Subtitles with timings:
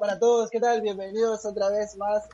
[0.00, 0.80] Para todos, ¿qué tal?
[0.80, 2.26] Bienvenidos otra vez más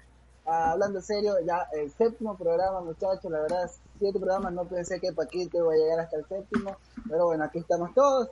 [0.45, 5.13] a Hablando Serio, ya el séptimo programa, muchachos, la verdad, siete programas, no pensé que
[5.13, 6.77] Paquito iba a llegar hasta el séptimo,
[7.09, 8.29] pero bueno, aquí estamos todos.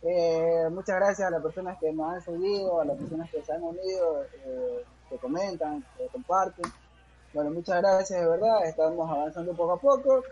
[0.00, 3.52] Eh, muchas gracias a las personas que nos han seguido, a las personas que se
[3.52, 6.64] han unido, eh, que comentan, que comparten.
[7.34, 10.22] Bueno, muchas gracias de verdad, estamos avanzando poco a poco.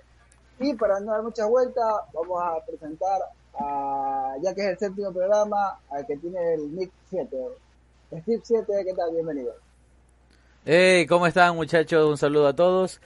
[0.61, 3.20] Y para no dar muchas vueltas, vamos a presentar,
[3.61, 7.66] a, ya que es el séptimo programa, al que tiene el NIC 7.
[8.12, 9.11] Steve 7, ¿qué tal?
[9.12, 9.53] Bienvenido.
[10.65, 12.09] Hey, ¿cómo están muchachos?
[12.09, 13.01] Un saludo a todos.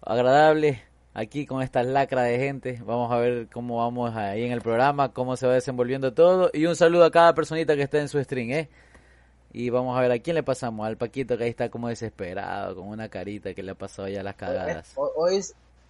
[0.00, 0.82] Agradable
[1.12, 2.80] aquí con esta lacra de gente.
[2.84, 6.50] Vamos a ver cómo vamos ahí en el programa, cómo se va desenvolviendo todo.
[6.54, 8.70] Y un saludo a cada personita que está en su stream, ¿eh?
[9.52, 10.86] Y vamos a ver a quién le pasamos.
[10.86, 14.22] Al Paquito que ahí está como desesperado, con una carita que le ha pasado ya
[14.22, 14.94] las cagadas.
[14.96, 15.40] Hoy,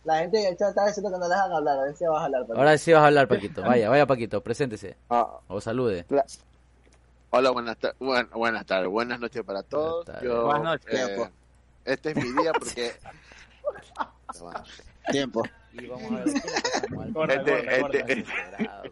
[0.02, 1.78] la gente en el chat está diciendo que no dejan hablar.
[1.78, 2.58] A ver si vas a hablar, Paquito.
[2.58, 3.62] Ahora sí vas a hablar, Paquito.
[3.62, 4.96] Vaya, vaya, Paquito, preséntese.
[5.08, 5.38] Ah.
[5.46, 6.04] O salude.
[7.32, 10.04] Hola, buenas, buen, buenas tardes, buenas noches para todos.
[10.20, 10.92] Yo, buenas noches.
[10.92, 11.30] Eh,
[11.84, 12.92] este es mi día porque...
[15.12, 15.44] Tiempo.
[15.72, 17.12] Y vamos a ver pasamos.
[17.12, 17.38] Corre,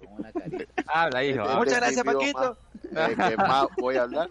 [0.08, 0.72] una carita.
[0.86, 1.42] Habla, hijo.
[1.42, 2.56] Este- Muchas este gracias, Paquito.
[2.92, 4.30] más, eh, que más voy a hablar.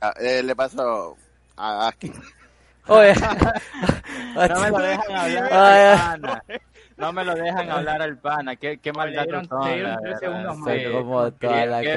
[0.00, 1.16] Ah, eh, le paso
[1.56, 2.12] a Aki.
[2.86, 3.14] Oye.
[4.34, 6.42] No me lo dejan hablar.
[6.96, 8.56] No me lo dejan hablar al pana.
[8.56, 9.64] Qué, qué mal datos son.
[9.64, 9.82] Qué,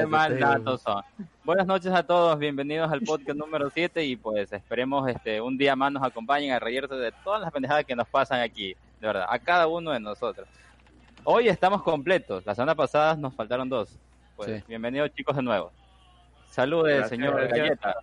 [0.06, 1.02] mal datos son.
[1.44, 5.76] Buenas noches a todos, bienvenidos al podcast número 7 y pues esperemos este un día
[5.76, 9.26] más nos acompañen a reírse de todas las pendejadas que nos pasan aquí, de verdad,
[9.28, 10.48] a cada uno de nosotros.
[11.24, 13.96] Hoy estamos completos, la semana pasada nos faltaron dos.
[14.36, 14.64] Pues Sí.
[14.68, 15.72] bienvenidos chicos de nuevo.
[16.50, 17.58] Saludes, Gracias, señor gracias.
[17.58, 17.94] Galleta.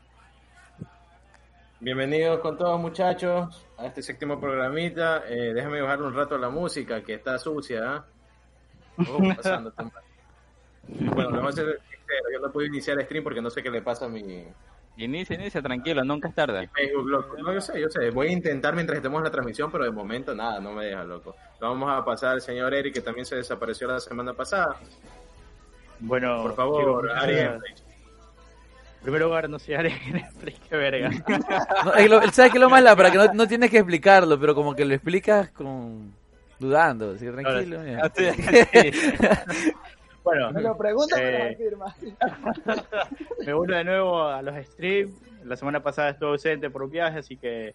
[1.83, 5.23] Bienvenidos con todos muchachos a este séptimo programita.
[5.27, 7.81] Eh, déjame bajarle un rato a la música que está sucia.
[7.85, 8.05] ¿ah?
[8.99, 9.73] Oh, pasando
[10.87, 12.23] bueno, lo vamos a hacer sincero.
[12.31, 14.45] Yo no puedo iniciar el stream porque no sé qué le pasa a mi
[14.95, 16.69] Inicia, inicia, tranquilo, nunca es tarde.
[16.73, 17.37] Facebook, loco.
[17.39, 18.11] No, yo sé, yo sé.
[18.11, 21.03] Voy a intentar mientras estemos en la transmisión, pero de momento nada, no me deja
[21.03, 21.35] loco.
[21.59, 24.77] Lo vamos a pasar al señor Eric, que también se desapareció la semana pasada.
[25.99, 27.59] Bueno, Por favor, Ari
[29.03, 31.09] primer lugar, no Ari Gameplay, qué verga.
[31.85, 32.95] No, es lo- ¿Sabes qué es lo más la?
[32.95, 36.13] Para que no, no tienes que explicarlo, pero como que lo explicas con
[36.59, 37.11] dudando.
[37.11, 37.79] Así que tranquilo.
[37.81, 38.11] mira.
[40.23, 41.95] bueno, Me lo pregunto, me lo Eh, afirma.
[43.45, 45.13] me uno de nuevo a los streams.
[45.45, 47.73] La semana pasada estuve ausente por un viaje, así que,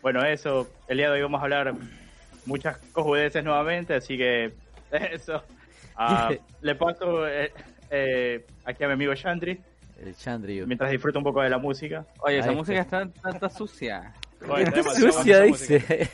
[0.00, 0.68] bueno, eso.
[0.86, 1.74] El día de hoy vamos a hablar
[2.46, 4.52] muchas cojudeces nuevamente, así que
[4.92, 5.42] eso.
[5.96, 7.52] Ah, le paso eh,
[7.90, 9.60] eh, aquí a mi amigo Chandri,
[10.04, 10.66] El Chandrio.
[10.66, 12.04] mientras disfruta un poco de la música.
[12.20, 14.12] Oye, esa Ahí música está, está, está sucia.
[14.48, 16.10] Oye, está sucia, dice.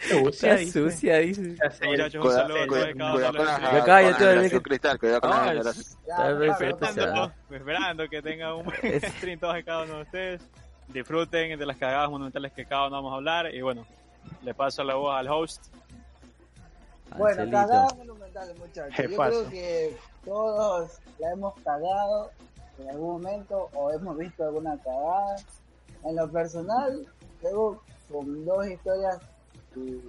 [0.00, 1.56] Sucia, sucia, dice.
[1.80, 6.50] Cuidado, cállate, cristal, cuidado con la.
[6.50, 10.42] Esperando, esperando que tengan un buen stream todos y cada uno de ustedes.
[10.88, 13.54] Disfruten de las cagadas monumentales que cada uno vamos a hablar.
[13.54, 13.86] Y bueno,
[14.42, 15.66] le paso la voz al host.
[17.16, 18.94] Bueno, cagadas monumentales, muchachos.
[18.96, 22.30] ¿Qué Yo creo que todos la hemos cagado
[22.78, 25.36] en algún momento o hemos visto alguna cagada.
[26.04, 27.06] En lo personal,
[27.42, 29.18] tengo con dos historias
[29.74, 30.00] y,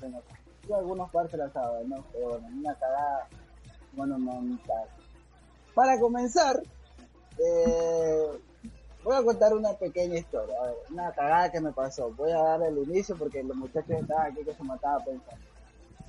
[0.00, 0.20] bueno,
[0.68, 2.04] yo algunos las saben, ¿no?
[2.12, 3.28] Pero bueno, una cagada
[3.94, 4.88] monumental.
[5.74, 6.62] Para comenzar,
[7.38, 8.26] eh,
[9.02, 12.10] voy a contar una pequeña historia, a ver, una cagada que me pasó.
[12.12, 15.46] Voy a dar el inicio porque los muchachos estaban aquí que se mataban pensando.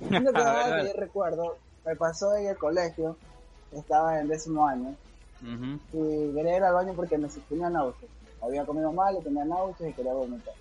[0.00, 3.16] Una cagada que yo recuerdo me pasó en el colegio,
[3.72, 4.96] estaba en décimo año,
[5.42, 8.10] Y quería ir al baño porque me tenía náuseas.
[8.40, 10.54] Había comido mal, y tenía náuseas y quería vomitar.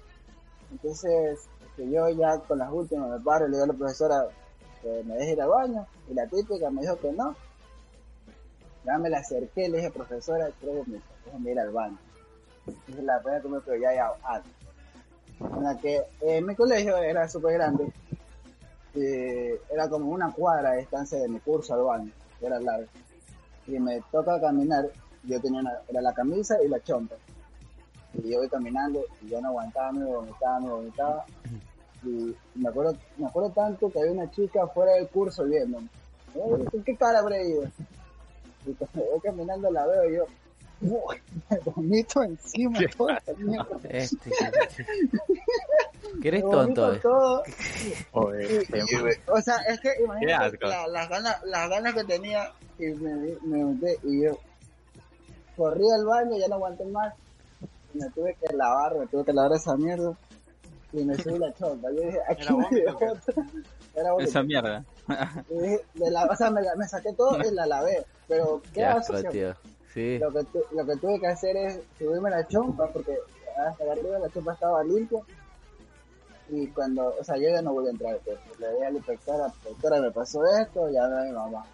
[0.72, 4.28] Entonces, este, yo ya con las últimas me paro y le digo a la profesora
[4.81, 7.36] que me deje ir al baño, y la típica me dijo que no.
[8.83, 11.98] Ya me la acerqué, le dije, profesora, quiero vomitar, déjame ir al baño.
[12.66, 14.51] Entonces la primera que me ya, ya, antes.
[15.39, 17.92] En que eh, mi colegio era súper grande,
[18.95, 22.12] y era como una cuadra de distancia de mi curso al baño,
[22.42, 22.88] era largo.
[23.67, 24.89] Y me toca caminar.
[25.23, 27.15] Yo tenía una, era la camisa y la chompa.
[28.15, 31.25] Y yo voy caminando y yo no aguantaba, me vomitaba, me vomitaba.
[32.03, 35.87] Y me acuerdo, me acuerdo tanto que había una chica fuera del curso viéndome.
[36.35, 37.63] Eh, ¿con ¿Qué cara habré ido?
[38.65, 40.25] Y cuando voy caminando la veo y yo,
[40.81, 41.15] "Uy,
[41.49, 43.77] me vomito encima toda mierda.
[43.89, 44.31] Este,
[46.21, 46.93] que eres tonto.
[46.93, 46.99] eh.
[46.99, 47.43] todo.
[48.11, 52.03] Joder, Y- y- o sea, es que Qué imagínate la- las, ganas, las ganas que
[52.03, 52.51] tenía
[52.81, 54.38] y me, me unté y yo
[55.56, 57.13] corrí al baño, ya no aguanté más
[57.94, 60.13] y me tuve que lavar, me tuve que lavar esa mierda
[60.94, 61.89] y me subí la chompa.
[61.92, 63.45] Yo dije, aquí ¿Era me otra.
[63.95, 64.10] Era.
[64.19, 64.83] Esa mierda.
[65.50, 68.62] Y dije, de la, o sea, me, la- me saqué todo y la lavé, pero
[68.74, 68.86] Qué
[69.31, 69.54] tío.
[69.94, 70.19] Sí.
[70.19, 73.18] Lo que, tu- lo que tuve que hacer es subirme la chompa porque
[73.57, 75.19] hasta arriba la chompa estaba limpia.
[76.50, 78.18] Y cuando, o sea, yo ya no voy a entrar.
[78.25, 81.66] Pues, le dije a la inspectora, inspectora, me pasó esto, ya no mi mamá.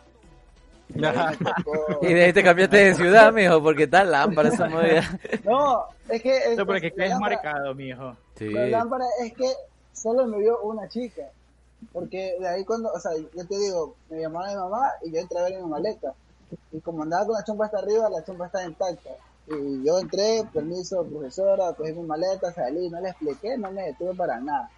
[2.01, 5.03] Y de ahí te cambiaste de ciudad, mijo, porque está lámpara esa movida.
[5.43, 6.37] No, es que.
[6.37, 8.15] es- No, porque quedes lámpara- marcado, mijo.
[8.35, 8.49] Sí.
[8.49, 9.51] La lámpara es que
[9.93, 11.23] solo me vio una chica.
[11.93, 15.19] Porque de ahí cuando, o sea, yo te digo, me llamaba mi mamá y yo
[15.19, 16.13] entré a ver en mi maleta.
[16.71, 19.09] Y como andaba con la chompa hasta arriba, la chompa está intacta.
[19.47, 24.13] Y yo entré, permiso, profesora, cogí mi maleta, salí, no le expliqué, no me detuve
[24.15, 24.69] para nada.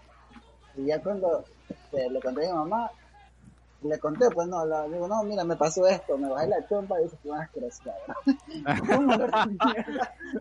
[0.76, 2.92] Y ya cuando este, le conté a mi mamá,
[3.82, 7.00] le conté, pues no, la, digo, no, mira, me pasó esto, me bajé la chompa
[7.00, 7.30] y dije, qué
[9.00, 9.48] mierda.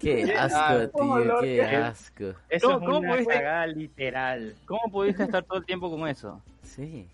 [0.00, 2.24] Qué asco, ¿Cómo tío, qué que- asco.
[2.48, 3.32] Eso ¿Cómo- es cómo una pudiste?
[3.34, 4.54] cagada literal.
[4.66, 6.40] ¿Cómo pudiste estar todo el tiempo con eso?
[6.62, 7.08] Sí.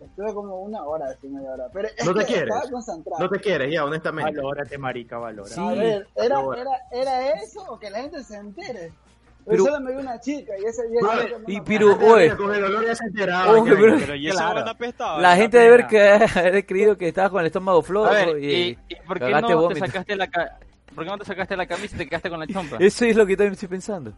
[0.00, 1.68] Estuve como una hora, así media hora.
[1.72, 2.48] Pero es ¿No te que quieres?
[2.54, 3.22] estaba concentrado.
[3.22, 4.32] No te quieres, ya, honestamente.
[4.36, 5.48] Valórate, marica, valora.
[5.50, 5.60] Sí.
[5.60, 8.92] A ver, ¿era, era, ¿era eso o que la gente se entere?
[9.46, 11.00] Pero- solo me vio una chica y ese día...
[11.02, 11.96] Vale, no y me pero-.
[11.98, 12.36] Oye.
[12.36, 13.52] Con el olor ya se enteraba.
[13.52, 14.52] Oye, ya, pero- Pero y esa Claro.
[14.54, 15.20] buena apestaba.
[15.20, 16.26] La gente debe haber, pena.
[16.26, 19.30] que, haber creído que estabas con el estómago flojo ver, y, ¿y, y por qué
[19.30, 19.86] no te vómito.
[19.86, 20.58] sacaste la ca-
[20.94, 22.76] ¿Por qué no te sacaste la camisa y te quedaste con la chompa?
[22.80, 24.12] Eso es lo que también estoy pensando.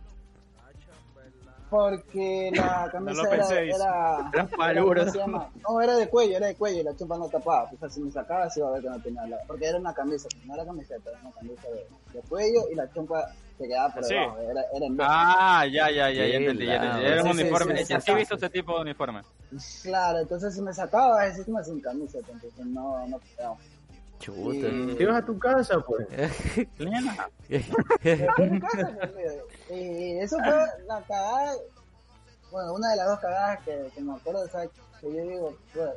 [1.72, 5.50] Porque la camisa era, era, Era paluro, ¿cómo ¿no?
[5.70, 7.70] No, era de cuello, era de cuello y la chupa no tapaba.
[7.72, 9.38] O sea, si me sacaba, se iba a ver que no tenía la...
[9.46, 12.92] Porque era una camisa, no era camiseta, era una camisa de, de cuello y la
[12.92, 13.26] chumpa
[13.56, 14.12] se quedaba por Sí.
[14.12, 14.38] debajo.
[14.38, 17.04] Era, era en Ah, ya, ya, ya, ya entendí, ya entendí.
[17.06, 17.76] Era un uniforme.
[17.78, 18.18] sí, Sí, sí, sí, he sí.
[18.18, 19.22] visto ese tipo de uniforme.
[19.82, 23.56] Claro, entonces si me sacaba, es como sin camisa, entonces no, no quedaba.
[24.22, 24.54] Chuta.
[24.68, 26.06] Y- Te ibas a tu casa, pues.
[28.60, 29.38] Casa, pues.
[29.70, 30.54] Y eso fue
[30.86, 31.54] la cagada,
[32.50, 34.66] bueno, una de las dos cagadas que, que me acuerdo, o sea,
[35.00, 35.92] que yo digo, bueno,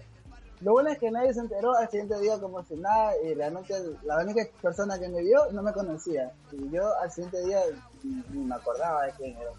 [0.62, 3.74] lo bueno es que nadie se enteró al siguiente día como si nada y realmente
[4.04, 7.60] la única persona que me vio no me conocía y yo al siguiente día
[8.04, 9.52] ni, ni me acordaba de quién era.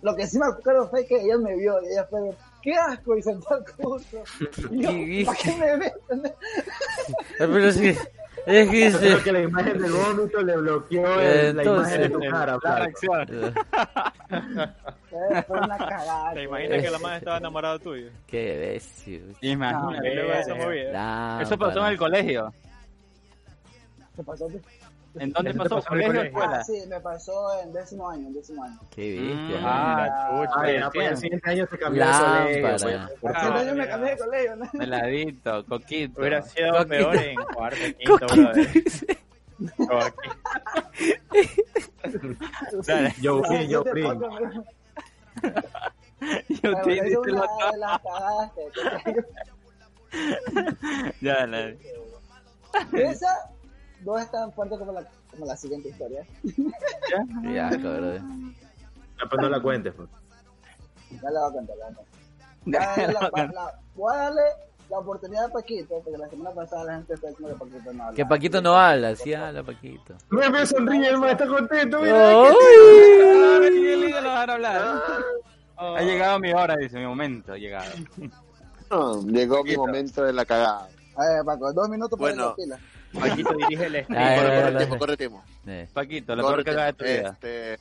[0.00, 2.20] Lo que sí me acuerdo fue que ella me vio y ella fue
[2.62, 4.22] qué asco y sentó el curso.
[4.70, 4.82] Y
[5.24, 5.92] yo, ¿para qué me ves?
[7.38, 7.88] Pero sí,
[8.46, 12.00] es que Yo creo que la imagen del vómito le bloqueó el- la Entonces, imagen
[12.02, 12.58] de tu cara.
[12.62, 13.54] La reacción.
[15.12, 16.32] Eh, Fue una cagada.
[16.32, 18.08] ¿Te imaginas que la madre estaba enamorada tuya?
[18.26, 19.20] Qué bestia.
[19.42, 20.08] Imagínate.
[20.50, 21.42] Eh, movida.
[21.42, 22.52] Eso pasó en el colegio.
[24.16, 24.46] ¿Qué pasó?
[25.14, 25.74] ¿En dónde pasó?
[25.76, 26.56] pasó ¿Colegio o escuela?
[26.60, 28.78] Ah, sí, me pasó en décimo año, en décimo año.
[28.94, 29.60] Qué bestia.
[29.60, 29.64] Mm.
[29.66, 30.52] Ah, chucha.
[30.56, 32.62] Ah, ya, pues, el siguiente año se cambió de colegio.
[32.62, 33.06] Lámpara.
[33.08, 33.46] pues, por Ah, favor.
[33.58, 33.88] Entonces yo me mira.
[33.90, 34.70] cambié de colegio, ¿no?
[34.72, 36.20] Meladito, coquito.
[36.20, 36.88] Hubiera sido Coquito.
[36.88, 38.68] peor en cuarto, quinto, brother.
[42.86, 43.14] Dale.
[43.20, 44.64] Yo fui, yo pocos, ¿no?
[46.48, 48.00] Yo te la
[51.20, 51.78] Ya, dale.
[52.92, 53.50] Esa
[54.04, 56.24] no es tan fuerte como la, como la siguiente historia.
[57.52, 58.54] Ya, cabrón.
[59.20, 60.08] Ah, pues no la cuentes, pues.
[61.22, 61.76] Ya le voy a contar.
[62.66, 64.42] la, la- la- voy a darle
[64.90, 68.02] la oportunidad a Paquito, porque la semana pasada la gente está diciendo que Paquito no
[68.04, 68.16] habla.
[68.16, 70.14] Que Paquito no habla, sí habla Paquito.
[70.30, 72.00] Mira, me sonríe, el está contento.
[72.00, 72.34] Mira, Ay.
[72.44, 75.02] Ahora sí, el líder lo van a hablar.
[75.76, 77.90] Ha llegado mi hora, dice, mi momento ha llegado.
[78.90, 80.88] No, llegó mi momento de la cagada.
[81.16, 82.48] A ver, Paco, dos minutos para Bueno.
[82.50, 82.78] la pila.
[83.18, 83.96] Paquito dirige el.
[83.96, 85.44] Ay, Corre, corre tiempo, corre tiempo.
[85.66, 87.30] Eh, Paquito, lo Corre peor que haga de tu vida.
[87.30, 87.78] Este,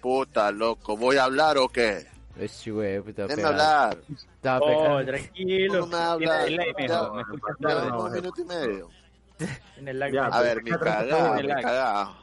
[0.00, 2.06] puta, loco, ¿voy a hablar o qué?
[2.38, 3.98] ese güey, puta, Déjame hablar.
[4.36, 5.80] Estaba Oh, tranquilo.
[5.80, 6.44] No me habla.
[6.46, 7.88] Tiene delay, mijo, Ya, me escuchas tarde.
[7.90, 8.04] no.
[8.04, 8.88] un minuto y medio.
[9.76, 10.12] En el live.
[10.12, 12.14] Ya, A ver, mi cagada, mi cagada.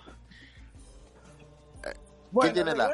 [2.32, 2.92] Bueno, tiene la-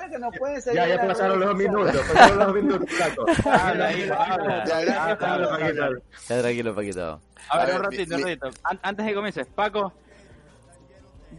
[0.74, 1.96] Ya, ya pasaron los minutos.
[1.96, 2.90] Pasaron los dos minutos.
[3.48, 4.66] Habla, ahí, habla.
[6.30, 7.20] Ya tranquilo, Paquito.
[7.50, 8.50] A ver, A un ver, ratito, mi- un ratito.
[8.63, 9.93] An- antes de que comiences, Paco.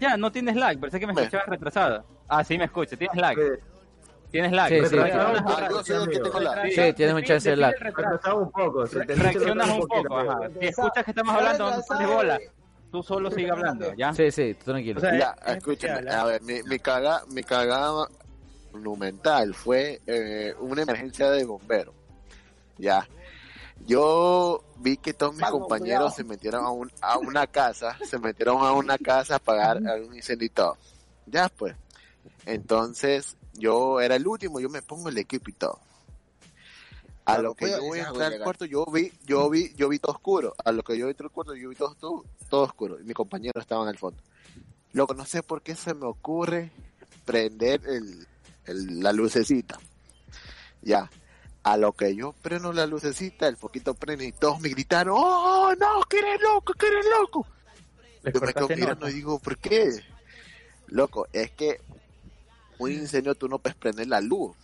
[0.00, 1.20] Ya, no tienes lag, pensé que me Me.
[1.22, 2.04] escuchabas retrasado.
[2.28, 3.38] Ah, sí, me escucho, tienes lag.
[3.38, 3.60] Eh,
[4.30, 4.68] Tienes lag.
[4.70, 4.96] Sí, sí.
[6.74, 7.74] Sí, tienes un chance de lag.
[7.78, 8.84] Retrasado un poco.
[8.86, 10.38] Reaccionas un poco, ajá.
[10.58, 12.40] Si escuchas que estamos hablando, no bola.
[12.90, 14.12] tú solo sigue hablando, ¿ya?
[14.14, 14.98] Sí, sí, tú tranquilo.
[14.98, 16.22] O sea, Ya, es escúchame, especial, ¿ah?
[16.22, 18.06] a ver, mi, mi, caga, mi cagada
[18.72, 21.94] monumental fue eh, una emergencia de bomberos.
[22.78, 23.06] Ya.
[23.86, 28.62] Yo vi que todos mis compañeros se metieron a, un, a una casa, se metieron
[28.64, 30.76] a una casa a apagar algún incendio y todo.
[31.26, 31.74] Ya, pues.
[32.46, 35.80] Entonces, yo era el último, yo me pongo el equipo y todo.
[37.24, 39.72] A Claro, lo que pues, yo voy a entrar al cuarto, yo vi, yo vi,
[39.74, 40.54] yo vi todo oscuro.
[40.64, 43.00] A lo que yo entro al cuarto, yo vi todo, todo, todo oscuro.
[43.00, 44.20] Y mis compañeros estaban al fondo.
[44.92, 46.70] Loco, no sé por qué se me ocurre
[47.24, 48.26] prender el,
[48.66, 49.78] el- la lucecita.
[50.82, 51.08] Ya.
[51.64, 55.72] A lo que yo prendo la lucecita, el foquito prende y todos me gritaron, ¡Oh,
[55.78, 57.46] no, que eres loco, que eres loco!
[58.22, 59.92] Les Yo me quedo mirando y digo, ¿por qué?
[60.88, 61.80] Loco, es que
[62.78, 64.56] un incendio tú no puedes prender la luz,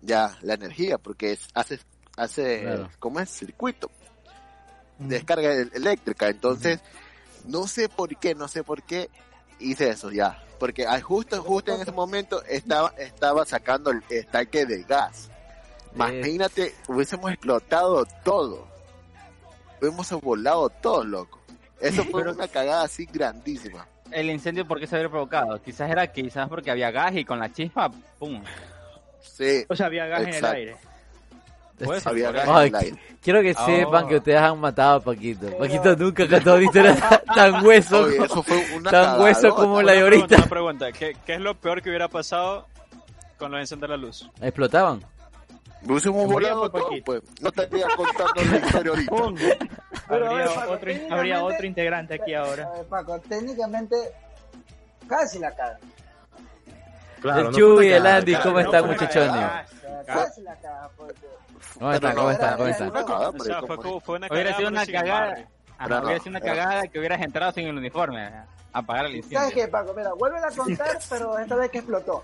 [0.00, 1.78] ya, la energía, porque es, hace,
[2.16, 2.90] hace, Claro.
[2.98, 3.28] ¿cómo es?
[3.30, 3.90] Circuito.
[4.98, 6.28] Descarga el- eléctrica.
[6.28, 6.80] Entonces,
[7.44, 9.10] no sé por qué, no sé por qué
[9.58, 10.42] hice eso ya.
[10.58, 15.28] Porque ah, justo, justo en ese momento estaba, estaba sacando el estanque de gas.
[15.96, 18.66] Imagínate, hubiésemos explotado todo.
[19.80, 21.40] Hubiésemos volado todo, loco.
[21.80, 23.86] Eso fue Pero- una cagada así grandísima.
[24.12, 25.60] El incendio, ¿por qué se había provocado?
[25.62, 28.40] Quizás era quizás porque había gas y con la chispa, ¡pum!
[29.20, 30.76] Sí, O sea, había gas en el aire.
[31.84, 32.96] Puede ser había gas en el aire.
[33.20, 33.66] Quiero que Oh.
[33.66, 35.58] sepan que ustedes han matado a Paquito.
[35.58, 36.96] Paquito nunca cantado una historia
[37.34, 40.36] tan hueso, Oye, eso fue una tan hueso como la de pregunta, ahorita.
[40.36, 40.92] una pregunta.
[40.92, 42.66] ¿Qué, ¿Qué es lo peor que hubiera pasado
[43.38, 44.30] con lo de encender la luz?
[44.40, 45.02] Explotaban.
[45.82, 47.22] Hubiésemos volado todo, pues.
[47.40, 49.12] No te estaría contando la historia ahorita.
[50.08, 52.70] Pero, Habría, ver, Paco, otro, habría otro integrante aquí A ahora.
[52.70, 53.96] ver, Paco, técnicamente
[55.08, 55.78] casi la caga.
[57.20, 59.26] Claro, el no Chuy, el Andy, claro, ¿cómo no está, fue una muchachos?
[59.26, 59.66] cagada.
[59.66, 60.24] O sea, Caga.
[60.24, 60.90] casi la caga.
[60.96, 61.26] Porque...
[61.78, 62.14] ¿Cómo están?
[62.16, 62.56] ¿Cómo están?
[62.56, 62.88] ¿Cómo están?
[62.88, 65.44] O sea, fue, como- fue una Hubiera sido una cagada.
[65.78, 68.30] Ajá, hubiera sido una cagada que hubieras entrado sin el uniforme.
[68.72, 69.54] Apagar el ¿Sabes incendio.
[69.54, 69.94] qué, Paco?
[69.96, 72.22] Mira, vuelve a contar, pero esta vez que explotó.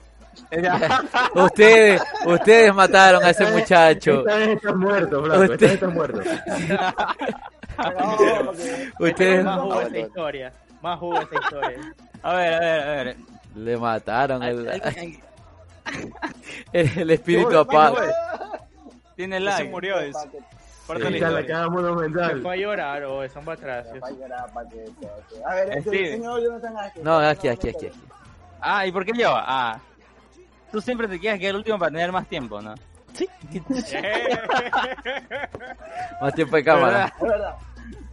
[1.34, 4.20] Ustedes, ustedes mataron a ese muchacho.
[4.20, 5.42] Esta vez estás muerto, Flaco.
[5.42, 6.20] Esta Usted- vez estás muerto.
[7.78, 9.98] No, porque- Ustedes Más jugo esa bueno.
[10.06, 10.52] historia.
[10.82, 11.78] Más jugo esa historia.
[12.22, 13.16] A ver, a ver, a ver.
[13.56, 14.68] le mataron el,
[16.72, 17.96] el, el espíritu Oye, apagado.
[17.96, 18.12] oye,
[19.16, 20.12] Tiene Se murió, dice.
[20.12, 20.38] Paco,
[20.86, 21.46] Corta la Esta es la historia.
[21.46, 23.86] cagada Se fue a llorar o son para atrás.
[25.46, 25.90] A ver, el sí.
[26.08, 27.00] señor Jonathan aquí.
[27.02, 28.00] No, aquí, aquí, aquí, aquí.
[28.60, 29.30] Ah, ¿y por qué yo?
[29.34, 29.78] Ah.
[30.72, 32.74] Tú siempre te quieres quedar el último para tener más tiempo, ¿no?
[36.20, 37.12] Más tiempo de cámara.
[37.16, 37.54] Es verdad.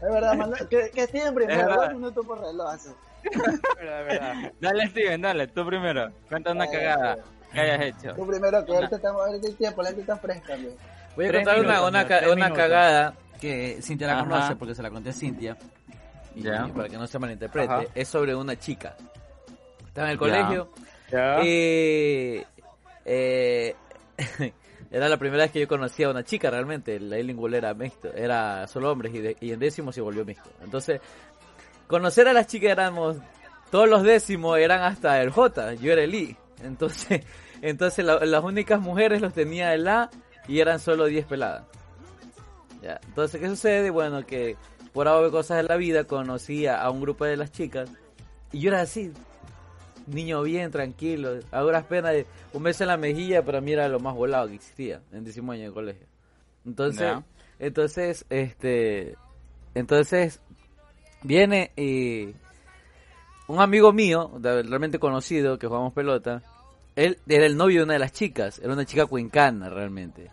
[0.02, 2.68] Es verdad, manda- que, que Steven Es primero, dos minutos por reloj.
[2.70, 2.90] así.
[3.78, 4.52] Verdad, verdad.
[4.60, 6.10] Dale, Steven, dale, tú primero.
[6.28, 7.18] Cuenta una Eh, cagada
[7.52, 8.14] que hayas hecho.
[8.16, 10.54] Tú primero, que ahorita estamos, ahorita hay tiempo, la gente está fresca.
[10.54, 10.74] amigo.
[11.16, 14.24] Voy a contar una, minutos, una, ca- cagada que Cintia la Ajá.
[14.24, 15.58] conoce porque se la conté a Cintia.
[16.36, 16.68] Y Ya.
[16.74, 17.84] para que no se malinterprete, Ajá.
[17.94, 18.96] es sobre una chica.
[19.88, 20.70] Estaba en el colegio.
[21.44, 22.42] Y
[23.06, 23.76] eh,
[24.92, 26.96] era la primera vez que yo conocía a una chica realmente.
[26.96, 30.50] El bilingual era mixto, era solo hombres y, de- y en décimo se volvió mixto.
[30.64, 31.02] Entonces,
[31.88, 33.18] conocer a las chicas éramos,
[33.72, 36.38] todos los décimos eran hasta el J, yo era el I.
[36.64, 37.24] Entonces,
[37.62, 40.10] entonces la- las únicas mujeres los tenía el A
[40.48, 41.64] y eran solo 10 peladas.
[42.82, 43.90] Entonces, ¿qué sucede?
[43.90, 44.56] Bueno, que
[44.94, 47.90] por algo de cosas de la vida conocí a a un grupo de las chicas
[48.52, 49.12] y yo era así,
[50.10, 53.88] niño bien, tranquilo, a duras penas, de un beso en la mejilla para mí era
[53.88, 56.08] lo más volado que existía en décimo año de colegio.
[56.66, 57.14] Entonces,
[57.60, 59.16] entonces, este,
[59.74, 60.42] entonces,
[61.24, 62.34] viene y
[63.48, 66.42] un amigo mío, realmente conocido, que jugamos pelota,
[66.96, 70.30] él era el novio de una de las chicas, era una chica cuencana realmente.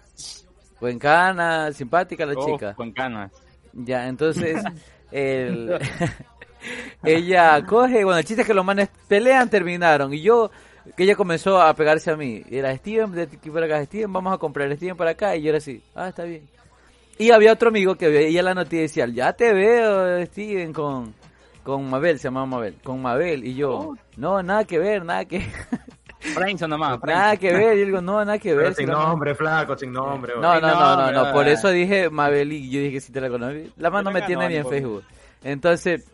[0.79, 2.75] Cuencana, simpática la Uf, chica.
[2.75, 3.33] Con canas.
[3.73, 4.63] Ya, entonces,
[5.11, 5.79] el...
[7.05, 10.51] ella coge, bueno, el chiste es que los manes pelean, terminaron, y yo,
[10.97, 14.13] que ella comenzó a pegarse a mí, y era Steven, de aquí para acá, Steven,
[14.13, 16.49] vamos a comprar Steven para acá, y yo era así, ah, está bien.
[17.19, 21.15] Y había otro amigo que veía la noticia y decía, ya te veo, Steven, con,
[21.63, 25.41] con Mabel, se llamaba Mabel, con Mabel, y yo, no, nada que ver, nada que,
[26.35, 26.99] Friendson nomás.
[27.03, 28.65] nada que ver, y yo digo, no, nada que ver.
[28.65, 30.35] Pero si sin nombre, flaco, sin nombre.
[30.35, 33.21] no, no, no, no, no, por eso dije Mabel y yo dije que sí te
[33.21, 33.73] la conocí.
[33.77, 35.05] La mano me tiene ni en Facebook.
[35.43, 36.05] Entonces,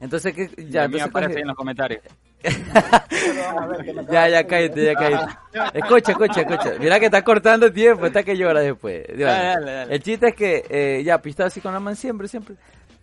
[0.00, 2.02] entonces que ya, entonces aparece ahí en los comentarios.
[2.02, 2.50] Que
[4.12, 5.78] ya, ya cállate, ya cállate.
[5.78, 6.72] Escucha, escucha, escucha.
[6.78, 9.04] Mira que está cortando tiempo, está que llora después.
[9.08, 9.94] Bueno, dale, dale.
[9.94, 12.56] El chiste es que eh, ya pistaba así con la man siempre, siempre.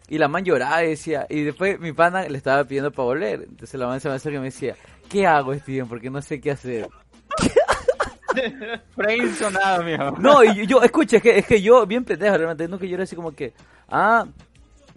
[0.07, 3.43] Y la man lloraba y decía, y después mi pana le estaba pidiendo para volver.
[3.49, 4.75] Entonces la man se me acerca y me decía,
[5.09, 5.87] ¿qué hago, Steven?
[5.87, 6.87] Porque no sé qué hacer.
[9.85, 10.11] Mijo.
[10.19, 13.15] No, y yo, escucha, es que, es que yo, bien pendejo, realmente, nunca lloré así
[13.15, 13.53] como que,
[13.89, 14.25] ah,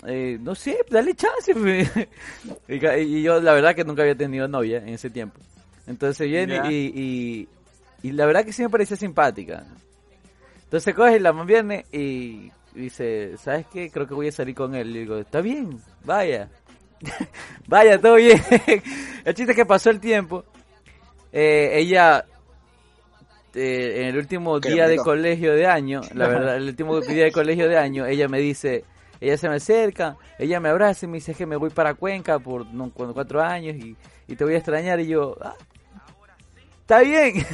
[0.07, 1.55] eh, no sé, dale chance.
[1.55, 1.91] pues.
[2.69, 5.41] y, y yo la verdad que nunca había tenido novia en ese tiempo.
[5.87, 7.49] Entonces viene y, y,
[8.03, 9.65] y la verdad que sí me parecía simpática.
[10.65, 13.91] Entonces coge y la man viene y dice, ¿sabes qué?
[13.91, 14.93] Creo que voy a salir con él.
[14.93, 16.49] Le digo, está bien, vaya.
[17.69, 18.41] vaya, todo bien.
[19.25, 20.45] el chiste es que pasó el tiempo.
[21.33, 22.25] Eh, ella,
[23.55, 27.33] eh, en el último día de colegio de año, la verdad, el último día de
[27.33, 28.85] colegio de año, ella me dice,
[29.21, 32.39] ella se me acerca, ella me abraza y me dice que me voy para Cuenca
[32.39, 33.97] por no, cu- cuatro años y,
[34.29, 35.01] y te voy a extrañar.
[35.01, 35.55] Y yo, "Ah,
[36.81, 37.37] está bien,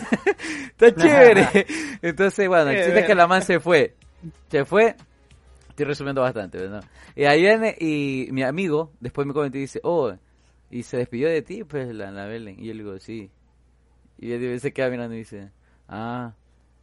[0.71, 1.67] está chévere.
[2.03, 3.95] Entonces, bueno, el chiste es que la man se fue.
[4.51, 4.95] Se fue.
[5.71, 6.85] Estoy resumiendo bastante, ¿verdad?
[7.17, 10.13] Y ahí viene y mi amigo después me comenta y dice, oh,
[10.71, 12.57] y se despidió de ti, pues, la, la Belén.
[12.59, 13.31] Y yo le digo, sí.
[14.19, 15.51] Y él se queda mirando y dice,
[15.89, 16.35] ah,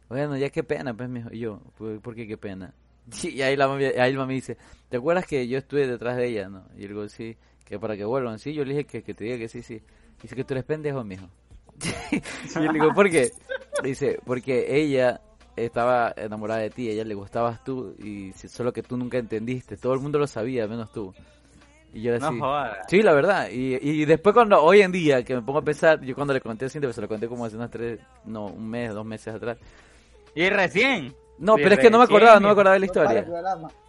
[0.08, 1.28] bueno, ya qué pena, pues, mijo.
[1.32, 2.74] Y yo, "¿Por- ¿por qué qué pena?
[3.22, 4.56] Y ahí la mami, ahí la mami dice,
[4.88, 6.64] ¿te acuerdas que yo estuve detrás de ella, no?
[6.76, 8.38] Y le digo, sí, que para que vuelvan.
[8.38, 9.80] Sí, yo le dije que, que te diga que sí, sí.
[10.22, 11.28] Dice que tú eres pendejo, mijo.
[12.12, 13.30] y yo le digo, ¿por qué?
[13.82, 15.20] Dice, porque ella
[15.56, 19.76] estaba enamorada de ti, a ella le gustabas tú y solo que tú nunca entendiste,
[19.76, 21.12] todo el mundo lo sabía, menos tú.
[21.92, 22.78] Y yo No así, jodas.
[22.88, 23.48] sí, la verdad.
[23.50, 26.40] Y, y después cuando, hoy en día, que me pongo a pensar, yo cuando le
[26.40, 29.04] conté a Cintia, pues se lo conté como hace unas tres, no, un mes, dos
[29.04, 29.58] meses atrás.
[30.34, 31.14] Y recién.
[31.40, 33.26] No, pero es que no me acordaba, no me acordaba de la historia.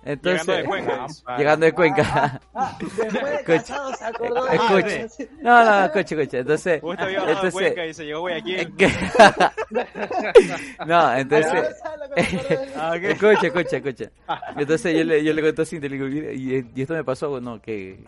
[0.03, 1.07] Entonces, Llegando de Cuenca.
[1.37, 2.41] llegando de Cuenca.
[2.55, 3.43] Ah, después de Escucha.
[3.45, 4.47] casado se acordó.
[4.47, 5.01] Escucha.
[5.03, 5.29] Ah, sí.
[5.41, 6.37] No, no, escucha, escucha.
[6.39, 8.73] Entonces, Justo había bajado de entonces, Cuenca y se llegó Guayaquil.
[10.87, 11.75] no, entonces, de-
[12.75, 13.03] Ah, ok.
[13.03, 14.11] escucha, escucha, escucha.
[14.57, 17.03] Entonces yo le, yo le conté a Cintia, le digo, "Mira, y, y esto me
[17.03, 17.99] pasó, no, que,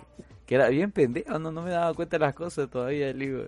[0.45, 3.43] que era bien pendejo, no, no me daba cuenta de las cosas todavía, le digo.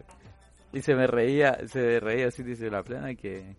[0.73, 3.55] Y se me reía, se me reía así, dice la plena, que,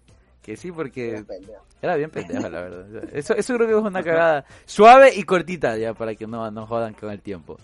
[0.46, 1.62] que sí, porque Pendejo.
[1.82, 3.04] era bien pendejo, la verdad.
[3.12, 6.66] Eso, eso creo que es una cagada suave y cortita, ya, para que no, no
[6.66, 7.58] jodan con el tiempo.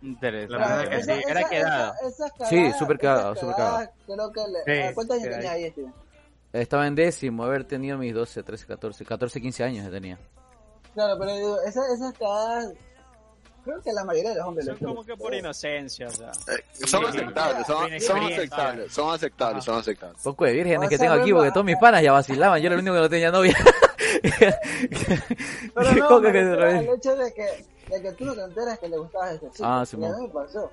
[0.00, 0.64] Interesante.
[0.64, 1.92] La verdad que Esa- sí, era esa- quedado.
[1.94, 4.88] esa- esas Sí, cagadas- súper cagado, esas súper cagadas, Creo que le...
[4.88, 5.70] Sí, ¿Cuántos años tenía ahí.
[5.70, 5.94] Steven?
[6.52, 10.18] Estaba en décimo, haber tenido mis 12, 13, 14, 14, 15 años tenía.
[10.94, 12.72] Claro, pero digo, esas, esas cagadas...
[13.64, 16.30] Creo que la mayoría de los hombres Son lo como que por inocencia, o sea.
[16.48, 18.36] Eh, son aceptables, son, son experiencia.
[18.38, 20.22] aceptables, son aceptables, son aceptables.
[20.22, 22.60] Poco de vírgenes O que tengo aquí, porque todos mis panas ya vacilaban.
[22.60, 23.56] Yo era el único que no tenía novia.
[25.74, 28.78] Pero no, ¿Cómo me que al hecho de que, de que tú no te enteras
[28.78, 29.64] que le gustaba a ese chico.
[29.64, 30.14] Ah, Y Simón.
[30.14, 30.70] a mí me pasó.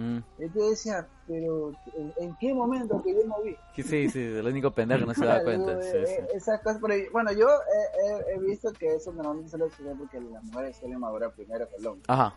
[0.00, 3.54] Mm, Y tú decías, pero ¿en, en qué momento que yo no vi?
[3.82, 5.70] sí, sí, el único pendejo que no se da cuenta.
[5.78, 6.36] Digo, Sí, eh, sí.
[6.36, 10.20] Esas cosas, pero, bueno, yo he, he- he visto que eso normalmente suele suceder porque
[10.20, 12.04] las mujeres suelen madurar primero que el hombre.
[12.08, 12.34] Ajá.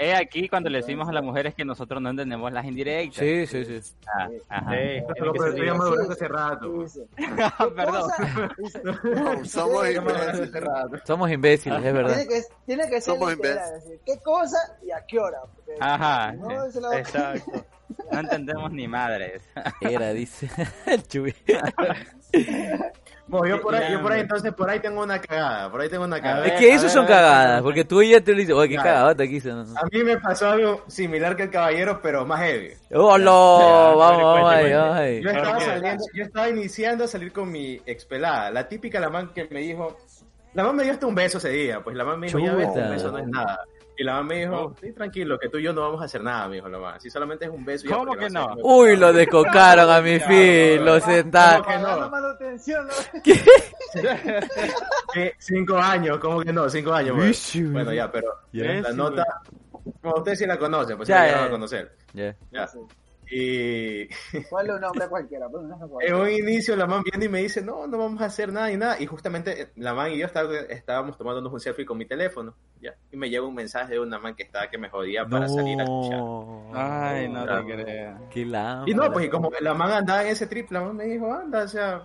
[0.00, 3.16] Es aquí cuando le decimos a las mujeres que nosotros no entendemos las indirectas.
[3.18, 3.94] Sí, sí, sí.
[4.06, 4.70] Ah, ajá.
[4.70, 5.76] Sí, Pero que bien.
[5.76, 6.84] maduraste hace rato.
[7.76, 8.10] Perdón.
[8.82, 10.48] No, somos imbéciles.
[10.48, 10.96] Hace rato.
[11.06, 12.14] Somos imbéciles, es verdad.
[12.16, 13.84] Tiene que, tiene que ser Somos literal, imbéciles.
[13.84, 15.38] decir, ¿qué cosa y a qué hora?
[15.54, 16.78] Porque Ajá, no, sí.
[16.94, 17.64] Exacto.
[18.10, 19.42] No entendemos ni madres.
[19.82, 20.48] Era, dice.
[20.86, 21.34] el chubi.
[23.30, 25.88] Bueno, yo por ahí, yo por ahí entonces por ahí tengo una cagada, por ahí
[25.88, 26.46] tengo una cagada.
[26.46, 28.76] Es que esos a son ver, cagadas, porque tú ya te lo dices, oye, qué
[28.76, 29.40] cagadota aquí.
[29.40, 32.72] se- no- A mí me pasó algo similar que el caballero, pero más heavy.
[32.92, 33.96] ¡Oh, no!
[33.96, 34.60] Vamos, vamos.
[35.22, 35.58] Yo estaba
[36.12, 39.96] yo estaba iniciando a salir con mi expelada, la típica la man que me dijo,
[40.54, 42.54] la man me dio hasta un beso ese día, pues la man me dijo, ya
[42.54, 42.80] ves, Chuta.
[42.80, 43.60] un beso no es nada.
[44.00, 46.22] Y la man me dijo, sí, tranquilo, que tú y yo no vamos a hacer
[46.22, 46.98] nada, me dijo la man.
[46.98, 47.84] Si solamente es un beso.
[47.86, 48.56] y ya, ¿Cómo que va no?
[48.62, 51.62] Uy, lo descocaron a mi fin, lo sentaron.
[51.62, 51.88] ¿Cómo que no?
[51.88, 52.94] Pagando manutención, ¿no?
[55.16, 56.70] Eh, cinco años, ¿cómo que no?
[56.70, 57.14] Cinco años.
[57.14, 57.26] pues.
[57.28, 57.70] Vicio.
[57.72, 59.22] Bueno, ya, pero la nota,
[60.00, 61.44] como ustedes sí la conocen, pues Ya, sí la ya.
[61.44, 61.96] a conocer.
[62.14, 62.36] Ya.
[63.30, 64.08] Y
[64.50, 67.38] Ponle un nombre cualquiera, ponle un nombre en un inicio la man viene y me
[67.40, 69.00] dice, no, no vamos a hacer nada y nada.
[69.00, 72.54] Y justamente eh, la man y yo estaba- estábamos tomándonos un selfie con mi teléfono.
[72.80, 72.94] ¿ya?
[73.12, 75.78] Y me llega un mensaje de una man que estaba que me jodía para salir
[75.80, 76.20] a escuchar.
[76.74, 77.50] Ay, no te
[77.86, 78.20] lámpara.
[78.86, 81.32] Y no, pues y como la man andaba en ese trip, la man me dijo,
[81.32, 82.02] anda, o sea,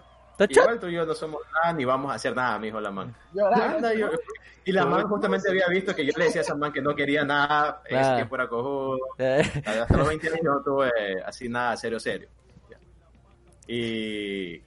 [0.49, 2.91] Igual tú y yo no somos nada ni vamos a hacer nada, me dijo la
[2.91, 3.13] man.
[3.33, 3.75] Llorando.
[3.77, 4.09] Anda, yo-
[4.65, 6.95] Y la man justamente había visto que yo le decía a esa man que no
[6.95, 8.15] quería nada, ese Claro.
[8.15, 8.97] tiempo era cojudo.
[9.19, 10.89] Eh, Hasta los 20 años no tuve
[11.25, 12.27] así nada serio, serio.
[13.67, 14.61] Y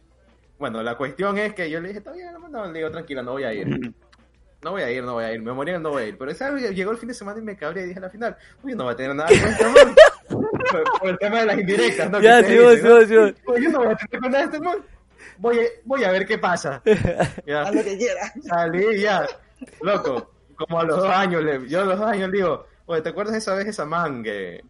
[0.58, 3.22] bueno, la cuestión es que yo le dije, está bien, no, no, le digo, tranquila,
[3.22, 3.66] no voy a ir.
[4.60, 6.18] No voy a ir, no voy a ir, me morí, no voy a ir.
[6.18, 6.74] Pero ¿sabes?
[6.74, 8.86] llegó el fin de semana y me cabré y dije a la final, uy, no
[8.86, 9.94] va a tener nada que este man.
[10.28, 12.20] por, por el tema de las indirectas, ¿no?
[12.20, 13.14] Ya, Que sí, sí, sí.
[13.46, 14.78] Uy, yo no voy a tener con nada de este man.
[15.36, 16.82] Voy a, voy a ver qué pasa.
[17.46, 17.62] Ya.
[17.62, 18.32] Haz lo que quieras.
[18.46, 19.26] Salí ya,
[19.82, 23.02] loco, como a los dos años, le- yo a los dos años le digo, oye,
[23.02, 24.62] ¿te acuerdas esa vez esa man que,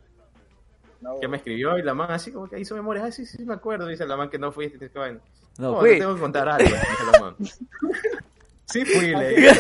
[1.01, 3.05] No, que me escribió y la man así como que hizo memoria?
[3.07, 5.21] Ah, sí, sí, me acuerdo, dice la man que no fuiste, que vaina.
[5.59, 5.91] No, No, fui.
[5.91, 7.37] te tengo que contar algo, dice la man.
[8.71, 9.51] Sí fui, le dije.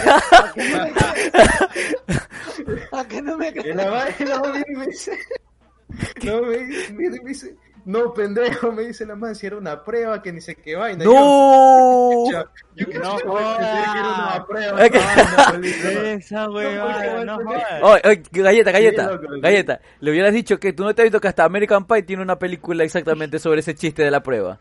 [2.92, 5.18] ¿A que no me Y la y la viene y me dice,
[6.24, 6.58] no, me,
[6.92, 7.56] me dice,
[7.88, 11.07] no, pendejo, me dice la man, si era una prueba que ni sé qué vaina.
[11.07, 12.24] ¡No!
[12.27, 14.85] "Chucha, Yo que No no era una prueba.
[16.12, 17.83] Esa huevada, no jodas.
[17.83, 19.81] Oye, oye, galleta, galleta, galleta.
[20.01, 22.38] Le hubieras dicho que tú no te has visto que hasta American Pie tiene una
[22.38, 24.59] película exactamente sobre ese chiste de la prueba.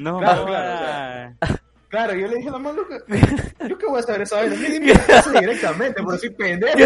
[0.00, 1.34] No Claro, jodas.
[1.88, 2.98] Claro, yo le dije a la man, loca,
[3.68, 6.76] yo qué voy a saber esa vaina, me eso directamente, por así pendejo.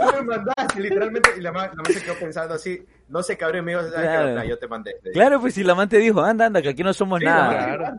[0.00, 2.80] No me mandaste, literalmente, y la man, la man se quedó pensando así,
[3.10, 3.86] no se cabré, me dijo.
[3.92, 4.42] Claro.
[4.44, 4.96] Yo te mandé.
[5.12, 7.76] Claro, pues si la man te dijo, anda, anda, que aquí no somos Sí, nada.
[7.76, 7.98] claro.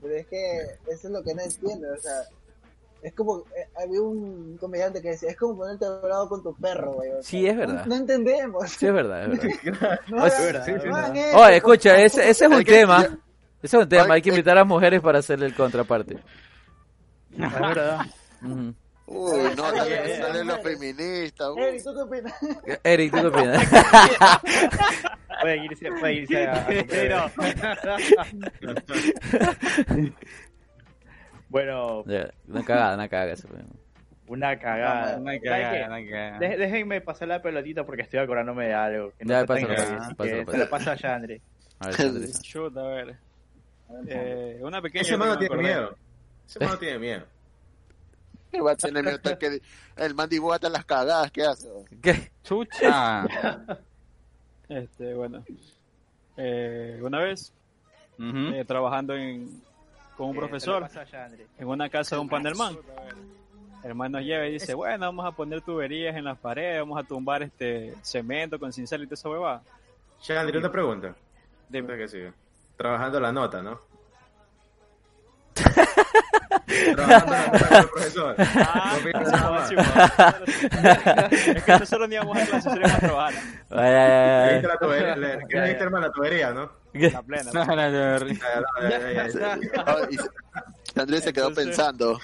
[0.00, 2.12] Pero es que eso es lo que no entiendo, o sea,
[3.02, 6.92] es como, eh, había un comediante que decía, es como ponerte bravo con tu perro,
[6.94, 7.10] güey.
[7.10, 7.84] o sea, Sí, es verdad.
[7.84, 8.70] No, no entendemos.
[8.70, 10.00] Sí, es verdad, es verdad.
[10.08, 11.28] No, O sea, hagan- verdad, sí, sí, no hagan verdad.
[11.30, 12.98] eso, Oye, escucha, ese, ese es un que- tema.
[13.62, 16.14] Ese es un tema, hay que invitar a las mujeres para hacerle el contraparte.
[17.36, 18.00] Es verdad.
[18.42, 18.74] Ujú.
[19.08, 21.48] Uy, no, Ay, sale, ay, sale ay, los feministas.
[21.54, 21.62] uy.
[21.62, 22.34] Eric, ¿tú qué opinas?
[22.84, 23.70] Eric, ¿tú qué opinas?
[25.42, 26.66] Puede irse, puede irse a.
[31.48, 33.32] Bueno, una cagada, una cagada.
[33.32, 33.58] eso fue.
[34.26, 35.16] una cagada.
[35.18, 36.38] Una ¿Saben cagada, una cagada.
[36.40, 39.12] Dej- Déjenme pasar la pelotita porque estoy acordándome de algo.
[39.16, 39.74] Que no Ya, pásalo,
[40.16, 40.50] pásalo.
[40.50, 41.40] Se la pasa a Yandre.
[41.78, 42.42] A ver, Andrés.
[42.42, 43.16] Shoot, a ver.
[44.08, 45.02] Eh, una pequeña.
[45.02, 45.96] Ese mano tiene miedo.
[46.48, 47.24] Ese mano tiene miedo.
[48.52, 49.60] El que
[50.14, 51.68] man dibujata las cagadas que hace.
[52.02, 52.32] ¿Qué?
[52.42, 53.26] Chucha.
[54.68, 55.44] Este, bueno.
[56.36, 57.52] Eh, una vez,
[58.18, 59.62] eh, trabajando en,
[60.16, 60.88] con un Que profesor
[61.58, 62.76] en una casa de un panelman.
[63.84, 66.98] El man nos lleva y dice, bueno, vamos a poner tuberías en las paredes, vamos
[66.98, 69.62] a tumbar este cemento con cincel y toda esa huevada.
[70.20, 71.14] Chandri, una pregunta.
[71.68, 71.86] Dime.
[71.86, 72.32] Dime que sigue.
[72.76, 73.80] Trabajando la nota, ¿no?
[76.66, 78.34] Trabajando profesor.
[78.38, 78.98] Ah,
[81.30, 83.34] es que nosotros no íbamos a clase, íbamos a trabajar.
[85.52, 86.70] Diste hermano la tubería, ¿no?
[86.92, 87.50] La plena.
[89.84, 90.08] Ah,
[90.96, 92.18] Andrés se quedó pensando.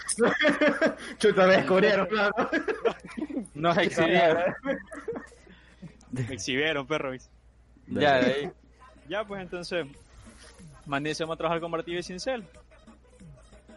[1.18, 2.32] Chuta, me descubrieron, claro.
[3.54, 4.54] Nos exhibieron.
[6.10, 7.12] Me exhibieron, perro.
[7.86, 8.50] Ya, de ahí.
[9.08, 9.86] Ya, pues entonces,
[11.02, 12.44] dice, vamos a trabajar con martillo y cincel.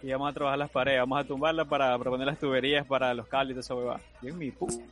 [0.05, 3.11] Y vamos a trabajar las paredes, vamos a tumbarlas para, para poner las tuberías para
[3.15, 4.01] los cables y huevada.
[4.21, 4.83] Y en mi pu-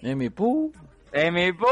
[0.00, 0.72] En mi pu.
[1.14, 1.66] Eh, mi pu.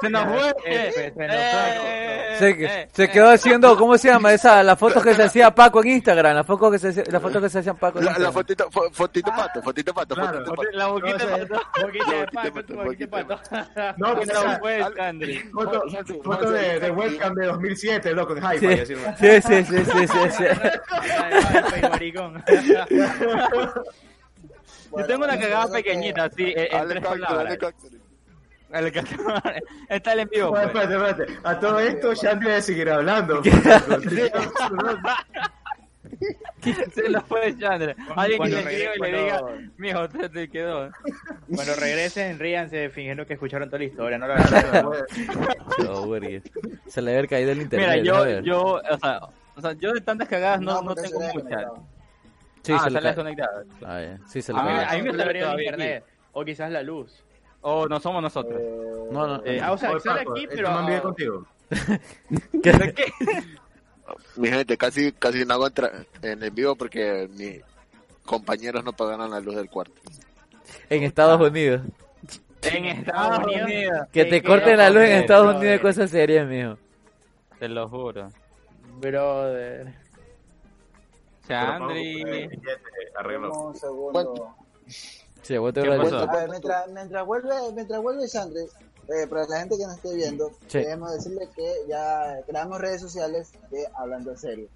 [0.00, 0.52] Se nos fue.
[0.64, 3.10] Eh, se nos Eh, Se, eh, se eh.
[3.10, 4.32] quedó haciendo, ¿cómo se llama?
[4.32, 7.22] Esa, las fotos que se hacía Paco en Instagram, las fotos que se, hacía- las
[7.22, 10.38] fotos que se hacían Paco en La, la fotito, fo- fotito pato, fotito pato, Claro.
[10.44, 10.68] fotito pato.
[10.72, 11.62] La boquita No, de pato.
[11.78, 13.06] De Boquita pato, de de.
[13.96, 15.38] No, Se que nos sea fue, Sandri.
[15.52, 15.82] foto,
[16.24, 18.84] foto de, de webcam de 2007, loco, en hi-fi.
[18.86, 19.16] Sí, ¿no?
[19.16, 20.44] sí, sí, sí, sí, sí.
[24.96, 27.58] Yo tengo una cagada pequeñita, así, en, en tres palabras.
[28.78, 29.00] El que-
[29.88, 30.50] Está el en vivo.
[30.50, 30.66] Pues.
[30.66, 31.38] espérate, espérate.
[31.44, 33.42] A todo esto, Chandri debe seguir hablando.
[36.94, 37.94] Se nos fue Chandra.
[38.16, 40.90] Alguien que le escriba y le diga, cuando- mijo, te, te quedó.
[41.54, 44.18] Cuando regresen, ríanse fingiendo que escucharon toda la historia.
[44.18, 44.92] No la verdad.
[46.86, 48.00] Se le había caído el internet.
[48.02, 49.20] Mira, yo, yo, o sea,
[49.56, 51.64] o sea, yo de tantas cagadas no, no tengo se le ha muchas.
[52.62, 53.02] Sí, ah, se le sale cae.
[53.02, 53.64] desconectado.
[53.84, 54.18] Ah, ya.
[54.26, 54.84] Sí, se le A mí- cae.
[54.84, 56.04] a mí me internet.
[56.32, 57.22] O quizás la luz.
[57.62, 58.60] O no somos nosotros.
[58.60, 59.42] Eh, No, no.
[59.44, 60.80] Eh, ah, o sea, sale Paco, aquí, ¿este pero.
[60.84, 61.46] vive ah, contigo?
[62.62, 62.72] ¿Qué?
[64.36, 67.60] Mi gente, casi, casi no hago entra- en el vivo porque mis
[68.24, 70.00] compañeros no pagaron la luz del cuarto.
[70.88, 71.82] En Estados Unidos.
[72.62, 73.62] En Estados Unidos.
[73.64, 74.06] Unidos.
[74.12, 75.60] Que te corten no, la luz en Estados brother.
[75.60, 76.78] Unidos es cosa seria, mijo.
[77.58, 78.28] Te lo juro.
[79.00, 79.92] Brother.
[81.48, 82.48] Chandri.
[83.16, 83.74] Arreglo.
[85.46, 86.18] Sí, vos te ¿Qué pasó?
[86.18, 90.14] A ver, mientras, mientras vuelve, mientras vuelve Sandre, eh, para la gente que nos esté
[90.14, 90.80] viendo, Sí.
[90.80, 94.68] queremos decirle que ya creamos redes sociales de Hablando en Serio.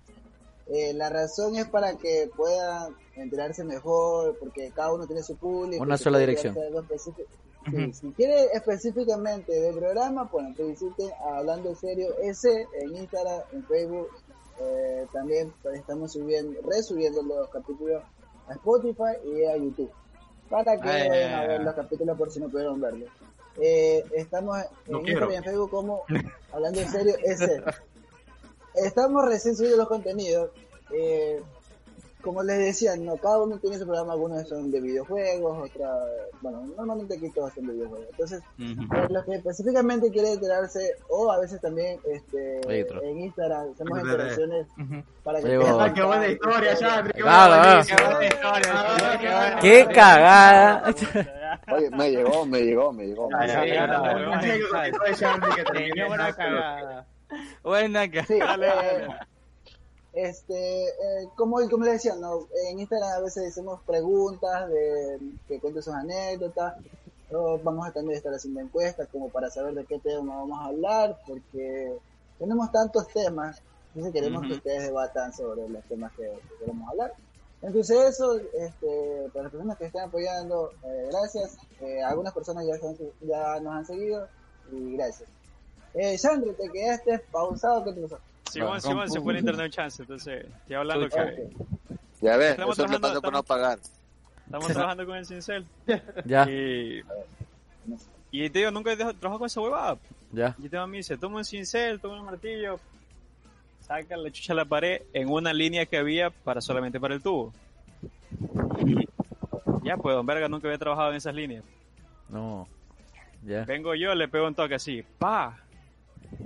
[0.68, 5.82] Eh, la razón es para que puedan enterarse mejor, porque cada uno tiene su público.
[5.82, 6.54] Una sola dirección.
[6.54, 12.96] sí, Si quiere específicamente del programa, bueno, que visiten a Hablando en Serio S en
[12.96, 14.08] Instagram, en Facebook.
[14.60, 18.02] Eh, también pues, estamos subiendo, resubiendo los capítulos
[18.46, 19.90] a Spotify y a YouTube.
[20.50, 23.08] Para que ya, vayan ya, a ver los capítulos por si no pudieron verlos.
[23.58, 25.20] Eh, estamos No en quiero.
[25.20, 26.02] Instagram y en Facebook como
[26.52, 27.62] Hablando en Serio S.
[28.74, 30.50] Estamos recién subiendo los contenidos.
[30.92, 31.40] Eh,
[32.22, 35.90] como les decía, no, cada uno tiene su programa, algunos son de videojuegos, otra,
[36.40, 38.08] bueno, normalmente aquí todos son de videojuegos.
[38.10, 38.76] Entonces, eh,
[39.08, 42.60] los que específicamente quieren enterarse, o a veces también este,
[43.02, 44.66] en Instagram hacemos interacciones
[45.22, 48.28] para que tengan Ah, qué buena historia, Chandri, qué buena buena historia,
[49.20, 49.58] qué buena.
[49.60, 50.94] ¡Qué cagada!
[51.72, 53.28] Oye, me llegó, me llegó, me llegó.
[53.34, 53.60] Asco.
[56.36, 57.06] cagada.
[57.62, 58.10] Buena eh,
[60.28, 62.46] este, eh, como, como les decía, ¿no?
[62.68, 66.74] en Instagram a veces hacemos preguntas de que cuenten sus anécdotas.
[67.32, 70.64] o vamos a también estar haciendo encuestas como para saber de qué tema vamos a
[70.66, 71.96] hablar, porque
[72.38, 77.12] tenemos tantos temas, entonces queremos que ustedes debatan sobre los temas que, que queremos hablar.
[77.62, 81.58] Entonces eso, este, para las personas que están apoyando, eh, gracias.
[81.80, 84.26] Eh, algunas personas ya, están- ya nos han seguido
[84.72, 85.28] y gracias.
[85.94, 88.18] Eh, Sandro, te quedaste pausado, ¿qué te pasó?
[88.50, 91.50] Simón, Simón, se fue el internet un chance, entonces estoy hablando que.
[92.20, 93.78] Ya ves, Estamos eso me trabajando- pasó por no estamos- pagar.
[94.44, 95.66] estamos trabajando con el Cincel.
[96.26, 97.02] Ya, Y,
[98.30, 99.98] y te digo, nunca he dejado- trabajado con esa huevada.
[100.32, 100.54] ya.
[100.58, 102.78] Y te me dice, toma un cincel, toma un martillo,
[103.80, 107.22] saca la chucha a la pared en una línea que había para solamente para el
[107.22, 107.52] tubo.
[108.86, 109.08] Y
[109.82, 111.64] ya, pues, don Verga nunca había trabajado en esas líneas.
[112.28, 112.68] No.
[113.44, 113.64] Ya.
[113.64, 115.58] Vengo yo, le pego un toque así, pa,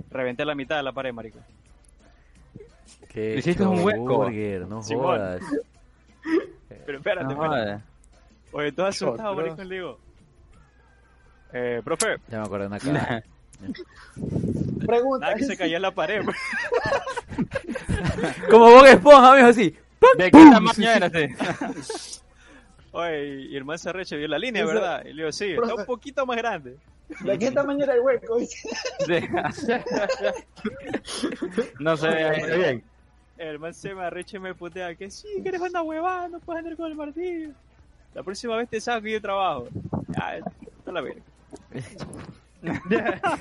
[0.09, 1.39] reventé la mitad de la pared, marico.
[3.09, 4.03] Qué Hiciste un hueco.
[4.17, 5.05] burger, no Simón.
[5.05, 5.41] jodas.
[6.85, 7.83] Pero espérate, No, espérate.
[8.51, 9.43] Oye, todo asustado, Otro.
[9.45, 9.99] marico, le digo.
[11.53, 13.23] Eh, profe, Ya me acordé de una cagada.
[14.85, 15.25] Pregunta.
[15.27, 16.21] nada que se cayó en la pared.
[16.25, 16.37] pues.
[18.49, 19.75] Como Bob Esponja, mijo, así.
[20.17, 21.35] ¿De qué tamaño era ese?
[22.91, 25.01] Oye, y hermano Serreche vio la línea, Eso- ¿verdad?
[25.05, 26.77] Y le digo, sí, está un poquito más grande.
[27.21, 28.37] ¿De qué tamaño era el hueco?
[31.79, 32.31] No sé.
[32.37, 32.83] Está bien.
[33.37, 36.39] El man se me arrecha y me putea que sí, que eres una huevada, no
[36.39, 37.49] puedes andar con el martillo.
[38.13, 39.67] La próxima vez te saco y yo trabajo.
[40.07, 41.21] Ya, está la verga.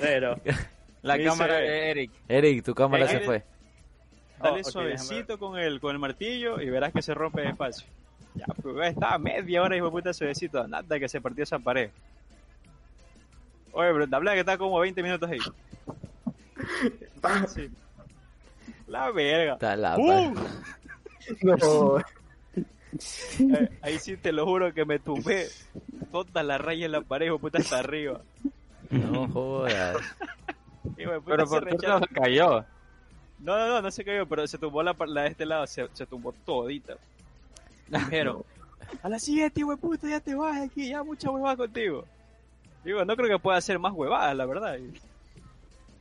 [0.00, 0.36] Pero,
[1.02, 2.10] La cámara de Eric.
[2.28, 3.44] Eric, tu cámara Eh, se fue.
[4.40, 7.86] Dale Oh, suavecito con el, con el martillo y verás que se rompe despacio.
[8.34, 11.90] Ya, pues estaba media hora y de puta suavecito, nada que se partió esa pared.
[13.72, 15.38] Oye, pero te hablaba que está como 20 minutos ahí.
[17.48, 17.70] Sí.
[18.86, 19.54] La verga.
[19.54, 20.34] Está la ¡Pum!
[21.42, 21.98] No.
[21.98, 25.48] Eh, ahí sí te lo juro que me tumbé
[26.10, 28.20] toda la raya en la pared, puta, hasta arriba.
[28.90, 29.96] No jodas.
[30.96, 32.64] Pero por rechaza- no se cayó.
[33.38, 35.66] No, no, no, no se cayó, pero se tumbó la, par- la de este lado,
[35.66, 36.96] se, se tumbó todita.
[37.88, 38.44] Dijeron,
[39.02, 42.04] a la siguiente, puta, ya te vas aquí, ya mucha huevada contigo.
[42.84, 44.76] Digo, no creo que pueda hacer más huevadas, la verdad.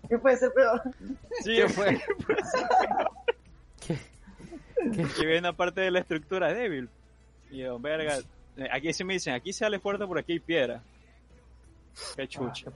[0.10, 0.82] ¿Qué puede ser peor?
[1.44, 2.02] Sí, ¿Qué fue?
[3.86, 6.90] que viene una parte de la estructura débil.
[7.52, 8.18] Y don verga,
[8.58, 10.82] eh, aquí sí me dicen, aquí sale fuerte, por aquí hay piedra.
[12.16, 12.72] Qué chucha.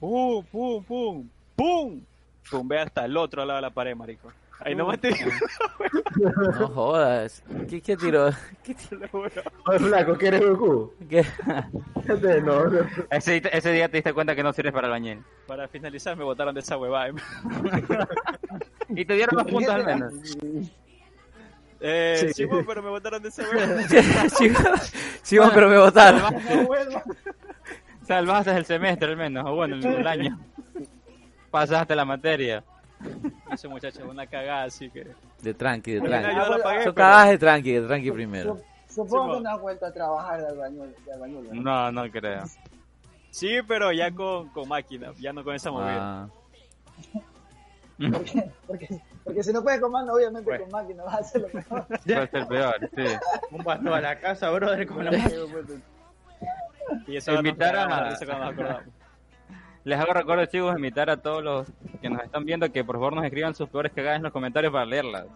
[0.00, 2.00] Pum, pum, pum, pum.
[2.48, 4.32] Tumbé hasta el otro lado de la pared, marico.
[4.60, 5.10] Ahí no me te
[6.58, 7.42] No jodas.
[7.68, 8.30] ¿Qué, qué tiró?
[8.62, 9.08] ¿Qué tiró?
[9.66, 10.92] Oye, flaco, ¿quieres Goku?
[11.08, 11.20] ¿Qué?
[12.06, 12.80] Este, No, no.
[13.10, 15.22] Ese, ese día te diste cuenta que no sirves para el bañil.
[15.46, 17.12] Para finalizar, me botaron de esa huevada.
[18.90, 20.12] Y te dieron los puntos al menos.
[21.80, 22.46] Eh, Sí.
[22.46, 23.82] pues, pero me botaron de esa huevada.
[24.28, 24.50] Sí,
[25.22, 27.02] sí, bueno, pero me vuelvo.
[28.06, 30.38] Salvaste el semestre al menos, o bueno, el, el año.
[31.50, 32.62] Pasaste la materia.
[33.52, 35.06] Ese muchacho es una cagada, así que.
[35.42, 36.34] De tranqui, de Yo tranqui.
[36.34, 38.60] la pagué, Son pero- cagadas de tranqui, de tranqui primero.
[38.88, 40.94] Supongo Sí, que no has vuelto a trabajar de albañil.
[41.04, 41.62] De albañil ¿no?
[41.62, 42.44] No, no creo.
[43.30, 46.22] Sí, pero ya con, con máquina, ya no con esa movida.
[46.24, 46.28] Ah,
[47.96, 48.88] Porque, porque,
[49.22, 50.60] porque si no puedes con mano, obviamente Pues.
[50.62, 51.86] con máquina vas a hacerlo mejor.
[51.86, 53.04] Puede ser peor, sí.
[53.52, 55.10] un paso a la casa, brother, con la
[57.06, 58.82] Y eso Invitar a- risa cuando nos acordamos.
[59.84, 61.66] Les hago recuerdo, chicos, invitar a todos los
[62.00, 64.72] que nos están viendo que por favor nos escriban sus peores cagadas en los comentarios
[64.72, 65.26] para leerlas.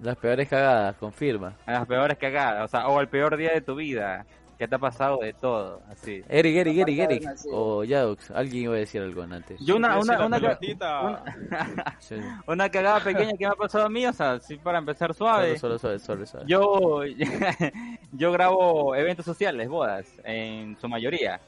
[0.00, 1.54] las peores cagadas, confirma.
[1.66, 4.24] Las peores cagadas, o sea, o el peor día de tu vida.
[4.56, 5.82] que te ha pasado de todo?
[5.88, 6.22] Así.
[6.28, 7.28] Eric, Eric, Eric, Eric.
[7.52, 8.30] O Yadox.
[8.32, 9.58] Alguien iba a decir algo antes.
[9.60, 10.58] Yo una, una, una, una,
[12.00, 12.16] Sí.
[12.46, 15.58] una cagada pequeña que me ha pasado a mí, o sea, sí para empezar suave.
[15.58, 16.44] Solo, solo, solo, solo, solo.
[16.46, 17.00] Yo,
[18.12, 21.40] yo grabo eventos sociales, bodas, en su mayoría.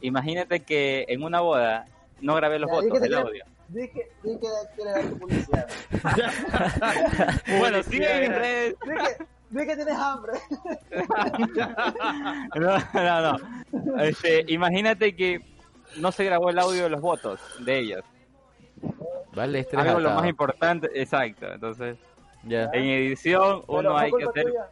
[0.00, 1.86] Imagínate que en una boda
[2.20, 3.44] no grabé los Ya, votos, el audio.
[3.68, 5.68] Di que, quieres dar tu publicidad.
[7.58, 8.76] Bueno, sí, en redes.
[9.50, 10.32] Di que, tienes hambre.
[12.54, 14.02] No, no, no.
[14.02, 15.40] Este, imagínate que
[15.96, 18.04] no se grabó el audio de los votos de ellos.
[19.34, 21.52] Vale, este Algo lo más importante, exacto.
[21.52, 21.98] Entonces,
[22.44, 22.70] Ya.
[22.72, 24.70] En edición Pero uno hay que hacer tuya.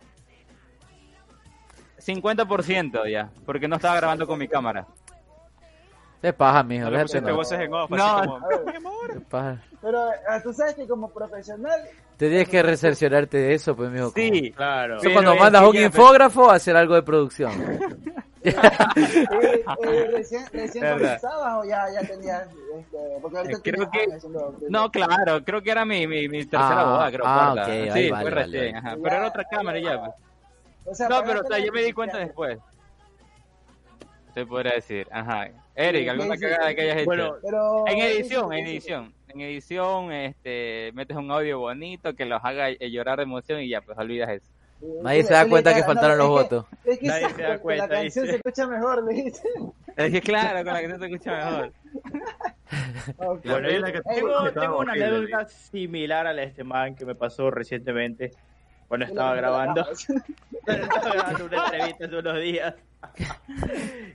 [1.99, 4.87] 50% ya, porque no estaba grabando con mi cámara.
[6.25, 6.85] Te paja, mijo.
[6.87, 7.37] No le Déjate pusiste no.
[7.37, 8.03] voces en off, No.
[8.03, 9.13] así como, A ver, mi amor.
[9.13, 9.59] Te paja.
[9.83, 10.11] Pero
[10.43, 11.79] tú sabes que como profesional,
[12.17, 14.11] Te tienes que recerciorarte de eso, pues, mijo.
[14.11, 14.97] como- Sí, Claro.
[14.97, 17.53] Eso cuando mandas a un ya, infógrafo a hacer algo de producción.
[18.43, 18.55] eh,
[19.83, 21.19] eh, recién, recién ya,
[21.93, 26.27] ya tenías, este, porque ahorita creo que- haciendo- No, claro, creo que era mi, mi,
[26.27, 27.25] mi tercera Ah, boda, creo.
[27.27, 28.79] ah, sí, vale, fue vale, recién, vale.
[28.79, 28.97] ajá.
[29.03, 30.13] Pero era otra cámara ya, pues.
[30.87, 32.59] O sea, No, pero o sea, yo me di cuenta después.
[34.33, 35.49] Se podría decir, ajá.
[35.75, 36.75] Eric, ¿alguna sí, cagada sí.
[36.75, 37.07] que hayas hecho?
[37.07, 39.15] Bueno, Pero, en edición, en edición.
[39.29, 43.69] En edición, este, metes un audio bonito que los haga eh, llorar de emoción y
[43.69, 44.47] ya, pues olvidas eso.
[45.03, 46.67] Nadie se da cuenta que faltaron los votos.
[46.85, 49.49] Es que Nadie sí, se da cuenta, La canción se escucha mejor, le dice.
[49.97, 51.73] Es que claro, con la que no se escucha mejor.
[54.55, 58.33] Tengo, una anécdota similar a la de este man que me pasó recientemente
[58.95, 59.87] cuando Y estaba grabando.
[60.67, 62.75] estaba grabando una entrevista hace unos días.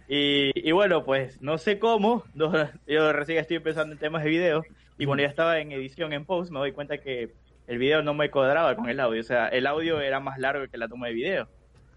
[0.08, 2.24] Y, y bueno, pues no sé cómo.
[2.34, 2.52] no-
[2.88, 4.64] yo recién estoy empezando en temas de video.
[4.98, 7.30] Y cuando ya estaba en edición, en post, me doy cuenta que
[7.68, 9.22] el video no me cuadraba con el audio.
[9.22, 11.48] O sea, el audio era más largo que la toma de video.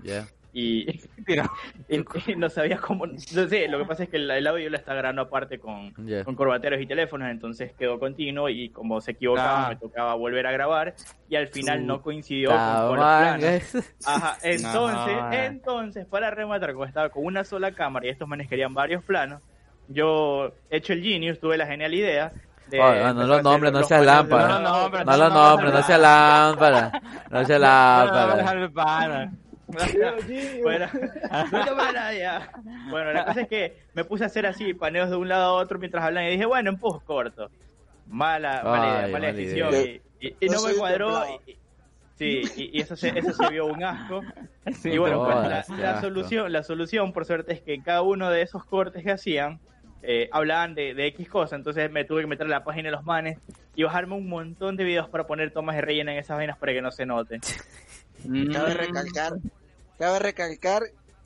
[0.02, 0.26] Ya.
[0.54, 0.84] Y,
[1.24, 1.50] Tira.
[1.88, 3.06] y- y no sabía cómo.
[3.06, 5.92] No sé, lo que pasa es que el, el audio lo está grabando aparte con,
[6.36, 9.68] corbateros y teléfonos, entonces quedó continuo y como se equivocaba Ah.
[9.70, 10.94] me tocaba volver a grabar
[11.28, 13.44] y al final no coincidió con, los planos.
[14.04, 15.32] Ajá, entonces, No.
[15.32, 19.40] entonces, para rematar, como estaba con una sola cámara y estos manes querían varios planos,
[19.88, 22.32] yo hecho el genius, tuve la genial idea
[22.68, 24.48] de Oye, no, hacer nombres, no de lámpara.
[24.48, 26.92] No, lo no, no, nombres, no, no sea lámpara.
[27.30, 29.32] No sea lámpara.
[30.62, 30.86] Bueno.
[32.90, 35.52] Bueno, la cosa es que me puse a hacer así, paneos de un lado a
[35.62, 37.50] otro mientras hablan y dije, bueno, en post corto.
[38.06, 39.70] Mala, mala Ay, mala mala decisión.
[39.72, 39.82] idea.
[40.20, 41.24] Y, y- y No no me cuadró.
[41.46, 41.56] Y,
[42.16, 44.22] sí, y, y eso, se, eso se vio un asco.
[44.80, 48.02] Sí, y bueno, pues, la, la solución, la solución, por suerte, es que en cada
[48.02, 49.58] uno de esos cortes que hacían,
[50.02, 51.56] eh, hablaban de, de X cosa.
[51.56, 53.38] Entonces me tuve que meter a la página de los manes
[53.74, 56.72] y bajarme un montón de videos para poner tomas de relleno en esas vainas para
[56.72, 57.40] que no se note.
[58.24, 58.52] Mm.
[58.52, 59.32] Cabe recalcar,
[59.98, 60.82] cabe recalcar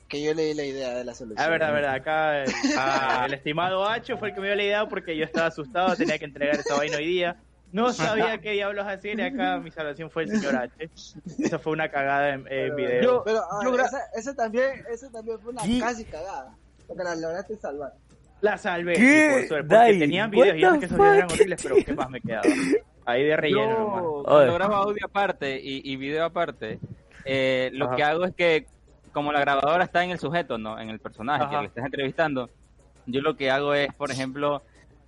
[0.07, 1.45] que yo leí la idea de la solución.
[1.45, 1.93] Ah, verdad, verdad.
[1.93, 5.25] Acá el, ah, el estimado Hacho fue el que me dio la idea porque yo
[5.25, 7.37] estaba asustado, tenía que entregar esa vaina hoy día.
[7.71, 10.89] No sabía qué diablos hacer y acá mi salvación fue el señor H.
[11.39, 13.01] Eso fue una cagada en, en video.
[13.01, 15.79] Yo, pero a yo ver, esa, esa también, esa también fue una ¿Qué?
[15.79, 16.55] casi cagada.
[16.87, 17.91] Porque la lograste salvar.
[18.39, 18.99] la salvé, ¿Qué?
[18.99, 21.75] sí, por suerte, porque Dai, tenían videos y the que esos videos eran horribles, pero
[21.85, 22.43] ¿qué más me quedaba?
[23.05, 24.01] Ahí de relleno nomás.
[24.01, 24.25] Yo, Oye.
[24.25, 26.79] cuando grabo audio aparte y, y video aparte,
[27.27, 27.95] eh, lo Ajá.
[27.95, 28.65] que hago es que,
[29.11, 30.79] como la grabadora está en el sujeto, ¿no?
[30.79, 31.51] En el personaje Ajá.
[31.55, 32.49] que le estás entrevistando,
[33.05, 34.63] yo lo que hago es, por ejemplo,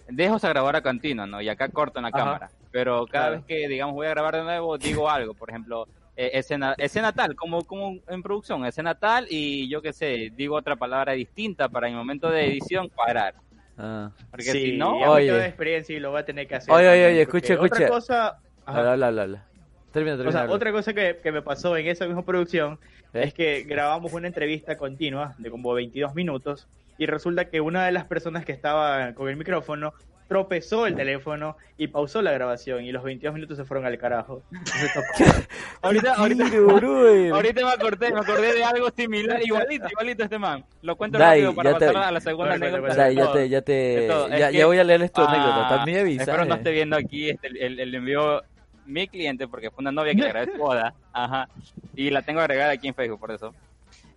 [0.08, 1.42] dejo esa grabadora continua, ¿no?
[1.42, 2.18] Y acá corto en la Ajá.
[2.18, 2.52] cámara.
[2.72, 3.32] Pero cada Claro.
[3.38, 5.34] vez que, digamos, voy a grabar de nuevo, digo algo.
[5.34, 9.94] Por ejemplo, eh, escena, escena tal, como, como en producción, escena tal, y yo qué
[9.94, 13.34] sé, digo otra palabra distinta para en el momento de edición cuadrar.
[13.78, 14.12] Ah.
[14.30, 15.46] Porque sí, si no, Oye.
[15.46, 16.74] experiencia y lo voy a tener que hacer.
[16.74, 17.88] Oye, oye, oye, porque escucha, Otra escucha.
[17.88, 18.40] cosa...
[18.66, 18.92] Ajá.
[18.92, 19.49] Habla, habla, habla,
[19.92, 22.80] Termina, O sea, otra cosa que, que me pasó en esa misma producción
[23.14, 23.24] ¿Eh?
[23.26, 27.92] es que grabamos una entrevista continua de como 22 minutos y resulta que una de
[27.92, 29.94] las personas que estaba con el micrófono
[30.28, 34.44] tropezó el teléfono y pausó la grabación y los 22 minutos se fueron al carajo.
[35.82, 36.44] Ahorita, ahorita.
[37.34, 40.64] Ahorita me acordé, me acordé de algo similar, igualito, igualito este man.
[40.82, 43.12] Lo cuento Dai, rápido para te- pasar a la segunda Bueno, anécdota.
[43.12, 44.28] Ya, te, ya te, De todo.
[44.28, 45.70] Es ya, que- ya voy a leer tu Ah, anécdota.
[45.78, 46.24] También avisa.
[46.24, 48.44] Espero no esté viendo aquí este, el, el envío
[48.90, 50.94] mi cliente porque fue una novia que le grabé su boda.
[51.14, 51.48] Ajá.
[51.96, 53.54] Y la tengo agregada aquí en Facebook por eso.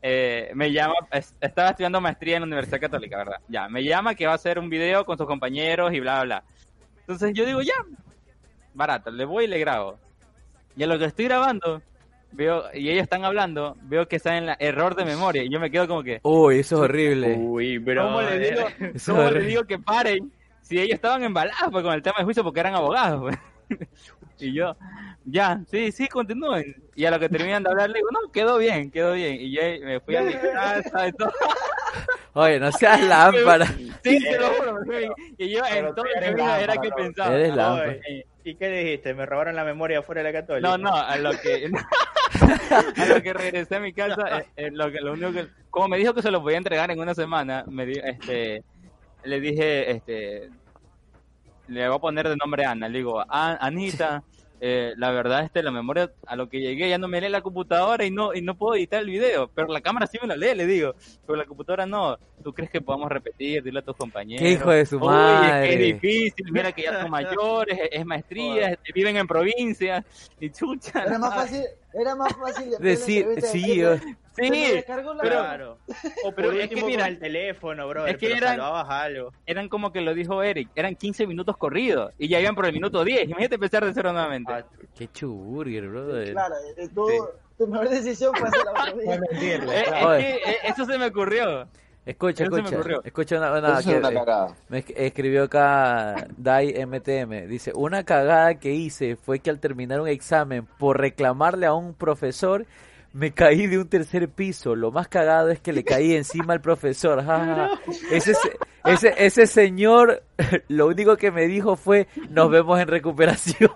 [0.01, 3.37] Eh, me llama, es- estaba estudiando maestría en la Universidad Católica, ¿verdad?
[3.49, 6.25] Ya, me llama que va a hacer un video con sus compañeros y bla, bla,
[6.25, 6.45] bla.
[7.01, 7.75] Entonces yo digo, ya,
[8.75, 9.99] barato, le voy y le grabo.
[10.77, 11.83] Y a lo que estoy grabando,
[12.33, 15.45] veo, y ellos están hablando, veo que está en la error de memoria.
[15.45, 17.37] Y yo me quedo como que, Uy, eso es horrible.
[17.39, 18.05] Uy, pero...
[18.07, 19.49] ¿cómo le digo, Eso cómo es le horrible.
[19.49, 20.33] digo que paren?
[20.63, 23.21] Si ellos estaban embalados pues, con el tema de juicio porque eran abogados.
[23.69, 23.79] pues.
[24.43, 24.77] y yo,
[25.25, 26.75] ya, sí, sí, continúen.
[26.95, 29.37] Y a lo que terminan de hablar, le digo, no, quedó bien, quedó bien.
[29.41, 31.33] Y yo me fui a mi casa y todo.
[32.35, 33.67] Oye, no seas lámpara.
[33.67, 34.79] Sí, te lo juro.
[35.39, 37.35] Y yo en todo el camino era que pensaba.
[37.35, 37.97] Eres Oye, lámpara.
[38.45, 39.15] ¿Y qué dijiste?
[39.15, 40.69] ¿Me robaron la memoria afuera de la católica?
[40.69, 41.71] No, no, a lo que
[42.97, 45.89] a lo que regresé a mi casa, eh, eh, lo que lo único que como
[45.89, 48.65] me dijo que se lo podía entregar en una semana, me di- este
[49.25, 50.51] le dije este
[51.69, 54.23] le voy a poner de nombre Ana, le digo, "Ah, Anita,
[54.65, 57.41] eh, la verdad, este, la memoria a lo que llegué ya no me lee la
[57.41, 60.37] computadora y no y no puedo editar el video, pero la cámara sí me la
[60.37, 60.95] lee, le digo,
[61.27, 62.17] pero la computadora no.
[62.45, 63.63] ¿Tú crees que podamos repetir?
[63.63, 64.41] Dile a tus compañeros.
[64.41, 65.69] Qué hijo de su Oye, madre.
[65.69, 70.05] que es difícil, mira que ya son mayores, es, es maestría, este, viven en provincia
[70.39, 71.03] y chucha.
[71.07, 71.63] Era más fácil,
[71.95, 74.01] era más fácil de Decir, sí, eh.
[74.35, 75.79] Sí, pero Claro.
[76.25, 78.07] O pero es que mira, el teléfono, bro.
[78.07, 79.33] es que eran- algo.
[79.45, 82.73] eran como que lo dijo Eric, eran 15 minutos corridos y ya iban por el
[82.73, 83.25] minuto 10.
[83.29, 84.53] Imagínate empezar de cero nuevamente.
[84.53, 84.65] Ah,
[84.97, 86.33] Qué chuburger, brother.
[86.33, 86.93] Claro, eh, Sí.
[87.59, 88.73] tu mejor decisión fue hacer la
[89.43, 90.15] Eh, claro.
[90.15, 91.69] es que eh, eso se me ocurrió.
[92.05, 92.77] Escucha, se escucha.
[93.05, 94.55] Escucha una, una que- una cagada.
[94.69, 97.47] Me esc- escribió acá Dai MTM.
[97.47, 101.95] Dice, una cagada que hice fue que al terminar un examen por reclamarle a un
[101.95, 102.67] profesor,
[103.13, 104.75] me caí de un tercer piso.
[104.75, 107.23] Lo más cagado es que le caí encima al profesor.
[107.25, 107.81] ja, ja, ja.
[108.11, 110.25] Ese, se- ese, ese señor
[110.69, 113.71] lo único que me dijo fue, nos vemos en recuperación.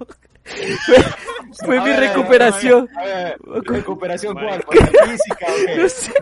[1.65, 2.89] fue A mi ver, a ver, recuperación.
[2.97, 4.47] a ver, ¿Recuperación cuál?
[4.47, 4.63] Bueno.
[4.67, 5.77] ¿Por la física o qué?
[5.77, 6.13] No sé.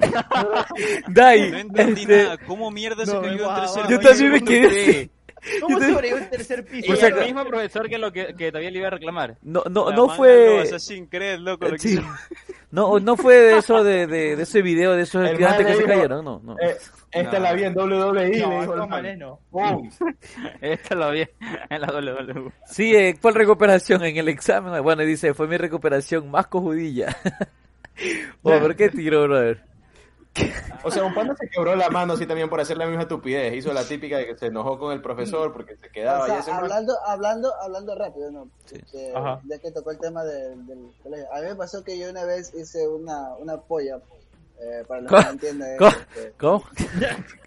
[1.08, 2.38] Dai, No entendí este, nada.
[2.46, 4.10] ¿Cómo mierda se No, cayó en guau, tercer guau, yo piso?
[4.10, 5.10] también me quedé.
[5.60, 6.86] ¿Cómo sobrevivió el tercer piso?
[6.86, 9.36] Por si el mismo profesor que lo que, que todavía le iba a reclamar.
[9.42, 10.64] No, no, La no manga fue.
[11.38, 11.66] loco.
[11.66, 11.92] Lo que Sí.
[11.94, 12.02] hizo.
[12.70, 15.84] No, no fue de eso de, de, de ese video de esos estudiantes que se
[15.84, 16.56] cayeron, no, no.
[16.58, 16.76] Eh,
[17.14, 19.90] esta la vi en WWE, No, dijo el.
[20.60, 21.26] Esto lo vi
[21.70, 22.52] en la WWE.
[22.66, 24.82] Sí, eh, ¿cuál recuperación en el examen?
[24.82, 27.16] Bueno, dice, fue mi recuperación más cojudilla.
[28.42, 29.62] oh, ¿por qué tiro, brother?
[30.82, 33.54] O sea, un panda se quebró la mano así también por hacer la misma estupidez.
[33.54, 36.30] Hizo la típica de que se enojó con el profesor porque se quedaba O y
[36.30, 38.48] sea, ese man- hablando, hablando, hablando rápido, ¿no?
[38.64, 38.74] Sí.
[38.84, 39.12] Este,
[39.44, 41.32] ya que tocó el tema de- del colegio.
[41.32, 44.00] A mí me pasó que yo una vez hice una, una polla,
[44.60, 45.22] eh, para los que ¿Cómo?
[45.26, 45.76] no entienden.
[45.78, 45.90] ¿Cómo?
[45.90, 46.64] este, ¿Cómo?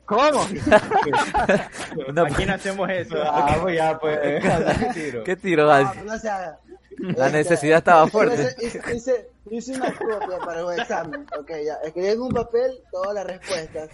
[0.05, 0.47] ¿Cómo?
[2.08, 3.16] Una- Aquí no hacemos eso.
[3.24, 4.20] Ah, pues ya, pues.
[4.80, 5.24] ¿qué tiro?
[5.24, 6.05] ¿Qué tiro, no, Gal?
[6.05, 6.60] no se haga.
[6.99, 8.55] La Este, necesidad estaba fuerte.
[8.60, 11.28] Hice, hice, hice una copia para un examen.
[11.39, 11.76] Ok, ya.
[11.84, 13.89] Escribí en un papel todas las respuestas.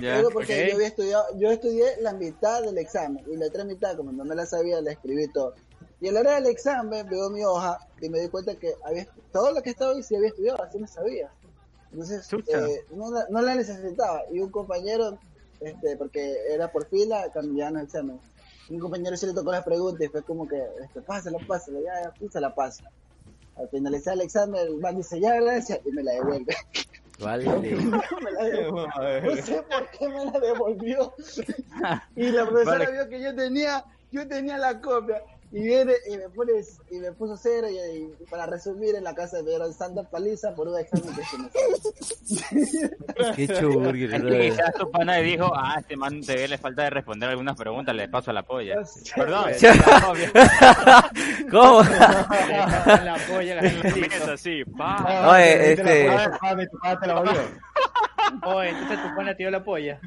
[0.00, 0.14] Ya.
[0.14, 0.68] Luego porque ok.
[0.70, 4.24] yo había estudiado, yo estudié la mitad del examen y la otra mitad, como no
[4.24, 5.54] me la sabía, la escribí todo.
[6.00, 9.06] Y a la hora del examen veo mi hoja y me di cuenta que había
[9.32, 11.28] todo lo que estaba ahí sí había estudiado, así me sabía.
[11.96, 14.22] Entonces, eh, no, la- no la necesitaba.
[14.30, 15.18] Y un compañero,
[15.60, 18.20] este, porque era por fila, cambiando el examen.
[18.68, 22.12] Un compañero se le tocó las preguntas y fue como que, este, pásala, pásala, ya,
[22.20, 22.84] ya, se la pasa.
[23.56, 26.54] Al finalizar el examen, el man dice, ya, gracias, y me la devuelve.
[27.18, 27.48] Vale.
[27.58, 29.22] me la devuelve.
[29.36, 31.14] No sé por qué me la devolvió.
[32.14, 32.92] y la profesora Vale.
[32.92, 35.22] vio que yo tenía, yo tenía la copia.
[35.52, 36.52] Y viene y me pone,
[36.90, 40.54] y me puso cero y, y para resumir en la casa me dieron santa paliza
[40.54, 41.48] por un examen que se me
[43.36, 43.46] Qué
[44.18, 44.50] brother.
[44.50, 48.08] quizás tu pana dijo, ah, este man te le falta de responder algunas preguntas, le
[48.08, 48.76] paso la polla.
[49.14, 49.50] Perdón.
[51.50, 51.82] ¿Cómo?
[51.82, 54.96] la polla, la así, pa.
[54.98, 56.10] Ah, Oye, te este-.
[58.44, 60.00] Oye, entonces tu pana dio la polla.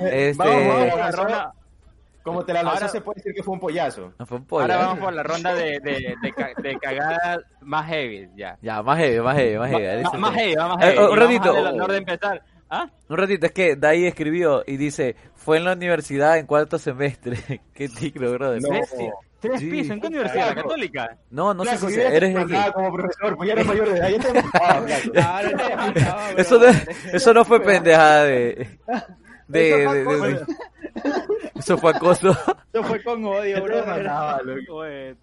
[0.00, 1.59] Este- Vamos, vamos,
[2.22, 4.12] Como te la lanzó, Ahora- se puede decir que fue un pollazo.
[4.18, 4.62] No fue un pollo.
[4.62, 4.78] Ahora ¿eh?
[4.78, 8.58] vamos por la ronda de, de, de, ca- de cagadas más heavy, ya.
[8.60, 10.02] Ya, más heavy, más heavy, más heavy.
[10.04, 10.98] Ma- más heavy, vamos Eh, heavy.
[10.98, 11.52] un Y vamos a ratito.
[11.54, 12.42] darle el honor de empezar.
[12.72, 12.88] ¿Ah?
[13.08, 17.38] Un ratito, es que Dai escribió y dice, fue en la universidad en cuarto semestre.
[17.74, 18.62] Qué tigro, brother.
[18.62, 18.68] No.
[18.68, 18.94] ¿Tres,
[19.40, 19.70] tres Sí.
[19.70, 19.90] pisos?
[19.92, 20.46] ¿En qué universidad?
[20.48, 20.68] ¿La Claro.
[20.68, 21.16] católica?
[21.30, 22.72] No, no sé Flaco, si eres aquí.
[22.74, 24.08] como profesor, pues ya eres mayor de edad.
[24.10, 24.82] Ya te ah.
[25.12, 26.38] Claro, bro.
[26.38, 26.66] Eso no,
[27.12, 28.78] eso no fue pendejada de...
[29.48, 30.46] De, de- de- de-
[31.60, 32.30] eso fue acoso.
[32.72, 33.84] Eso fue con odio, bro.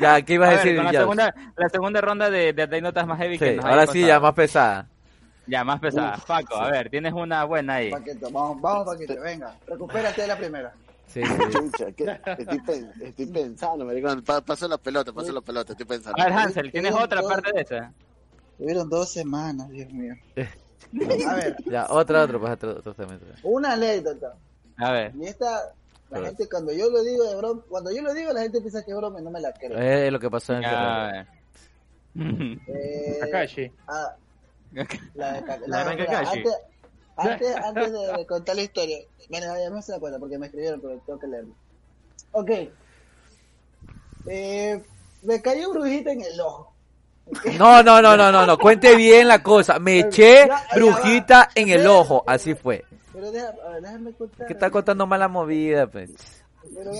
[0.00, 0.76] Ya, ¿qué ibas a, A ver, decir?
[0.76, 3.86] con la segunda, la segunda ronda de, de anécdotas más heavy que Sí, nos ahora
[3.88, 4.86] sí, ya más pesada.
[5.46, 6.16] Ya, más pesada.
[6.26, 7.90] Paco, a ver, tienes una buena ahí.
[7.90, 10.72] Paquito, vamos, vamos, Paquito, venga, recupérate de la primera.
[11.08, 11.52] Sí, sí.
[11.52, 14.22] Chucha, que estoy, pen- estoy pensando, maricón.
[14.22, 16.20] Pa- paso la pelota, paso la pelota, estoy pensando.
[16.22, 17.92] A ver, Hansel, ¿tienes otra aparte de esa?
[18.56, 20.14] Tuvieron dos semanas, Dios mío.
[21.28, 23.20] A ver, Ya, otra, otra, pues otro, otro también.
[23.42, 24.34] una anécdota.
[24.76, 25.12] A ver.
[25.16, 25.72] Y esta,
[26.10, 26.28] la A ver.
[26.30, 28.90] gente cuando yo lo digo de broma, cuando yo lo digo la gente piensa que
[28.90, 30.06] es broma y no me la cree.
[30.06, 31.28] Es lo que pasó en Ya, a Ferrari.
[32.14, 32.58] ver.
[32.68, 33.72] Eh, Kakashi.
[33.88, 34.14] ah,
[35.14, 36.38] la de Ka- La mira, Kakashi.
[36.38, 36.54] Antes,
[37.16, 38.98] antes, antes de, de contar la historia,
[39.30, 41.54] bueno, ya me se da cuenta porque me escribieron, pero tengo que leerlo.
[42.32, 42.50] Ok.
[44.26, 44.82] Eh,
[45.22, 46.72] me cayó brujita en el ojo.
[47.58, 49.78] No, no, no, no, no, no, cuente bien la cosa.
[49.78, 52.84] Me eché brujita en el ojo, así fue.
[53.14, 54.46] Pero deja, a ver, déjame contar.
[54.46, 56.10] ¿Qué está contando mala movida, pues?
[56.74, 56.90] Pero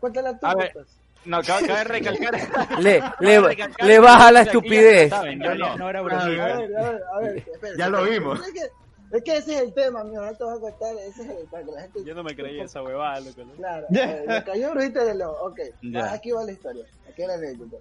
[0.00, 0.70] cuéntala tú, A ver.
[0.72, 0.86] pues.
[1.26, 2.34] No, cabe, cabe recalcar.
[2.80, 5.10] Le, cabe le, recalcar le que baja la estupidez.
[5.10, 5.76] saben, yo no.
[5.78, 6.26] No era A brujita.
[6.58, 8.40] ver, a ver, a ver, espérense, Ya lo vimos.
[8.46, 11.22] Es que, Es que ese es el tema, amigo, no te voy a contar, ese
[11.22, 12.04] es el para que la gente...
[12.04, 13.42] Yo no me creí esa huevada, loco.
[13.44, 13.52] ¿no?
[13.54, 15.60] Claro, eh, le cayó brujita del ojo, ok.
[15.96, 17.76] Ah, aquí va la historia, aquí va la anécdota.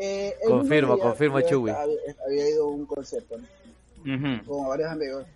[0.00, 1.70] Eh, Confirmo, día, confirmo, Chuy.
[1.70, 1.96] Había,
[2.26, 3.36] había ido a un concierto,
[4.04, 4.44] ¿no?
[4.46, 5.26] Con varios amigos.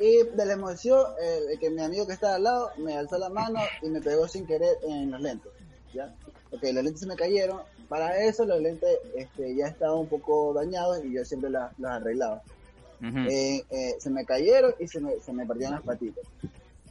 [0.00, 3.28] Y de la emoción, eh, que mi amigo que estaba al lado me alzó la
[3.30, 5.50] mano y me pegó sin querer en los lentes.
[5.94, 6.14] ¿ya?
[6.50, 7.60] Porque los lentes se me cayeron.
[7.88, 11.90] Para eso los lentes este, ya estaban un poco dañados y yo siempre la- los
[11.90, 12.42] arreglaba.
[13.00, 13.18] Ujú.
[13.30, 16.24] Eh, eh, se me cayeron y se me, se me perdieron las patitas.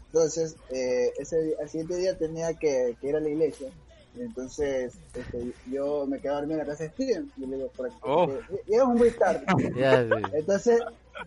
[0.08, 3.70] Entonces, eh, ese, al siguiente día tenía que, que ir a la iglesia.
[4.18, 7.32] Entonces, este, yo me quedé a dormir en la casa de Steven.
[7.36, 8.26] Yo le digo, por aquí, Oh.
[8.28, 9.46] porque llegamos muy tarde.
[9.58, 10.32] Sí.
[10.34, 10.80] Entonces,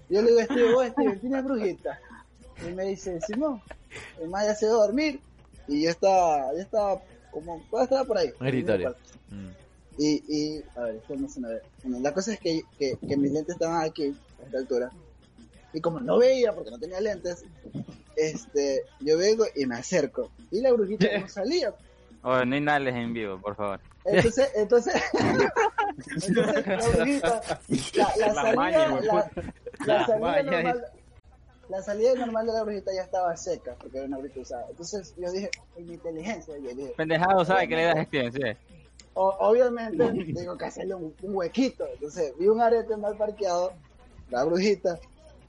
[0.09, 1.99] yo le digo a Steve, vos Steve, ¿tienes brujita?
[2.67, 3.63] Y me dice, Simón,
[4.21, 5.21] el más ya se va a dormir.
[5.67, 8.31] Y yo estaba, yo estaba como, yo estaba por ahí.
[8.41, 8.95] Un escritorio.
[9.31, 9.53] Y, Mm.
[9.99, 11.61] y, a ver, esto no se me ve.
[11.83, 14.91] Bueno, la cosa es que, que, que mis lentes estaban aquí, a esta altura.
[15.73, 17.45] Y como no veía, porque no tenía lentes,
[18.17, 20.31] este, yo vengo y me acerco.
[20.51, 21.75] Y la brujita no salía.
[22.23, 23.81] Oh, no inhales en vivo, por favor.
[24.05, 24.95] Entonces, entonces,
[26.27, 27.43] entonces la brujita,
[27.95, 29.31] la, la La salida, la,
[29.87, 30.85] la salida normal,
[31.69, 34.67] la salida normal de la brujita ya estaba seca, porque era una brujita usada.
[34.71, 38.33] Entonces yo dije, en mi inteligencia, yo dije, Pendejado, ¿sabe que le das Steven?
[38.33, 38.41] Sí.
[39.15, 40.05] o- obviamente
[40.35, 41.87] tengo que hacerle un, un huequito.
[41.93, 43.73] Entonces vi un arete mal parqueado,
[44.31, 44.99] la brujita,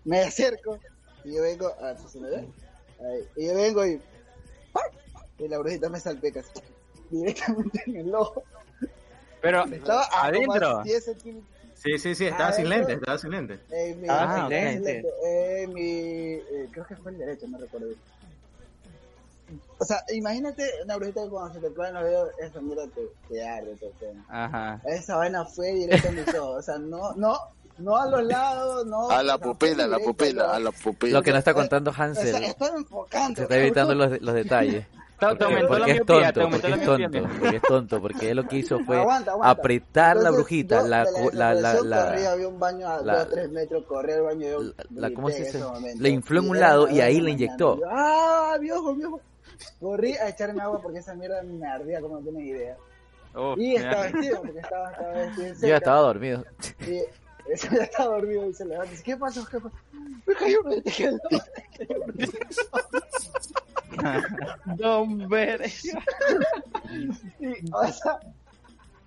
[0.05, 0.77] me acerco
[1.23, 2.37] y yo vengo, a ver si se me ve,
[2.99, 3.27] Ahí.
[3.37, 4.01] y yo vengo y,
[5.39, 6.43] y la brujita me salpica
[7.09, 8.43] directamente en el ojo.
[9.41, 10.83] Pero, Estaba adentro.
[10.83, 11.58] 10 centímetros.
[11.81, 13.59] Sí, sí, sí, estaba Ah, sin lentes, estaba sin lentes.
[13.71, 14.47] Eh, Ah.
[14.51, 15.81] Eh, mi,
[16.33, 17.99] eh, creo que fue el derecho, no recuerdo bien.
[19.79, 22.85] O sea, imagínate una brujita que cuando se te clava en los dedos, esa mierda
[22.87, 24.25] te, te arde, te quema.
[24.27, 24.81] Ajá.
[24.85, 26.59] Esa vaina fue directo a mis ojos.
[26.59, 27.37] O sea, no, no,
[27.77, 29.09] no a los lados, no.
[29.09, 31.13] A la pupila, a la pupila, a la pupila.
[31.19, 32.43] Lo que no está contando O sea, Hansel.
[32.43, 33.37] estaba enfocando.
[33.37, 34.85] Se está evitando los, los detalles.
[35.19, 37.61] Te, Porque, aumentó la porque es miopía, tonto, aumentó porque la es tonto, porque es
[37.61, 39.51] tonto, porque él lo que hizo fue Aguanta, aguanta.
[39.51, 41.03] apretar la brujita, yo la,
[41.33, 44.47] la, la, la, corrí, había un baño a la- metros, baño.
[44.47, 44.73] Yo la-
[45.09, 45.61] la- ¿cómo se dice?
[45.99, 47.79] Le infló en un lado y ahí le la inyectó.
[47.89, 49.19] ¡Ah, viejo, viejo!
[49.81, 52.77] Corrí a echarme agua porque esa mierda me ardía como no tienes idea.
[53.57, 55.77] Y estaba vestido, porque estaba, estaba vestido en Yo ya seca.
[55.77, 56.45] estaba dormido.
[56.87, 57.01] Y
[57.51, 58.93] eso ya estaba dormido y se levanta.
[59.03, 59.45] ¿Qué pasó?
[59.45, 59.75] ¿Qué pasó?
[60.25, 61.09] Me cayó un te
[64.77, 65.61] Don Ver.
[67.39, 68.19] Y, o sea,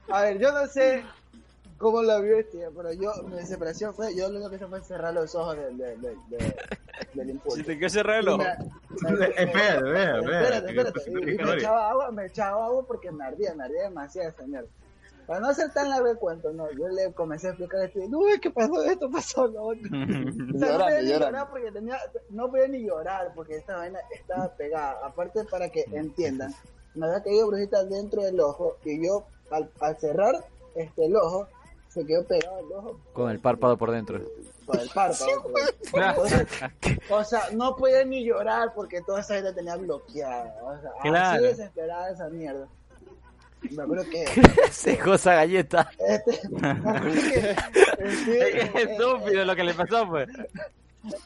[0.09, 1.05] a ver, yo no sé
[1.79, 4.81] cómo lo vio este, pero yo, mi desesperación fue, yo lo único que hice fue
[4.83, 6.19] cerrar los ojos del, del, del,
[7.15, 7.57] del, impulso.
[7.57, 8.39] Si te quieres cerrar el ojo.
[8.39, 10.19] me- Espérate.
[10.21, 11.11] Espérate, espérate.
[11.11, 14.69] Y, me echaba agua, me echaba agua porque me ardía, me ardía demasiado esa mierda.
[15.33, 18.07] Para no hacer tan largo el cuento, no, yo le comencé a explicar esto, y,
[18.09, 19.81] no, es que pasó esto, pasó lo otro.
[20.55, 21.27] O sea, no Llorando, podía ni llorando.
[21.31, 24.99] llorar porque tenía, no podía ni llorar porque esta vaina estaba pegada.
[25.07, 26.55] Aparte para que entiendan,
[26.95, 31.49] me había caído brujita dentro del ojo y yo al, al cerrar este el ojo
[31.89, 34.21] se quedó pegado el ojo Con el párpado por dentro.
[34.67, 35.27] por el párpado.
[35.95, 36.47] Entonces,
[37.11, 40.55] o sea, no podía ni llorar porque toda esa gente tenía bloqueada.
[40.63, 41.37] O sea, Claro.
[41.37, 42.69] así desesperada esa mierda.
[43.71, 44.27] Me acuerdo que
[44.71, 44.99] Se
[45.35, 45.91] galleta.
[45.99, 47.51] este, me acuerdo que
[48.05, 50.29] este, Es estúpido lo que le pasó, pues.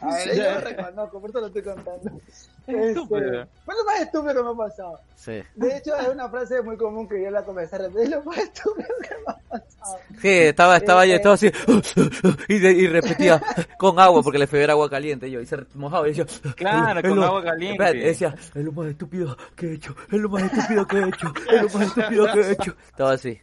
[0.00, 2.10] A ver, yo lo reconozco, por eso lo estoy contando.
[2.66, 3.46] Este, estúpido.
[3.64, 4.98] fue lo más estúpido que me ha pasado.
[5.14, 5.40] Sí.
[5.54, 8.02] De hecho, es una frase muy común que yo la comencé a repetir.
[8.02, 9.98] Es lo más estúpido que me ha pasado.
[10.20, 11.46] Sí, estaba, estaba Eh, yo, estaba así,
[12.48, 13.40] y, de- y repetía
[13.78, 16.98] con agua, porque le fue ver agua caliente, yo, y se mojaba, y decía, Claro,
[17.04, 17.74] "Es con lo- agua caliente".
[17.84, 21.06] Espérate, decía, es lo más estúpido que he hecho, es lo más estúpido que he
[21.08, 22.76] hecho, es lo más estúpido que he hecho.
[22.88, 23.40] Estaba así.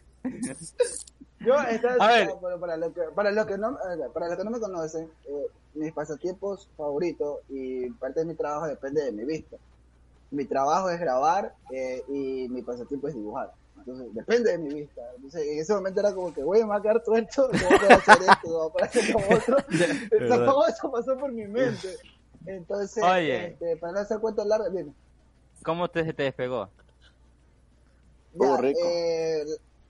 [1.40, 2.30] Yo estaba A ver.
[2.60, 5.10] para los que, para los que no, a ver, para los que no me conocen,
[5.28, 9.58] eh, mis pasatiempos favoritos y parte de mi trabajo depende de mi vista.
[10.32, 13.54] Mi trabajo es grabar eh, y mi pasatiempo es dibujar.
[13.78, 15.02] Entonces, depende de mi vista.
[15.16, 17.66] Entonces, en ese momento era como que, voy a me va a quedar tuerto, no
[17.66, 19.58] voy a hacer esto, no voy a hacer lo otro.
[20.12, 21.98] Entonces, todo eso pasó por mi mente.
[22.46, 23.48] Entonces, Oye.
[23.48, 24.94] este, para no hacer cuentos largos, dime.
[25.64, 26.70] ¿Cómo te, se te despegó?
[28.32, 28.80] Estuvo rico.
[28.84, 29.46] eh,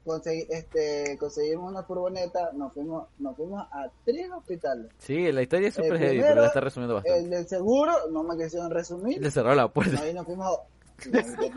[0.06, 4.92] consegui- este, conseguimos una furgoneta, nos fuimos, nos fuimos a tres hospitales.
[4.98, 7.36] Sí, la historia es súper El heavy, pero la está resumiendo El bastante.
[7.36, 9.22] del seguro, no me quisieron resumir.
[9.22, 10.02] Le cerró la puerta.
[10.02, 10.58] Ahí nos fuimos.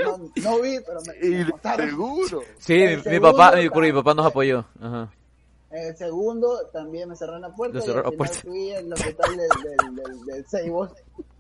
[0.03, 1.88] No, no vi, pero me, me contaron.
[1.90, 2.40] Seguro.
[2.59, 4.64] Sí, el mi, segundo papá, mi, papá nos apoyó.
[4.80, 5.12] Ajá.
[5.70, 7.78] El segundo también me cerraron la puerta.
[7.78, 8.40] Le y cerró al final puerta.
[8.42, 10.88] fui al hospital del, del, del, del Seibo.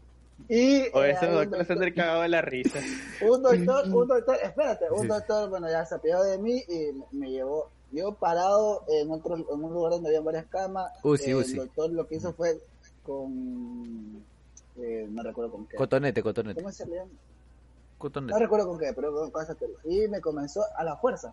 [0.48, 2.78] Y O eh, ese doctor se doctor- ha cagado de la risa.
[3.22, 5.06] un doctor, un doctor, espérate, un Sí.
[5.08, 9.36] doctor, bueno, ya se apiadó de mí y me- me llevó, yo parado en otro,
[9.36, 10.92] en un lugar donde había varias camas.
[11.02, 11.56] Uzi, el Uzi.
[11.56, 12.60] doctor lo que hizo fue
[13.02, 14.24] con
[14.78, 15.76] eh, no recuerdo con qué.
[15.76, 16.60] Cotonete, cotonete.
[16.60, 17.04] ¿Cómo se llama?
[17.04, 17.10] No
[17.98, 18.38] Cotonete.
[18.38, 19.46] recuerdo con qué, pero con.
[19.84, 21.32] Y me comenzó a la fuerza.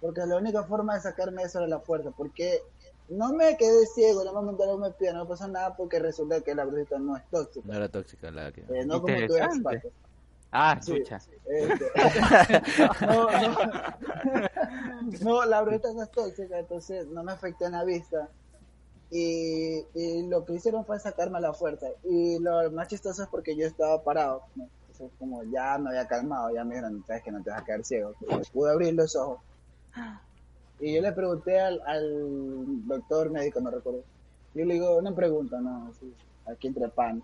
[0.00, 2.12] Porque la única forma de sacarme eso era la fuerza.
[2.16, 2.62] Porque
[3.08, 6.40] no me quedé ciego, no me montaron un pie, no me pasó nada porque resulta
[6.40, 7.66] que la brujita no es tóxica.
[7.66, 8.60] No era tóxica la que...
[8.62, 9.60] Eh, no como tú eres.
[9.62, 9.88] Paco.
[10.50, 10.96] Ah, Sí.
[10.96, 11.18] chucha.
[11.46, 11.86] Este,
[13.06, 13.56] no, no,
[15.22, 18.28] no, la brujita no es tóxica, entonces no me afectó en la vista.
[19.10, 21.86] Y, y lo que hicieron fue sacarme a la fuerza.
[22.04, 24.42] Y lo más chistoso es porque yo estaba parado.
[24.54, 24.68] ¿no?
[24.82, 27.64] Entonces, como ya me había calmado, ya me dijeron, sabes que no te vas a
[27.64, 28.12] quedar ciego.
[28.20, 29.40] Pero pude abrir los ojos.
[30.80, 34.02] Y yo le pregunté al, al doctor médico, no recuerdo.
[34.54, 36.12] Yo le digo, una pregunta, no, así,
[36.46, 37.22] aquí entre pan.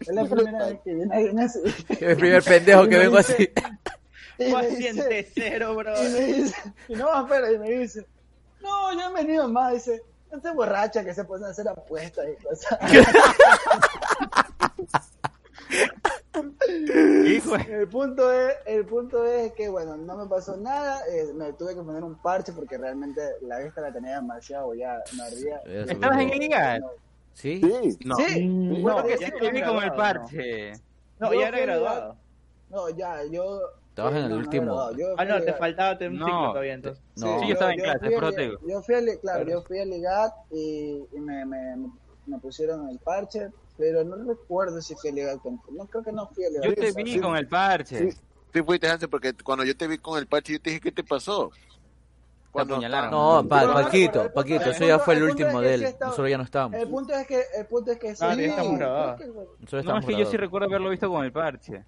[0.00, 1.60] Es la primera vez que viene alguien así.
[2.00, 4.50] El primer pendejo que vengo dice- así.
[4.52, 5.94] Paciente dice- cero, bro.
[6.04, 6.56] y me dice,
[6.88, 8.06] y no, espera, y me dice,
[8.60, 12.44] no, yo he venido más, dice, no te borracha que se pueden hacer apuestas y
[12.44, 12.78] cosas.
[17.68, 21.74] El punto es, el punto es que bueno, no me pasó nada, eh, me tuve
[21.74, 25.56] que poner un parche porque realmente la vista la tenía demasiado ya me ardía.
[25.90, 26.82] ¿Estabas en pero- el IGAT?
[27.34, 27.60] ¿Sí?
[27.60, 27.98] Sí.
[28.04, 28.14] No.
[28.16, 30.72] Sí, No, bueno, que sí, te vi con el parche.
[31.18, 32.16] No, Yo ya era graduado.
[32.70, 33.60] no, ya, yo...
[33.90, 34.64] Estabas en el no, no, último.
[34.66, 34.80] no,
[35.16, 36.26] Ah, no, te faltaba un No.
[36.26, 37.04] ciclo todavía entonces.
[37.16, 37.38] No.
[37.40, 38.58] Sí, yo estaba en clase, eso te digo.
[38.66, 39.48] Yo fui al, claro, Claro.
[39.50, 41.76] yo fui al IGAT y, y me, me,
[42.26, 45.38] me pusieron el parche, pero no recuerdo si fui al IGAT.
[45.40, 46.64] con- No creo que no fui al IGAT.
[46.66, 47.20] Yo te Sí, vi sí.
[47.20, 48.10] con el parche.
[48.12, 48.18] Sí,
[48.52, 50.92] sí fuiste Hansen, porque cuando yo te vi con el parche, yo te dije, ¿qué
[50.92, 51.50] te pasó?
[52.52, 53.10] Cuando apuñalaron.
[53.10, 55.82] No, pa- Paquito, Paquito, eso ya fue el el último es que de sí él.
[55.90, 56.80] estaba- Nosotros ya no estábamos.
[56.80, 59.20] El punto es que, el punto es que Ah, ya estamos grabados.
[59.84, 61.84] No, es que yo sí recuerdo haberlo visto con el parche.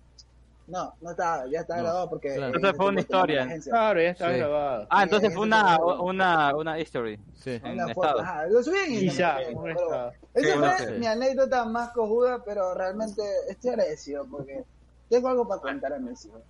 [0.68, 2.34] No, no está, ya está No, grabado porque.
[2.34, 2.54] claro.
[2.56, 3.42] Entonces fue una historia.
[3.44, 3.70] agencia.
[3.72, 4.38] Claro, ya estaba Sí.
[4.38, 4.86] grabado.
[4.90, 7.20] Ah, Sí, entonces en fue una, una, una history.
[7.34, 7.60] Sí.
[7.62, 8.20] En Una foto, estado.
[8.22, 10.12] ajá, lo subí en ya, pero- estado.
[10.34, 10.92] Esa Sí, fue sí.
[10.98, 14.64] mi anécdota más cojuda, pero realmente estoy agradecido porque
[15.08, 16.42] tengo algo para contar a mis hijos.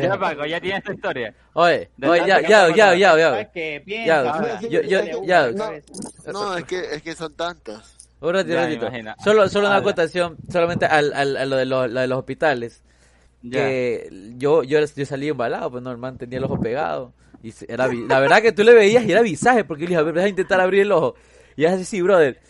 [0.00, 1.34] Ya, Paco, ya tienes tu historia.
[1.52, 3.50] Oye, oye, ya, ya, ¿Qué ya, ya, ya.
[3.84, 5.40] Ya, ya.
[5.40, 5.58] a la No.
[5.64, 5.92] cabeza.
[6.32, 7.93] No, es que, es que son tantas.
[8.24, 9.14] Un ratito, Ya, ratito.
[9.22, 12.82] Solo, solo una acotación, solamente al, al, a lo de los, lo de los hospitales.
[13.42, 13.66] Ya.
[13.66, 17.12] Que yo, yo, yo salí embalado, pues normal, tenía el ojo pegado.
[17.42, 20.28] Y era, la verdad que tú le veías y era visaje, porque le dije, a
[20.28, 21.14] intentar abrir el ojo.
[21.56, 22.40] Y es así, sí, brother.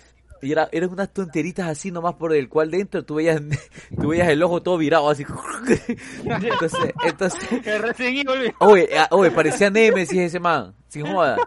[0.40, 3.40] Y era, eran unas tonteritas así nomás por el cual dentro tú veías,
[4.00, 5.24] tú veías el ojo todo virado así.
[6.24, 11.38] Entonces, entonces, Oye, ah, oye, parecía Nemesis ese man, sin joda.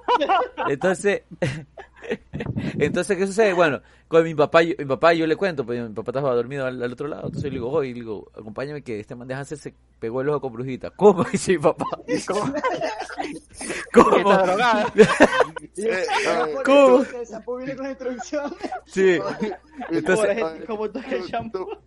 [0.68, 1.22] Entonces,
[2.80, 3.54] entonces, ¿qué sucede?
[3.54, 6.66] Bueno, con mi papá, yo, mi papá yo le cuento, pues mi papá estaba dormido
[6.66, 9.28] al, al otro lado, entonces yo le digo, oye, le digo, acompáñame que este man
[9.28, 10.92] de Hansel se pegó el ojo con brujita.
[10.92, 11.24] ¿Cómo?
[11.32, 11.86] Dice mi papá.
[12.26, 12.54] ¿Cómo?
[14.44, 14.94] drogada.
[14.96, 15.06] Eh,
[15.78, 16.06] eh,
[16.64, 17.06] ¿Cómo?
[17.88, 18.54] Instrucciones.
[18.86, 19.20] Sí.
[19.90, 20.92] Entonces, como el
[21.28, 21.78] shampoo.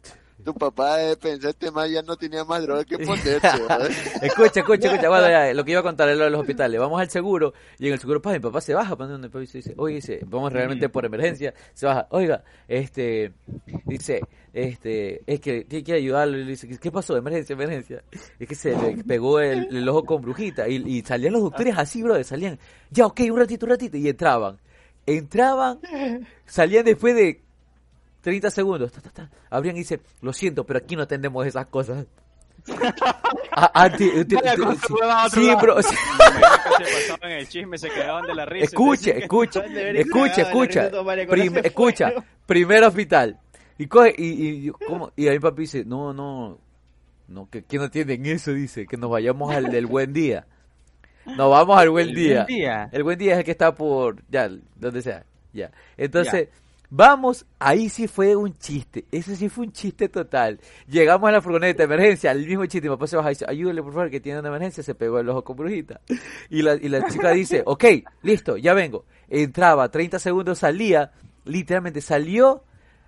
[0.45, 3.37] Tu- papá de pensar este man ya no tenía más droga que ponerse.
[4.23, 6.81] escucha, escucha, escucha, bueno, ya, lo que iba a contar es lo de los hospitales.
[6.81, 9.33] Vamos al seguro y en el seguro, pa, mi papá se baja, pa, donde mi
[9.33, 13.33] papá dice, oye, dice, vamos realmente por emergencia, se baja, oiga, este,
[13.87, 14.21] dice,
[14.53, 17.17] este, es que tiene que ayudarlo, y le dice, ¿qué pasó?
[17.17, 18.03] Emergencia, emergencia.
[18.39, 21.75] Es que se le pegó el, el ojo con brujita y, y salían los doctores
[21.79, 22.59] así, bro, salían,
[22.91, 24.59] ya, ok, un ratito, un ratito, y entraban.
[25.07, 25.79] Entraban,
[26.47, 27.41] salían después de
[28.21, 31.67] 30 segundos, ta, ta, ta, abrían y dicen, lo siento, pero aquí no atendemos esas
[31.67, 32.07] cosas.
[33.97, 35.95] Ti- ti- Vaya ti- con sí, su hueva a sí, bro, sí.
[35.97, 38.65] Se pasaban el chisme, se quedaban de la risa.
[38.65, 40.85] escuche, escucha, escucha,
[41.29, 42.13] Prim- escucha,
[42.47, 43.39] primer hospital,
[43.79, 45.11] y coge, y, y, ¿cómo?
[45.17, 46.59] y ahí mi papi dice, no, no,
[47.29, 50.47] no, que, que no entienden eso, dice, que nos vayamos al del buen día,
[51.27, 52.89] nos vamos al buen El día, buen día.
[52.93, 56.49] el buen día es el que está por, ya, donde sea, ya, entonces,
[56.93, 60.59] Vamos, ahí sí fue un chiste, ese sí fue un chiste total.
[60.89, 63.45] Llegamos a la furgoneta de emergencia, el mismo chiste, mi papá se baja y dice,
[63.49, 66.01] ayúdele por favor que tiene una emergencia, se pegó el ojo con brujita.
[66.49, 67.85] Y la, y la chica dice, ok,
[68.23, 69.05] listo, ya vengo.
[69.29, 71.13] Entraba, 30 segundos salía,
[71.45, 72.65] literalmente salió,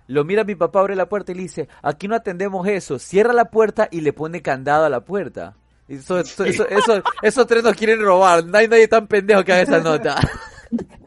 [0.07, 3.33] lo mira mi papá, abre la puerta y le dice, aquí no atendemos eso, cierra
[3.33, 5.57] la puerta y le pone candado a la puerta.
[5.89, 9.51] Eso, eso, eso, eso- esos tres nos quieren robar, no hay nadie tan pendejo que
[9.51, 10.15] haga esa nota.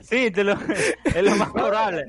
[0.02, 2.04] Sí, te lo, es lo más probable.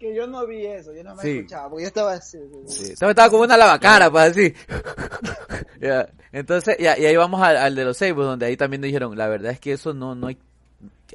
[0.00, 1.36] Que, yo no vi eso, yo no me Sí.
[1.38, 2.38] escuchaba, porque yo estaba así.
[2.66, 4.54] Sí, estaba, estaba como una lavacara, pues así.
[5.80, 9.16] Ya, Entonces, ya, y ahí vamos al, al de los Seibos, donde ahí también dijeron,
[9.16, 10.38] la verdad es que eso no, no hay,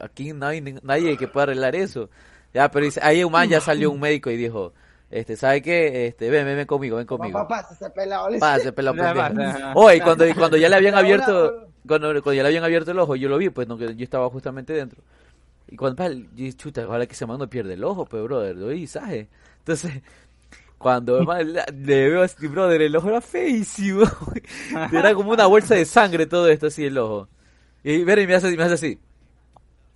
[0.01, 2.09] aquí no hay ni- nadie que pueda arreglar eso.
[2.53, 4.73] Ya, pero dice, ahí un man ya salió un médico y dijo,
[5.11, 6.07] este, ¿sabe qué?
[6.07, 7.37] Este, ven, ven, ven conmigo, ven conmigo.
[7.39, 8.29] Papá, pasa ese pelado.
[8.29, 9.33] le Pase, pelado.
[9.75, 13.15] Oye, cuando, cuando ya le habían abierto, cuando, cuando ya le habían abierto el ojo,
[13.15, 15.01] yo lo vi, pues no, que yo estaba justamente dentro.
[15.67, 18.23] Y cuando pasa, yo dije, chuta, ojalá que ese man no pierde el ojo, pues,
[18.23, 18.85] brother, ¿oí?
[18.87, 19.27] ¿sabes?
[19.59, 20.01] Entonces,
[20.77, 24.03] cuando man le veo a este brother, el ojo era feísimo.
[24.93, 27.27] Era como una bolsa de sangre todo esto, así, el ojo.
[27.83, 28.99] Y ver, y me hace, me hace así.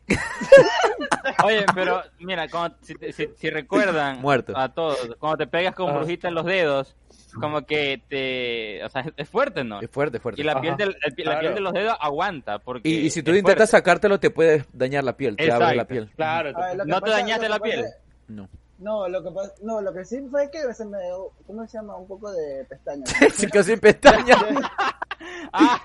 [1.43, 4.57] Oye, pero mira, cuando- si, si- si recuerdan Muerto.
[4.57, 6.95] a todos, cuando te pegas con brujita en los dedos,
[7.34, 9.82] como que te, o sea, es fuerte, ¿no?
[9.82, 10.41] Es fuerte, fuerte.
[10.41, 11.41] Y la piel, Ajá, del- el pi- la claro.
[11.41, 13.71] piel de los dedos aguanta, porque Y, y si tú intentas fuerte.
[13.71, 16.09] sacártelo, te puede dañar la piel, te abre la piel.
[16.15, 17.86] Claro, ver, ¿No te dañaste la pasa piel?
[18.27, 18.49] No.
[18.80, 20.97] No, lo que pasa, no, lo que sí fue que se me,
[21.45, 21.97] ¿cómo se llama?
[21.97, 23.09] Un poco de pestañas.
[23.36, 24.38] Se quedó sin pestañas.
[25.51, 25.82] Ah,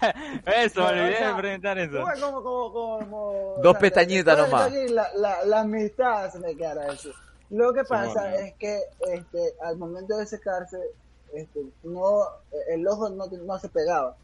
[0.62, 2.03] eso, me No, olvidé o sea, de preguntar eso.
[2.03, 2.70] Fue como, como,
[3.01, 4.72] como, Dos pestañitas de nomás.
[4.90, 7.11] La, la, la amistad se me queda eso.
[7.51, 8.36] Lo que pasa bueno.
[8.36, 8.80] es que
[9.12, 10.78] este, al momento de secarse,
[11.35, 12.22] este, no,
[12.68, 14.16] el ojo no, no se pegaba,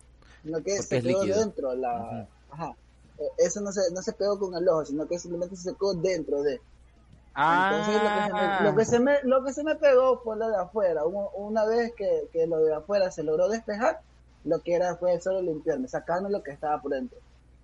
[0.42, 1.38] sino que Porque se quedó líquido.
[1.40, 1.74] dentro.
[1.74, 2.74] La, ajá.
[3.18, 5.94] Eh, Eso no se, no se pegó con el ojo, sino que simplemente se secó
[5.94, 6.60] dentro de.
[7.36, 10.18] Entonces lo que, se Ah, me, lo, que se me, lo que se me pegó
[10.18, 11.04] fue lo de afuera.
[11.04, 14.00] Una vez que, que lo de afuera se logró despejar,
[14.44, 17.18] lo que era fue solo limpiarme, sacarme lo que estaba por dentro.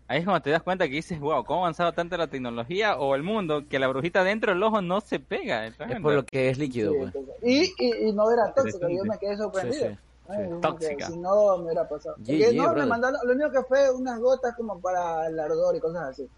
[0.08, 2.96] Ahí es cuando te das cuenta que dices, wow, cómo ha avanzado tanto la tecnología
[2.98, 5.66] o el mundo que la brujita dentro del ojo no se pega.
[5.66, 7.14] ¿estás Es por lo que es líquido, Sí, pues.
[7.42, 9.88] y, y, y no era tóxico, yo me quedé sorprendido.
[9.88, 9.98] Sí, sí.
[10.28, 10.96] Ay, como Tóxica.
[10.96, 12.16] que Si no, me hubiera pasado.
[12.16, 15.80] Porque no, me mandaron, lo único que fue unas gotas como para el ardor y
[15.80, 16.28] cosas así.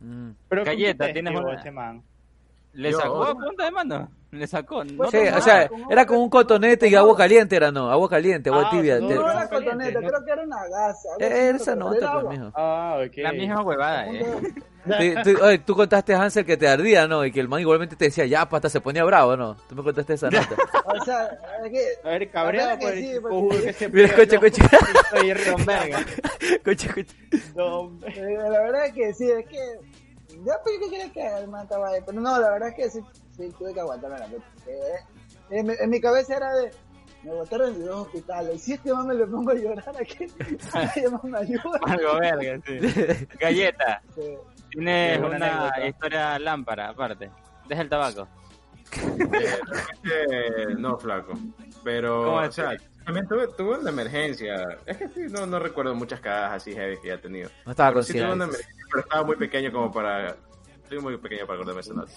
[0.00, 0.30] Mm.
[0.48, 2.02] Pero Galleta, ¿con qué tienes una- ese man?
[2.74, 4.08] Le Yo- sacó a punta de mano.
[4.32, 4.82] Le sacó.
[4.82, 7.70] No Pues Sí, o agua, sea, con era con un cotonete y agua caliente, era
[7.70, 8.98] no, agua caliente, agua Ah, tibia.
[8.98, 10.08] no, No era cotoneta, ¿no?
[10.08, 11.08] creo que era una gasa.
[11.14, 11.86] así, Esa era
[12.20, 12.50] pues, mijo.
[12.56, 13.12] Ah, ok.
[13.18, 14.24] La misma huevada, eh.
[14.84, 14.90] Tú,
[15.36, 17.24] tú- oye, tú contaste, Hansel, que te ardía, ¿no?
[17.24, 19.54] Y que el man igualmente te decía, ya, pata, se ponía bravo, ¿no?
[19.68, 20.48] Tú me contaste esa nota.
[20.84, 21.28] O sea,
[21.64, 24.46] es que A ver, cabreado verdad por el sí, porque- que se Mira, escucha, no,
[24.46, 24.78] escucha.
[26.40, 27.14] Escucha, escucha.
[27.54, 27.92] No,
[28.50, 29.58] La verdad es que sí, es que.
[30.44, 31.38] Ya, pues, ¿qué quieres que haga?
[31.40, 32.00] el man estaba ahí?
[32.04, 33.00] Pero no, la verdad es que sí,
[33.36, 34.44] sí tuve que aguantarme la puta.
[34.66, 34.96] Eh,
[35.50, 36.70] En, mi- en mi cabeza era de.
[37.22, 38.62] Me botaron de dos hospitales.
[38.62, 41.80] Si este man me lo pongo a llorar aquí, este man me ayuda.
[41.86, 43.26] Algo verga, sí.
[43.40, 44.34] Galleta, Sí.
[44.70, 47.30] tienes una historia lámpara, aparte.
[47.66, 48.28] Deja el tabaco.
[50.04, 51.32] Eh, no, flaco.
[51.82, 54.78] Pero, ¿Cómo o sea, también tuve, tuve una emergencia.
[54.86, 57.50] Es que sí, no, no recuerdo muchas cagadas así heavy que ya he tenido.
[57.64, 58.70] No estaba sí tuve una consciente.
[58.72, 60.36] emergencia, pero estaba muy pequeño como para...
[60.82, 62.12] Estoy muy pequeño para acordarme esa nota.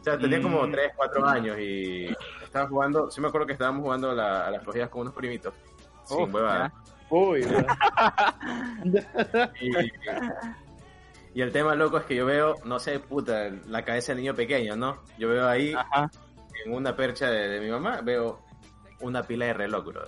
[0.00, 0.72] O sea, tenía como Mm.
[0.72, 2.06] 3, 4 años y
[2.42, 3.10] estaba jugando...
[3.10, 5.54] Sí me acuerdo que estábamos jugando a, la- a las cogidas con unos primitos.
[6.04, 6.72] Sin huevada.
[7.10, 7.46] Uy.
[9.60, 9.70] Y,
[11.34, 14.34] y el tema loco es que yo veo, no sé, puta, la cabeza del niño
[14.34, 14.98] pequeño, ¿no?
[15.18, 16.10] Yo veo ahí Ajá.
[16.64, 18.40] en una percha de, de mi mamá, veo
[19.00, 20.02] una pila de reloj, bro.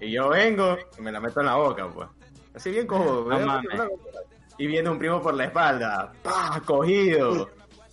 [0.00, 2.08] Y yo vengo y me la meto en la boca, pues.
[2.54, 3.62] Así bien una-
[4.58, 6.60] Y viene un primo por la espalda, ¡pah!
[6.64, 7.48] Cogido.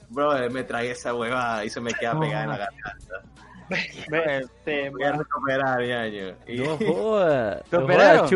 [0.10, 3.22] Bro, me tragué esa huevada y se me queda pegada en la garganta.
[3.70, 6.36] Este, Voy a recuperar, mi año.
[6.48, 7.64] Y, No jodas.
[7.70, 8.30] ¿Te operaron?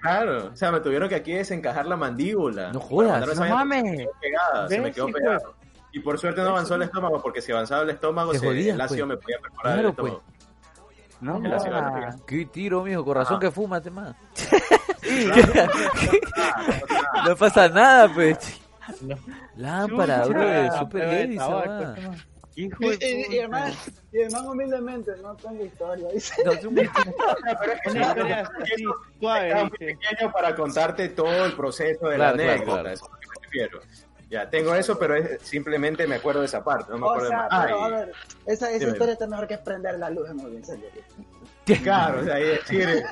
[0.00, 2.72] claro, o sea, me tuvieron que aquí desencajar la mandíbula.
[2.72, 4.06] No jodas, No mames.
[4.20, 5.18] pegada, se ¿Ves, me quedó hijo?
[5.18, 5.54] pegado.
[5.94, 8.80] Y por suerte no avanzó el estómago, porque si avanzaba el estómago, se, jodías, el
[8.80, 9.18] ácido pues.
[9.18, 10.22] me podía perforar Claro, el estómago.
[11.22, 12.26] No, gástrico.
[12.26, 13.40] Qué tiro, mijo, con razón Ajá.
[13.40, 14.14] que fumas, más.
[17.26, 18.60] no pasa nada, pues.
[19.00, 19.16] No.
[19.56, 21.38] Lámpara, Chucha, bro, super heavy.
[22.54, 26.06] Hijo Y, de y, además, y además humildemente, no tengo historia.
[26.12, 26.34] dice.
[26.44, 26.78] No, es un-
[27.90, 28.84] Una historia así,
[29.20, 29.96] suave, Estaba muy dice.
[29.96, 32.90] pequeño para contarte todo el proceso de Claro, la claro, anécdota, claro.
[32.90, 33.80] eso es lo que me refiero.
[34.32, 37.28] Ya, tengo eso, pero es- simplemente me acuerdo de esa parte, no me O acuerdo
[37.28, 37.64] sea, de más.
[37.66, 38.12] pero a ver,
[38.46, 38.92] esa, esa Dime.
[38.92, 40.86] historia está mejor que prender la luz, muy bien, serio.
[41.82, 43.04] claro, o sea, ahí decir,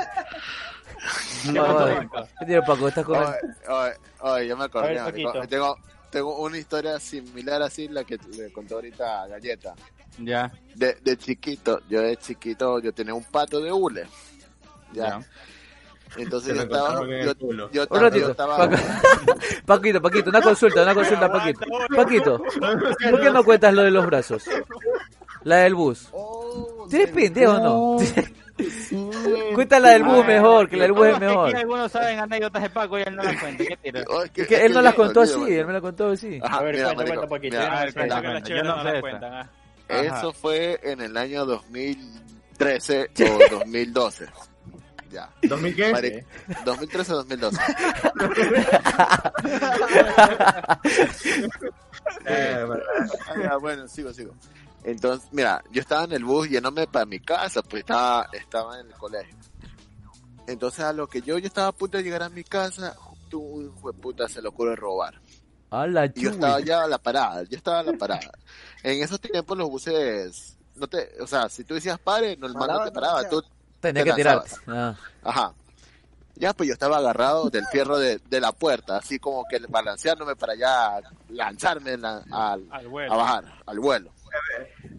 [1.52, 2.08] No, joder.
[2.38, 2.88] ¿Qué tiene Paco?
[2.88, 3.36] ¿Estás con Oye,
[3.68, 5.46] oye, oye, yo me acordé, ver.
[5.48, 5.76] Tengo,
[6.10, 9.74] tengo una historia similar así, la que le contó ahorita a Galleta.
[10.18, 14.06] Ya, De, de chiquito, yo de chiquito, yo tenía un pato de hule.
[14.94, 15.20] Ya.
[15.20, 15.20] ya.
[16.16, 17.70] Entonces yo estaba, yo, culo.
[17.72, 18.30] yo Un estaba, yo ratito.
[18.32, 18.76] estaba, Paco.
[19.66, 21.60] Paquito, Paquito, una consulta, una consulta, Paquito.
[21.96, 22.42] Paquito,
[23.10, 24.44] ¿por qué no cuentas lo de los brazos?
[25.44, 26.08] La del bus.
[26.12, 27.58] Oh, ¿Tienes se- pendejo o
[27.98, 28.04] no?
[28.58, 29.10] sí.
[29.54, 31.56] Cuenta la del bus mejor, que la del bus es ¿Cómo que mejor.
[31.56, 33.64] Algunos saben anécdotas de Paco y él no las cuenta.
[33.64, 34.04] ¿Qué tira?
[34.08, 35.80] Oh, es que- Es que es él no las yo- contó así, él me la
[35.80, 36.38] contó así.
[36.42, 37.92] A ver, cuenta, cuenta, Paquito, yo Ah, sé.
[37.94, 39.32] cuenta, que las Yo no las cuentan.
[39.34, 39.50] ah.
[39.88, 43.10] Eso fue en el año 2013
[43.52, 44.26] o 2012.
[45.10, 45.28] Ya.
[45.42, 45.92] ¿2000 qué?
[45.92, 46.26] Marico,
[46.64, 47.58] 2013 o 2012.
[52.26, 52.82] Eh, bueno,
[53.50, 54.32] Ah, bueno, sigo, sigo.
[54.84, 58.86] Entonces, mira, yo estaba en el bus yéndome para mi casa, pues estaba, estaba en
[58.86, 59.36] el colegio.
[60.46, 62.96] Entonces, a lo que yo, yo estaba a punto de llegar a mi casa,
[63.32, 65.20] un hijo de puta se le ocurre robar.
[65.70, 68.32] A la Y yo estaba ya a la parada, yo estaba a la parada.
[68.82, 72.54] En esos tiempos los buses, no te, o sea, si tú decías pare, no, el
[72.54, 73.42] man no te Paraba, paraba, tú,
[73.80, 74.50] Tenía te que tirarte.
[74.66, 74.98] lanzabas.
[75.24, 75.30] Ah.
[75.30, 75.54] ajá.
[76.36, 80.36] Ya, pues yo estaba agarrado del fierro de, de la puerta, así como que balanceándome
[80.36, 83.12] para ya lanzarme la- al, Al vuelo.
[83.12, 84.10] a bajar, al vuelo.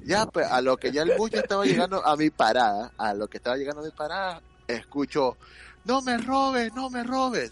[0.04, 3.14] Ya, pues a lo que ya el bus ya estaba llegando a mi parada, a
[3.16, 5.38] lo que estaba llegando a mi parada, escucho,
[5.86, 7.52] no me robes, no me robes.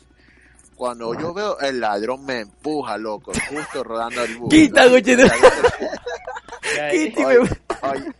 [0.75, 4.49] Cuando yo veo, el ladrón me empuja, loco, justo rodando el bus.
[4.49, 5.17] Quita, coche,
[6.91, 7.49] Quita, me-
[7.82, 8.13] oye,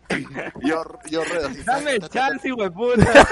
[0.62, 1.62] yo, yo así.
[1.64, 3.28] Dame chance, de puta.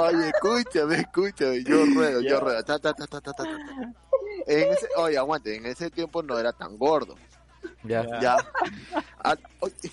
[0.00, 2.40] Oye, escúchame, escúchame, yo ruedo, yo Ya.
[2.40, 2.62] ruedo.
[2.64, 3.58] Ta, ta, ta, ta, ta, ta, ta.
[4.46, 7.16] En ese, oye, aguante, en ese tiempo no era tan gordo.
[7.84, 8.04] Ya.
[8.20, 8.36] Ya.
[9.24, 9.74] Ah, oye,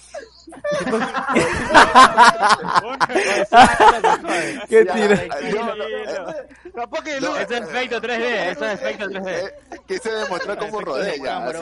[4.70, 5.16] ¿Qué ya, tira?
[5.16, 5.30] eh,
[6.06, 9.28] eh, Eso es efecto 3D, eso es efecto 3D.
[9.28, 9.54] eh,
[9.88, 11.62] quise demostrar cómo rodé ya, así.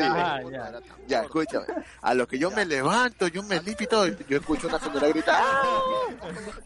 [0.51, 0.71] Ya.
[1.07, 1.65] Ya, escúchame.
[2.01, 5.07] A lo que yo me levanto, yo me limpio y todo, yo escucho una señora
[5.07, 5.35] gritar.
[5.41, 5.81] "¡Ah!".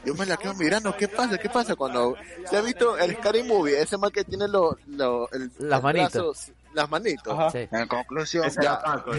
[0.06, 1.38] Yo me la quedo mirando, ¿qué pasa?
[1.38, 1.76] ¿Qué pasa?
[1.76, 2.16] Cuando
[2.50, 6.52] se ha visto el Scary Movie, ese man que tiene los, los el- Las brazos,
[6.74, 7.52] las manitos.
[7.52, 7.68] Sí.
[7.72, 9.12] En conclusión, Ya, Paco.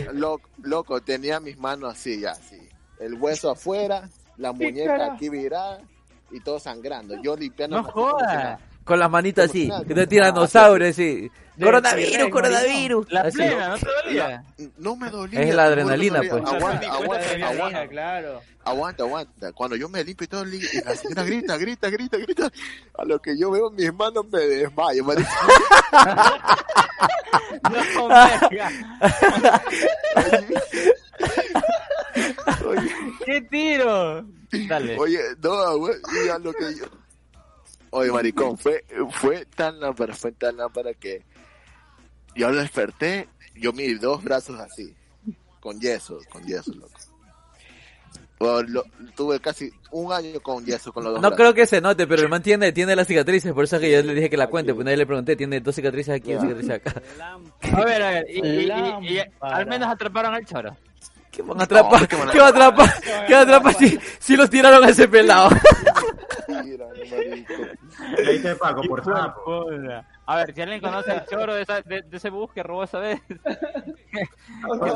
[0.63, 2.69] loco, tenía mis manos así, ya, así.
[2.99, 5.81] El hueso afuera, la muñeca aquí virada
[6.31, 7.21] y todo sangrando.
[7.23, 7.83] Yo limpiando.
[7.83, 8.61] No jodas.
[8.85, 9.71] Con las manitas así.
[9.87, 11.31] Te tiranosaurio, sí.
[11.57, 13.13] De Coronavirus, coronavirus.
[13.13, 13.37] La Así.
[13.37, 14.45] plena, ¿no te dolía?
[14.79, 15.43] No me dolía.
[15.43, 16.33] Es la adrenalina, pues.
[16.33, 18.41] Aguanta, aguanta, adrenalina, aguanta, claro.
[18.65, 19.53] aguanta, aguanta.
[19.53, 22.51] Cuando yo me limpio y todo, la señora grita, grita, grita, grita.
[22.97, 25.29] A lo que yo veo mis manos me desmayo, marico.
[27.71, 28.07] No.
[32.67, 32.91] Oye,
[33.25, 34.25] ¿Qué tiro?
[34.69, 34.99] Dale.
[34.99, 35.95] Oye, no, güey,
[36.43, 36.85] lo que yo...
[37.91, 41.23] Oye, maricón, fue, fue tan lámpara, fue tan lámpara que
[42.35, 44.95] yo lo desperté, yo mis dos brazos así,
[45.61, 46.91] con yeso, con yeso, loco.
[48.67, 51.37] Lo- tuve casi un año con yeso con los dos No brazos.
[51.37, 53.93] creo que se note, pero el man tiene, tiene las cicatrices, por eso es que
[53.93, 56.35] yo le dije que la cuente, pues nadie le pregunté, tiene dos cicatrices aquí y
[56.35, 57.01] dos cicatrices acá.
[57.77, 58.27] A ver, a ver.
[58.29, 59.57] Y, y- y- y Lámpara.
[59.57, 60.77] al menos atraparon al choro.
[61.31, 62.01] ¿Qué van a atrapar?
[62.03, 62.95] No, ¿qué van a- ¿Qué va a atrapar?
[63.29, 65.49] ¿Qué va a atrapar si, si los tiraron a ese pelado?
[68.19, 69.67] Le diste Paco por sapo.
[70.27, 72.85] A ver, si alguien conoce el choro de, esa- de, de ese bus que robó
[72.85, 73.21] esa vez.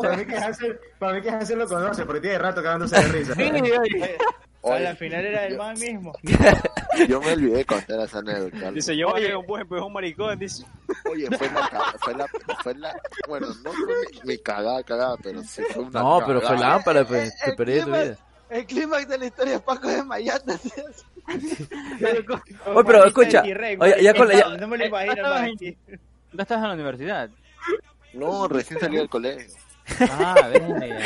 [0.03, 3.09] Para mí que Hansel, para mí que Hansel lo conoce, porque tiene rato cagándose de
[3.09, 3.35] risa.
[3.35, 4.17] Sí, oye.
[4.63, 6.13] A Oye, la final era el man mismo.
[7.09, 8.73] yo me olvidé de contar esa anécdota.
[8.73, 10.65] Dice, yo bajé un bus, empezó un maricón, dice.
[11.09, 12.27] Oye, fue la, fue la,
[12.65, 16.41] fue la, bueno, no fue mi, mi cagada, cagada, pero sí fue una No, pero
[16.41, 16.69] fue cagada.
[16.75, 18.17] lámpara, pues, te el perdí de tu vida.
[18.51, 20.57] El clímax de la historia es Paco de Mayata.
[20.59, 20.71] ¿sí?
[22.67, 25.15] Oye, pero escucha, oye, ya con la- ya- No me lo imagino.
[25.29, 27.31] ¿Dónde estás en la universidad?
[28.15, 29.53] No, recién salí del colegio.
[30.01, 30.99] Ah, venga.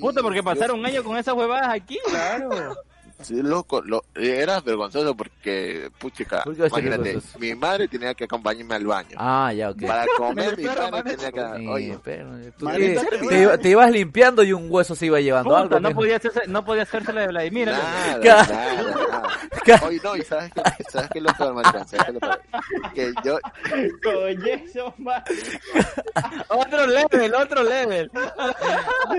[0.00, 1.98] Puta, porque pasaron un año con esas huevadas aquí.
[2.08, 2.76] Claro.
[3.22, 7.38] Sí, loco, lo, era vergonzoso porque, puchica, ¿Por qué va a ser imagínate, vergonzoso?
[7.38, 9.16] mi madre tenía que acompañarme al baño.
[9.18, 9.82] Ah, ya, ok.
[9.86, 11.10] Para comer, mi perro, padre mami.
[11.16, 14.66] tenía que, Sí, oye, pero, tú Maldita te, te iba- te ibas limpiando y un
[14.70, 15.80] hueso se iba llevando Puta, algo.
[15.80, 17.68] no podía, hacerse, no podía hacerse la de Vladimir.
[17.68, 17.72] ¿no?
[17.76, 19.86] nada, Ca- nada, nada.
[19.86, 22.40] Oye, no, y sabes que, sabes que es lo peor, maricón, sabes que lo peor?
[22.94, 23.38] Que yo,
[24.02, 24.94] Con eso.
[26.48, 28.10] Otro level, otro level.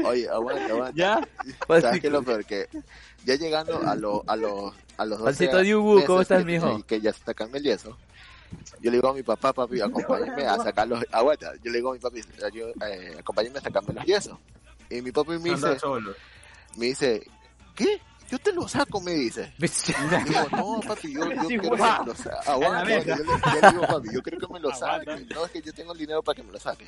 [0.06, 0.93] oye, aguanta, aguanta.
[0.95, 1.20] ¿Ya?
[1.82, 2.43] ¿Sabes qué es lo peor?
[2.45, 2.68] Que
[3.26, 6.45] ya llegando a, lo, a los a los 12 Pancito de Ubu, ¿cómo estás, que-
[6.45, 6.84] mijo?
[6.86, 7.97] Que ya se está el yeso.
[8.82, 11.03] Yo le digo a mi papá, papi, acompáñame a sacar los...
[11.11, 12.22] Aguanta, yo le digo a mi papi,
[12.53, 14.38] yo, eh, acompáñame a sacarme los yesos.
[14.89, 15.78] Y mi papi me dice,
[16.76, 17.24] me dice,
[17.76, 18.01] ¿qué?
[18.30, 19.53] Yo te lo saco, me dice.
[19.57, 22.49] Digo, no, papi, yo, yo Sí, quiero que me lo saque.
[22.49, 22.99] Aguanta.
[23.03, 25.26] Yo, le, yo le digo, papi, yo quiero que me lo saque.
[25.34, 26.88] No, es que yo tengo el dinero para que me lo saque.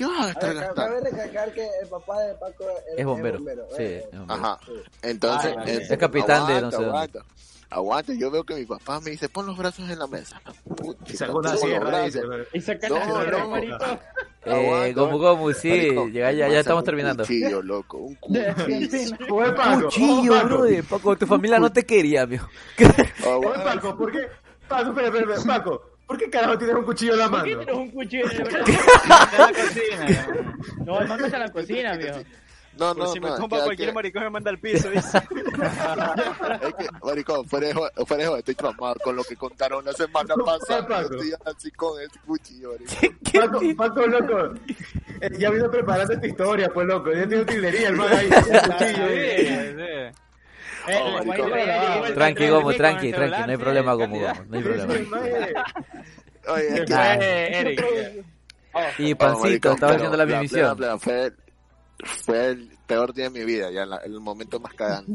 [0.00, 0.94] ¿Qué vas a estar ver, gastando?
[0.96, 3.38] Cabe recalcar que el papá de Paco era- Es bombero.
[3.76, 4.08] Sí, eh.
[4.10, 4.32] es bombero.
[4.46, 4.58] Ajá.
[5.02, 6.88] Entonces, Ah, eh, es capitán de no aguanta, sé dónde.
[6.88, 7.24] aguanta.
[7.72, 10.40] Aguanta, yo veo que mi papá me dice, pon los brazos en la mesa.
[10.74, 12.06] Puta, Y sacó una sierra.
[12.54, 13.48] Y saca No, la sierra, no.
[13.50, 13.84] marito.
[14.46, 17.22] Eh, Aguanta, Gomu Gomu, sí, Marico, ya, ya, estamos un terminando.
[17.24, 19.16] cuchillo, loco, un cuchillo.
[19.34, 20.46] Oye, Paco, Cuchillo, Paco.
[20.48, 20.84] brother.
[20.84, 22.48] Paco, tu familia no te quería, mijo.
[22.78, 23.64] Oye, Aguanta.
[23.74, 24.26] Paco, ¿por qué?
[24.66, 27.54] Paco, espera, espera, espera, Paco, ¿por qué carajo tienes un cuchillo en la ¿Por qué
[27.54, 27.64] mano?
[27.64, 28.72] tienes un cuchillo en el brazo?
[28.72, 30.26] En la cocina.
[30.84, 32.18] No, el está en la cocina, viejo.
[32.78, 34.90] No, Por no, si me no, tumba que- cualquier que- maricón me manda al piso,
[34.90, 35.18] dice.
[36.62, 39.84] Es que, maricón, fuera de joder, fuera de joder, estoy traumado con lo que contaron
[39.84, 40.86] la semana pasada.
[40.86, 41.14] Paco.
[41.14, 43.18] Estoy así con ese cuchillo, maricón.
[43.32, 44.54] Paco, Paco, loco,
[45.20, 48.60] eh, ya vino preparando esta historia, pues, loco, ya tiene utilería el man ahí, el
[48.62, 49.06] cuchillo.
[49.08, 49.74] eh.
[49.76, 50.20] Sí, sí.
[52.14, 53.40] Tranqui, eh, Gomu, con el tranqui, tranqui.
[53.42, 54.20] No hay problema, Gomu.
[54.20, 54.44] Gomu.
[54.48, 54.94] No hay problema.
[56.48, 56.84] Oye,
[57.60, 57.84] Eric.
[58.98, 60.78] Y Oh, Pancito, estaba haciendo la misión.
[61.00, 61.32] fue,
[62.24, 65.12] fue el peor día de mi vida, ya en la- el momento más cagante.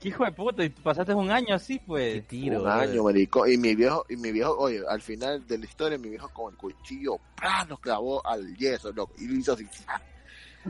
[0.00, 0.62] ¿Qué hijo de puta?
[0.64, 2.26] Y pasaste un año así, Qué pues.
[2.28, 2.60] tiro.
[2.62, 3.46] un año, marico.
[3.46, 6.52] Y mi viejo, y mi viejo, oye, al final de la historia, mi viejo con
[6.52, 7.64] el cuchillo, ¡pah!
[7.68, 9.14] lo clavó al yeso, loco.
[9.18, 9.66] Y lo hizo así.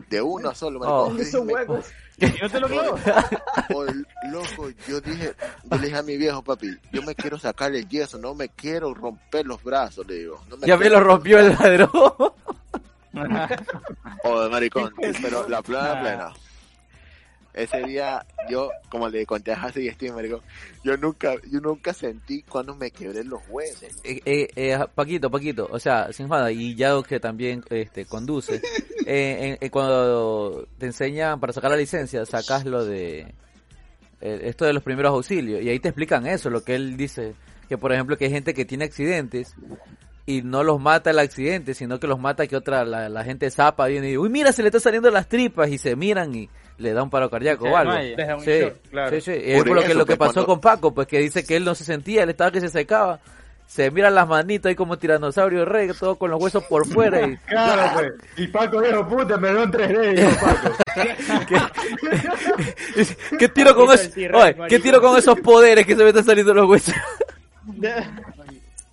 [0.09, 1.05] De uno solo, marico.
[1.05, 1.17] Oh.
[1.17, 1.87] Yo Hizo dije, huecos.
[2.19, 2.67] ¿Y no te lo?
[3.75, 3.85] Oh,
[4.31, 5.35] loco, yo dije,
[5.71, 8.49] yo le dije a mi viejo, papi, yo me quiero sacar el yeso, no me
[8.49, 10.41] quiero romper los brazos, le digo.
[10.49, 11.91] No me Ya me lo rompió el ladrón.
[14.25, 14.93] Oh, maricón,
[15.23, 16.33] pero la plena, plena.
[17.55, 20.43] Ese día, yo, como le conté a Hassi y Steve, maricón,
[20.85, 23.89] yo nunca, yo nunca sentí cuando me quebré los huesos.
[24.05, 28.61] Eh, eh, eh, Paquito, Paquito, o sea, sin joda, y ya que también este, conduce,
[29.07, 33.21] eh, en- eh, cuando te enseñan para sacar la licencia, sacas lo de
[34.21, 37.35] eh, esto de los primeros auxilios, y ahí te explican eso, lo que él dice,
[37.69, 39.55] que por ejemplo que hay gente que tiene accidentes
[40.25, 43.51] y no los mata el accidente, sino que los mata que otra, la, la gente
[43.51, 46.35] zapa viene y dice, uy mira, se le está saliendo las tripas y se miran
[46.35, 46.49] y
[46.79, 47.93] le da un paro cardíaco o algo.
[48.45, 48.51] Sí,
[48.91, 49.11] claro.
[49.15, 49.33] sí, sí.
[49.41, 51.65] Es Por lo que, lo que pasó cuando- con Paco, pues que dice que él
[51.65, 53.21] no se sentía, él estaba que se secaba.
[53.67, 57.27] Se miran las manitas ahí como tiranosaurio rey, todo con los huesos por fuera.
[57.27, 58.13] Y, Claro, pues.
[58.39, 60.77] Y Paco dijo, puta, me dio en 3D, dijo Paco.
[63.39, 64.11] ¿Qué tiro con eso?
[64.35, 66.95] Oye, ¿qué tiro con esos poderes que se me están saliendo los huesos?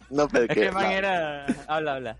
[0.09, 1.45] No, pero Es que man la- era...
[1.67, 2.17] Habla, habla.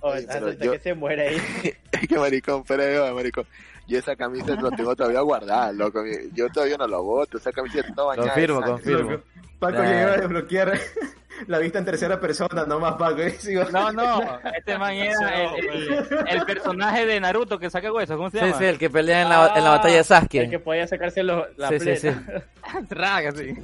[0.00, 1.42] Oye, hasta yo- que se muere ahí.
[1.92, 3.44] es que maricón, pero yo, maricón,
[3.90, 7.80] yo esa camisa la tengo todavía guardada, loco, yo todavía no la boto, esa camisa
[7.80, 8.28] está bañada.
[8.28, 9.18] Confirmo, confirmo.
[9.58, 9.90] Paco Nah.
[9.92, 10.72] llegó a desbloquear
[11.48, 13.18] la vista en tercera persona, nomás Paco.
[13.38, 14.20] Sigo- No, no,
[14.56, 18.44] este man era el, el- el personaje de Naruto que saca huesos, ¿cómo se Sí,
[18.46, 18.58] llama?
[18.58, 20.58] sí, el que pelea en la, en la batalla de El que Sasuke.
[20.60, 22.08] podía sacarse los, la Sí, sí, sí.
[22.10, 22.42] plena.
[22.90, 23.54] Raga, sí.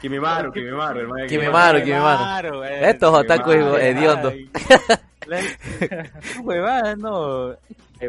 [0.00, 1.26] Kimimaru, Kimimaru, hermano.
[1.26, 2.62] Kimimaru, Kimimaru.
[2.64, 2.90] Eh.
[2.90, 4.32] Estos otakus hediondos.
[5.26, 5.58] Le-
[6.42, 7.56] Huevada, no.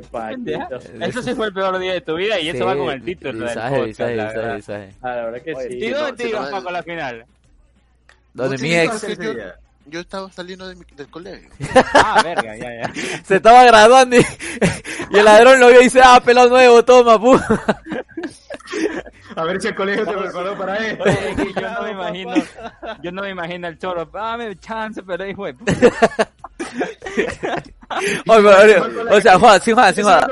[0.01, 0.59] Qué.
[1.01, 3.45] Eso sí fue el peor día de tu vida y eso va con el título
[3.45, 4.55] del podcast, visaje, la verdad.
[4.55, 4.89] visaje.
[5.01, 5.89] Ah, la verdad que Oye, ¿Y sí.
[5.91, 7.25] no, dónde te ibas, Paco, a la final?
[8.33, 9.05] Donde mi ex.
[9.85, 11.49] Yo estaba saliendo de mi- del colegio.
[11.93, 12.93] Ah, verga, ya, ya.
[13.25, 14.25] se estaba graduando y,
[15.11, 17.37] y el ladrón lo vio y dice, ah, pelado nuevo, toma, pu.
[19.35, 21.03] A ver si el colegio se preparó para esto.
[21.03, 22.33] Oye, yo no me imagino,
[23.01, 25.55] yo no me imagino el choro, dame chance, pero hijo de
[29.11, 30.27] o sea, Juan, sin joda, sin puta.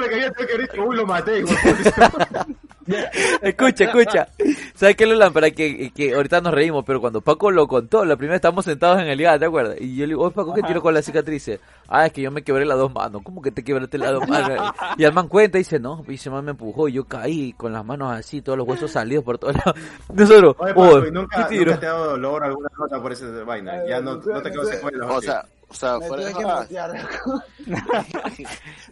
[3.42, 4.28] Escucha, escucha.
[4.76, 5.32] ¿Sabes qué, Lulan?
[5.32, 9.02] Para que, que ahorita nos reímos, pero cuando Paco lo contó, la primera estábamos sentados
[9.02, 9.78] en el IGA, ¿te acuerdas?
[9.80, 11.60] Y yo le digo, oye, Paco, ¿qué tiro con las cicatrices?
[11.88, 13.22] Ah, es que yo me quebré las dos manos.
[13.24, 14.72] ¿Cómo que te quebraste las dos manos?
[14.98, 17.54] Y el man cuenta y dice, no, y ese man me empujó y yo caí
[17.54, 19.76] con las manos así, todos los huesos salidos por todos lados.
[20.14, 21.66] Nosotros, Oye, Paco, oh, ¿y ¿qué nunca, tiro?
[21.66, 23.86] nunca te ha dado dolor alguna nota por esa vaina?
[23.88, 25.10] Ya no, no te quedó secuelas.
[25.10, 26.68] O sea, o sea, Me fuera de tuve joda,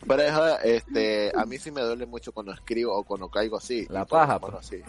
[0.05, 3.57] fuera de joda, este, a mí sí me duele mucho cuando escribo o cuando caigo
[3.57, 3.85] así.
[3.89, 4.81] La paja, las manos así.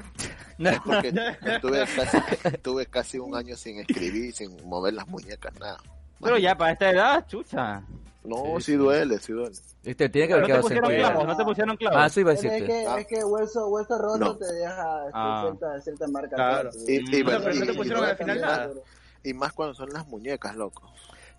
[0.59, 1.09] Es porque
[1.45, 5.79] estuve casi, estuve casi un año sin escribir, sin mover las muñecas, nada.
[6.21, 7.83] Pero ya para esta edad, chucha.
[8.23, 8.77] No, Sí, sí, sí.
[8.77, 9.57] duele, sí duele.
[9.83, 11.99] Este, tiene que haber No te quedado pusieron clavos, no te pusieron clavos.
[11.99, 13.01] Ah, eso iba a Pero es que, Ah.
[13.01, 14.37] es que hueso, hueso roto No.
[14.37, 15.43] te deja este, Ah.
[15.49, 16.37] cierta, cierta marca.
[16.37, 16.71] Claro.
[16.71, 17.25] pues, Y, y.
[17.25, 18.71] Pero bueno, no te pusieron y- al final nada.
[19.25, 20.93] Y más cuando son las muñecas, loco.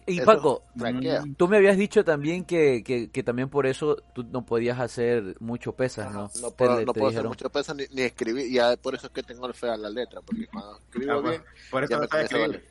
[0.08, 1.24] Y Eso Paco, Traquea.
[1.38, 5.36] tú me habías dicho también que, que, que también por eso tú no podías hacer
[5.40, 6.30] mucho pesas, ¿no?
[6.42, 9.08] No puedo, te no puedo hacer mucho peso ni, ni escribir, y ya por eso
[9.08, 12.08] es que tengo fea la letra, porque cuando escribo Ah, bien, por eso ya no
[12.12, 12.66] me a escribir.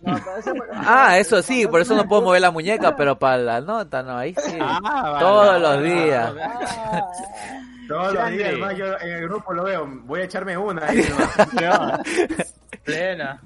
[0.00, 3.60] No, eso- Ah, eso sí, por eso no puedo mover la muñeca, pero para la
[3.60, 4.58] nota, no, ahí sí.
[4.60, 5.18] Ah, vale.
[5.20, 6.34] Todos los días.
[6.42, 7.10] Ah,
[7.88, 9.86] Todos los días, hermano, yo en el grupo lo veo.
[10.04, 11.00] Voy a echarme una ahí,
[11.52, 11.98] hermano.
[12.84, 13.42] Plena.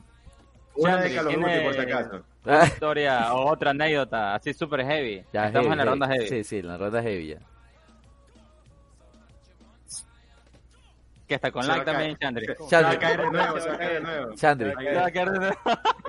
[0.78, 2.22] Una de tiene- por si acaso.
[2.64, 5.24] Historia o otra anécdota así súper heavy.
[5.32, 6.24] ya, Estamos heavy, en la ronda heavy.
[6.28, 6.44] heavy.
[6.44, 7.38] Sí, sí, en la ronda heavy ya.
[11.26, 11.84] Que está con caer.
[11.84, 12.46] también, Chandri.
[12.46, 12.96] Se- Se va Chandri.
[12.96, 14.34] a caer de nuevo, se va a caer de nuevo.
[14.34, 15.56] Chandri, Se va a quedar de nuevo.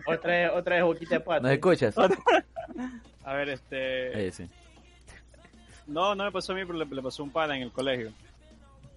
[0.07, 1.41] Otra vez, otra vez boquita de pato.
[1.41, 1.95] ¿nos escuchas?
[3.25, 4.27] A ver, este.
[4.27, 4.49] Eh, sí.
[5.87, 7.71] No, no me pasó a mí, pero le, le pasó a un pana en el
[7.71, 8.11] colegio.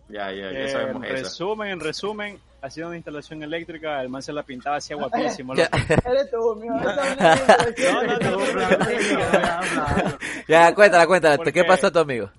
[0.08, 1.24] Ya, ya, ya Eh, sabemos en eso.
[1.24, 5.54] resumen, en resumen, hacía una instalación eléctrica, el man se la pintaba hacía guapísimo.
[5.54, 5.68] Loco.
[6.08, 6.72] eres tú, mío.
[6.72, 11.36] No, no, no, no, ya, cuéntala, cuéntala.
[11.36, 12.30] ¿Por ¿Qué pasó a tu amigo?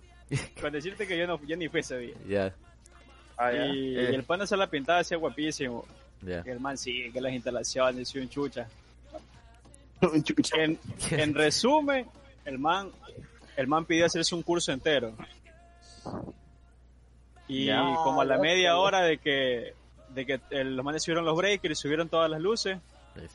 [0.60, 2.16] Con decirte que yo no, yo ni fui ese día.
[2.28, 2.54] Ya,
[3.38, 3.66] Ah, ya.
[3.68, 5.86] Y, Eh, y el pana se la pintaba hacía guapísimo.
[6.22, 6.42] ya.
[6.46, 8.68] Y el man sí, que las instalaciones y un chucha.
[10.24, 10.56] Chucha.
[10.58, 10.80] En,
[11.12, 12.06] en resumen,
[12.46, 12.92] el man,
[13.58, 15.14] el man pidió hacerse un curso entero.
[17.48, 19.74] Y Ya, como a la media hora de que,
[20.14, 22.78] de que el- los manes subieron los breakers y subieron todas las luces,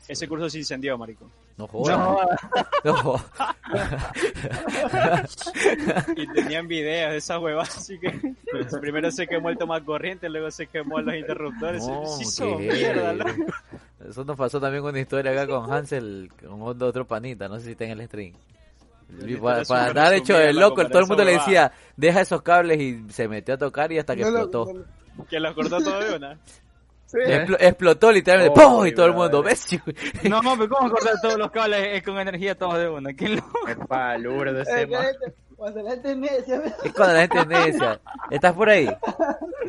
[0.09, 1.29] Ese curso se incendió, marico.
[1.57, 1.97] No jodas.
[2.83, 3.15] No.
[6.15, 8.09] Y tenían videos de esas huevas, así que
[8.81, 11.85] primero se quemó el toma corriente, luego se quemó los interruptores.
[11.87, 13.17] No, se hizo qué mierda, heavy.
[13.39, 13.53] loco.
[14.09, 17.71] Eso nos pasó también una historia acá con Hansel, con otro, panita, no sé si
[17.71, 18.33] está en el stream.
[19.25, 22.79] Y para, para andar hecho de loco, todo el mundo le decía, deja esos cables
[22.79, 24.73] y se metió a tocar y hasta que No lo- explotó.
[24.73, 26.37] no lo- Que los cortó todo de una.
[27.13, 28.85] Expl- explotó literalmente, Oh, ¡pum!
[28.87, 29.67] y todo el mundo, ¿ves?
[30.29, 33.13] No, pero ¿cómo cortar todos los cables con energía todos de una?
[33.13, 33.59] ¿Qué loco?
[33.65, 37.99] De Eh, ese Cuando la gente necia, Es cuando la gente es necia.
[38.31, 38.89] ¿Estás por ahí?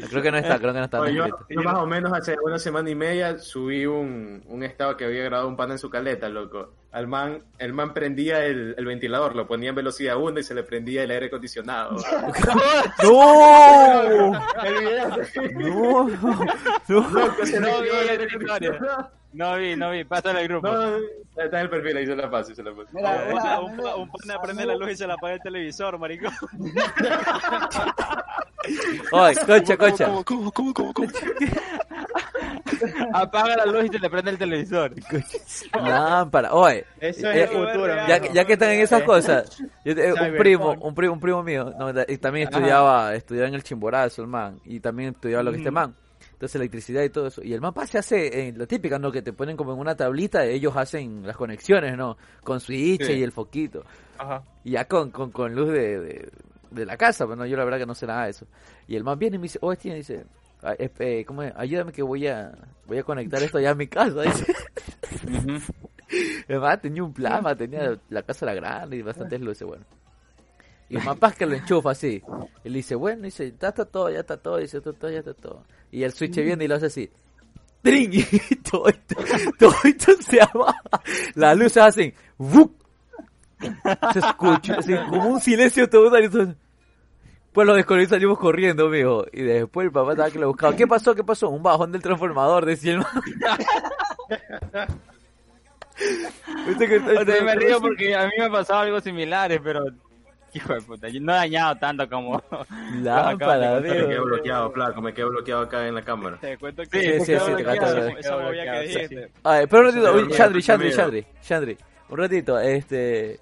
[0.09, 0.99] Creo que no está, creo que no está.
[0.99, 4.63] no Oye, yo, yo más o menos hace una semana y media subí un, un
[4.63, 6.75] estado que había grabado un pan en su caleta, loco.
[6.93, 10.55] Al man, el man prendía el, el ventilador, lo ponía en velocidad 1 y se
[10.55, 11.97] le prendía el aire acondicionado.
[13.03, 14.03] ¡No!
[14.09, 14.33] ¡No!
[14.33, 15.25] ¡No!
[17.45, 17.71] se le
[18.81, 20.67] No No vi, no vi, pásale al grupo.
[20.69, 20.97] No,
[21.37, 22.89] está en el perfil, ahí se la paso, se la paso.
[22.93, 25.35] Mira, Un pana- un, mira, pa- un pana prende la luz y se le apaga
[25.35, 26.29] el televisor, marico.
[29.13, 30.07] Oye, cocha, cocha.
[30.07, 31.09] ¿Cómo, cómo, cómo, cómo, cómo?
[33.13, 34.93] Apaga la luz y se le prende el televisor.
[35.83, 36.53] Lámpara.
[36.53, 37.87] Oye, Eso Eh, es el futuro.
[38.09, 41.21] ya, ya que están en esas Eh, cosas, yo te- un primo, un primo, un
[41.21, 45.43] primo mío, no, y también estudiaba, estudiaba en el Chimborazo, el man, y también estudiaba
[45.43, 45.95] lo que este man.
[46.33, 47.43] Entonces electricidad y todo eso.
[47.43, 49.11] Y el man se hace en la típica, ¿no?
[49.13, 52.17] Que te ponen como en una tablita, ellos hacen las conexiones, ¿no?
[52.43, 53.13] Con switch Sí.
[53.13, 53.85] y el foquito.
[54.19, 54.43] Ajá.
[54.65, 56.29] Y ya con, con, con luz de, de,
[56.71, 58.47] de la casa, pero no, yo la verdad que no sé nada de eso.
[58.89, 60.25] Y el man viene y me dice, oh, Steven, dice,
[60.63, 61.53] "Ah, eh, eh, ¿cómo es?
[61.57, 62.53] ayúdame que voy a,
[62.87, 64.53] voy a conectar esto allá a mi casa, dice.
[66.49, 69.85] El man tenía un plasma, tenía la casa era grande y bastantes luces, bueno.
[70.91, 72.21] Y el papá es que lo enchufa así.
[72.65, 75.21] Y le dice, bueno, dice, ya está todo, ya está todo, dice, está todo, ya
[75.21, 75.65] está todo.
[75.93, 77.09] Y el switch viene y lo hace así.
[77.83, 78.13] ¡Tring!
[78.51, 79.15] Y todo esto,
[79.59, 80.83] todo esto se abaja.
[81.35, 82.13] Las luces hacen.
[82.37, 82.75] ¡vup!
[84.13, 86.11] Se escucha, así, como un silencio todo-
[87.53, 89.25] Pues lo desconectamos y salimos corriendo, mijo.
[89.33, 90.75] Y después el papá estaba que lo buscaba.
[90.77, 91.15] ¿Qué pasó?
[91.15, 91.49] ¿Qué pasó?
[91.51, 93.05] Un bajón del transformador, decía el
[96.79, 99.85] que- O sea, me río porque a mí me ha pasado algo similar, eh, pero...
[100.55, 102.43] Hijo de puta, yo no he dañado tanto como...
[103.03, 106.39] Lámpara, Me quedé bloqueado, flaco, me quedé bloqueado acá en la cámara.
[106.41, 108.15] Te cuento Sí, que sí, sí, te sí.
[108.19, 108.99] esa movida que Sí, sí.
[109.01, 109.31] dijiste.
[109.45, 110.93] A ver, pero un ratito, Chandri, Chandri.
[110.93, 111.77] Chandri, Chandri,
[112.09, 113.39] un ratito, este,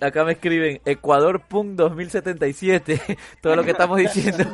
[0.00, 3.00] acá me escriben Ecuador Punk 2077,
[3.40, 4.44] todo lo que estamos diciendo.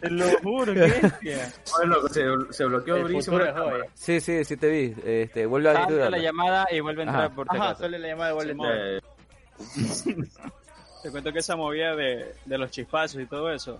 [0.00, 1.10] Te lo juro, ¿qué?
[1.78, 2.96] Oye, loco, se, se bloqueó
[3.54, 3.84] cámara.
[3.94, 7.34] Sí, sí, sí te vi, este, vuelve a la llamada y vuelve a entrar Ajá.
[7.34, 8.68] por Ajá, solo la llamada de vuelta.
[8.74, 9.00] Eh,
[11.02, 13.78] Te cuento que esa movida de, de los chispazos y todo eso,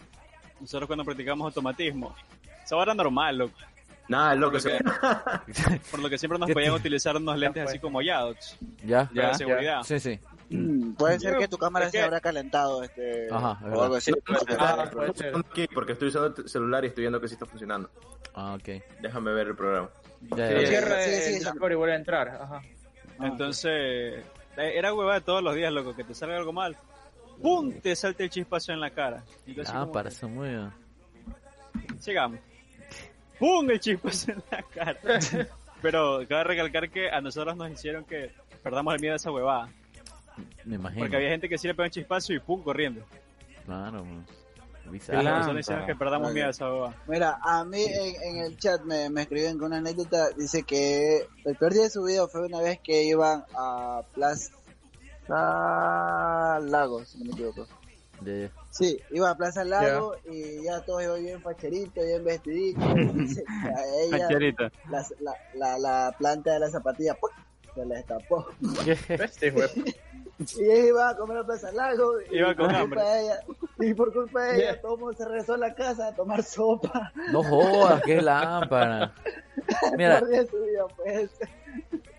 [0.61, 2.15] nosotros cuando practicamos automatismo,
[2.65, 3.55] esa era normal, loco.
[4.09, 4.79] Nada, loco, se...
[5.91, 9.09] Por lo que siempre nos ¿Qué podían utilizar unos lentes así como Yadox, ¿Ya?
[9.15, 9.83] Ya, seguridad.
[9.85, 10.19] Sí, sí.
[10.99, 14.13] Puede ser que tu cámara se que- habrá calentado este, Ajá, es o algo así.
[14.59, 15.35] Ah, puede ser.
[15.37, 17.89] aquí porque estoy usando el celular y estoy viendo que sí está funcionando.
[18.35, 18.83] Ah, ok.
[19.01, 19.89] Déjame ver el programa.
[20.37, 20.67] Ya, ya, ya.
[20.67, 21.49] cierra Sí, sí, sí.
[21.55, 22.29] Y vuelve a entrar.
[22.29, 22.61] Ajá.
[23.21, 24.23] Entonces,
[24.57, 26.77] eh, era huevada todos los días, loco, que te salga algo mal.
[27.43, 27.73] ¡Pum!
[27.81, 29.25] Te salte el chispazo en la cara.
[29.47, 30.71] Entonces, Ah, para que, eso muy bien.
[31.99, 32.39] Sigamos.
[33.39, 33.71] ¡Pum!
[33.71, 34.99] El chispazo en la cara.
[35.81, 38.31] Pero cabe recalcar que a nosotros nos hicieron que
[38.63, 39.69] perdamos el miedo a esa huevada.
[40.65, 41.01] Me imagino.
[41.03, 42.63] Porque había gente que sí le pegó un chispazo y ¡pum!
[42.63, 43.05] corriendo.
[43.67, 44.25] Claro, man.
[44.85, 46.97] Nosotros nos hicieron que perdamos miedo a esa huevada.
[47.07, 50.31] Mira, a mí en, en el chat me, me escriben con una anécdota.
[50.37, 54.53] Dice que el peor día de su vida fue una vez que iban a Plaza
[56.63, 57.67] Lagos, si no me equivoco.
[58.71, 62.85] Sí, iba a Plaza Lago y ya todos iban bien facheritos, bien vestiditos.
[64.05, 64.29] Ella,
[64.91, 67.33] la, la, la, la planta de la zapatilla ¡puc!
[67.75, 68.47] se le destapó.
[69.09, 69.53] Este.
[70.57, 73.41] Y ella iba a comer a Plaza Lago y Iba por culpa de ella,
[73.79, 76.43] y por culpa de ella, todo el mundo se regresó a la casa a tomar
[76.43, 77.13] sopa.
[77.31, 79.15] No jodas, qué lámpara.
[79.97, 80.47] Mira, vida.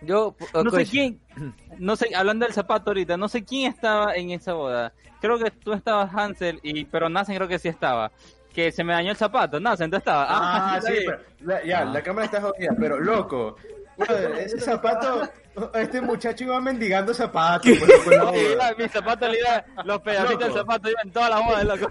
[0.05, 0.35] Yo...
[0.63, 1.19] No sé quién,
[1.79, 4.93] no sé, hablando del zapato ahorita, no sé quién estaba en esa boda.
[5.21, 8.11] Creo que tú estabas Hansel, y pero Nasen creo que sí estaba.
[8.53, 10.27] Que se me dañó el zapato, Nasen, tú estabas.
[10.29, 11.05] Ah, sí, ahí.
[11.05, 11.85] pero, la- ya, Ah.
[11.85, 13.55] la cámara está jodida, pero loco.
[13.97, 15.27] brother, ese zapato,
[15.75, 17.71] este muchacho iba mendigando zapatos.
[17.79, 18.19] pues.
[18.59, 21.87] Ah, Mi zapato le iba, los pedacitos del zapato iban en toda la boda, loco.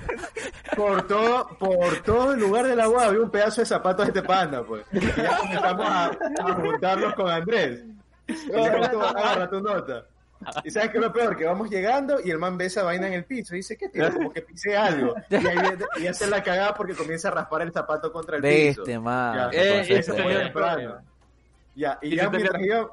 [0.77, 4.11] Por todo, por todo el lugar de la boda había un pedazo de zapatos de
[4.11, 4.85] este panda, pues.
[4.93, 7.85] Y ya comenzamos a, a juntarlos con Andrés.
[8.29, 10.07] Y le digo, "Tú, agarra tu nota.
[10.65, 13.07] Y sabes qué es lo peor, que vamos llegando y el man ve esa vaina
[13.07, 14.13] en el piso y dice, ¿qué tío?
[14.13, 15.15] Como que pisé algo.
[15.31, 18.81] Y ahí y hace la cagada porque comienza a raspar el zapato contra el piso.
[18.83, 19.37] Veste, man.
[19.37, 20.99] Ya, Eh, entonces, eso eso fue tenía- temprano.
[21.77, 22.89] Ya, y ¿Y ya te mientras iba,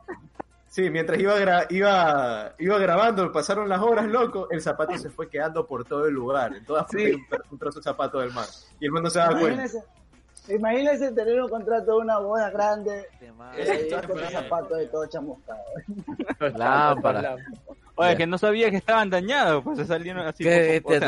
[0.67, 5.27] sí, mientras iba, gra- iba, iba grabando, pasaron las horas, loco, el zapato se fue
[5.27, 8.45] quedando por todo el lugar, en todas partes un, un trozo de zapato del man.
[8.79, 9.63] Y el man no se daba cuenta.
[9.63, 9.83] Imagínense,
[10.49, 15.59] imagínense tener un contrato de una boda grande y con los zapatos de todo chamuscado.
[16.55, 17.37] Lámpara.
[17.95, 20.43] Oye, que no sabía que estaban dañados, pues se salieron así.
[20.43, 20.99] Qué o sea,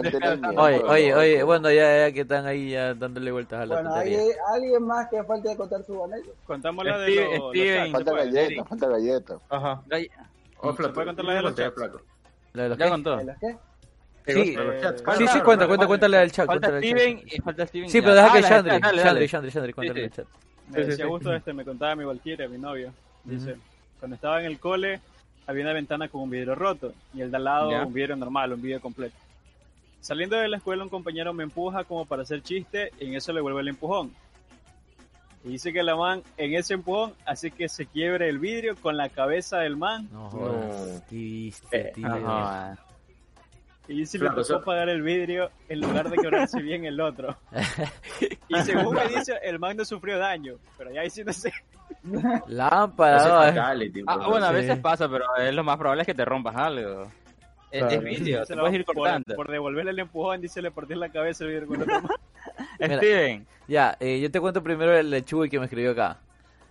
[0.00, 3.30] tenía cada miedo, Oye, pero- oye, oye, bueno, ya, ya que están ahí ya dándole
[3.32, 4.16] vueltas a la Bueno, ¿hay
[4.54, 6.38] alguien más que falte de contar su anécdota?
[6.46, 9.38] Contamos la de los- Steven, Falta puede, galleta, falta galleta.
[9.50, 9.82] Ajá.
[9.90, 10.10] Ay,
[10.64, 11.76] Oh, ¿Se flaco, puede contar la de los chats?
[12.52, 12.90] ¿La de los Ya qué?
[12.90, 13.16] contó.
[13.16, 13.56] ¿De los qué?
[14.26, 14.72] Sí, sí, Claro,
[15.32, 16.46] sí, cuenta, cuenta, cuéntale del chat.
[16.46, 17.32] Falta Steven chat.
[17.32, 17.88] y falta Steven.
[17.90, 19.28] Sí, pero deja Ah, que dale, Chandri, dale.
[19.28, 20.26] Chandri, Chandri, cuéntale Sí, el chat.
[20.68, 22.92] Me Sí, sí, justo este, me contaba mi Valkyria, mi novio.
[23.24, 23.56] Dice,
[23.98, 25.00] cuando estaba en el cole,
[25.46, 28.52] había una ventana con un vidrio roto y el de al lado un vidrio normal,
[28.52, 29.16] un vidrio completo.
[30.00, 33.32] Saliendo de la escuela, un compañero me empuja como para hacer chiste y en eso
[33.32, 34.12] le vuelve el empujón.
[35.44, 38.96] Y dice que la man, en ese empujón, hace que se quiebre el vidrio con
[38.96, 40.08] la cabeza del man.
[40.12, 40.30] No
[41.10, 42.06] Eh, tío.
[42.06, 42.76] Ajá.
[43.88, 47.00] Y dice Claro, le tocó eso- pagar el vidrio en lugar de quebrarse bien el
[47.00, 47.36] otro.
[48.48, 50.54] Y según me dice, el man no sufrió daño.
[50.78, 51.52] Pero ya diciéndose,
[52.46, 53.16] Lámpara,
[53.48, 53.52] eh.
[53.52, 54.54] fatality, Ah, bueno, a Sí.
[54.56, 57.04] veces pasa, pero es lo más probable es que te rompas algo.
[57.70, 57.88] Es, Claro.
[57.94, 59.34] es vidrio, se te puedes ir por, cortando.
[59.34, 62.16] por devolverle el empujón, dice, le partí en la cabeza el vidrio con otro.
[62.80, 66.18] Steven, Ya, eh, yo te cuento primero el de Chuy que me escribió acá.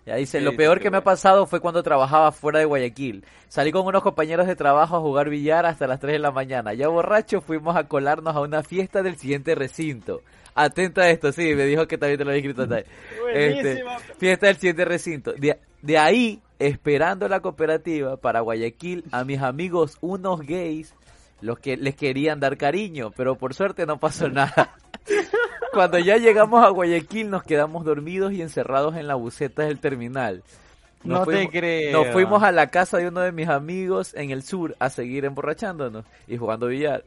[0.05, 3.23] Ya dice, Sí, lo peor que me ha pasado fue cuando trabajaba fuera de Guayaquil.
[3.47, 6.73] Salí con unos compañeros de trabajo a jugar billar hasta las 3 de la mañana.
[6.73, 10.21] Ya borrachos fuimos a colarnos a una fiesta del siguiente recinto.
[10.55, 12.63] Atenta a esto, sí, me dijo que también te lo había escrito.
[12.63, 12.85] Este,
[13.21, 13.99] Buenísima.
[14.17, 15.33] fiesta del siguiente recinto.
[15.33, 20.93] De, de ahí, esperando la cooperativa para Guayaquil, a mis amigos, unos gays,
[21.41, 24.75] los que les querían dar cariño, pero por suerte no pasó nada.
[25.73, 30.43] Cuando ya llegamos a Guayaquil nos quedamos dormidos y encerrados en la buceta del terminal.
[31.03, 31.91] Nos no te fuimos- creo.
[32.03, 35.25] Nos fuimos a la casa de uno de mis amigos en el sur a seguir
[35.25, 37.03] emborrachándonos y jugando billar.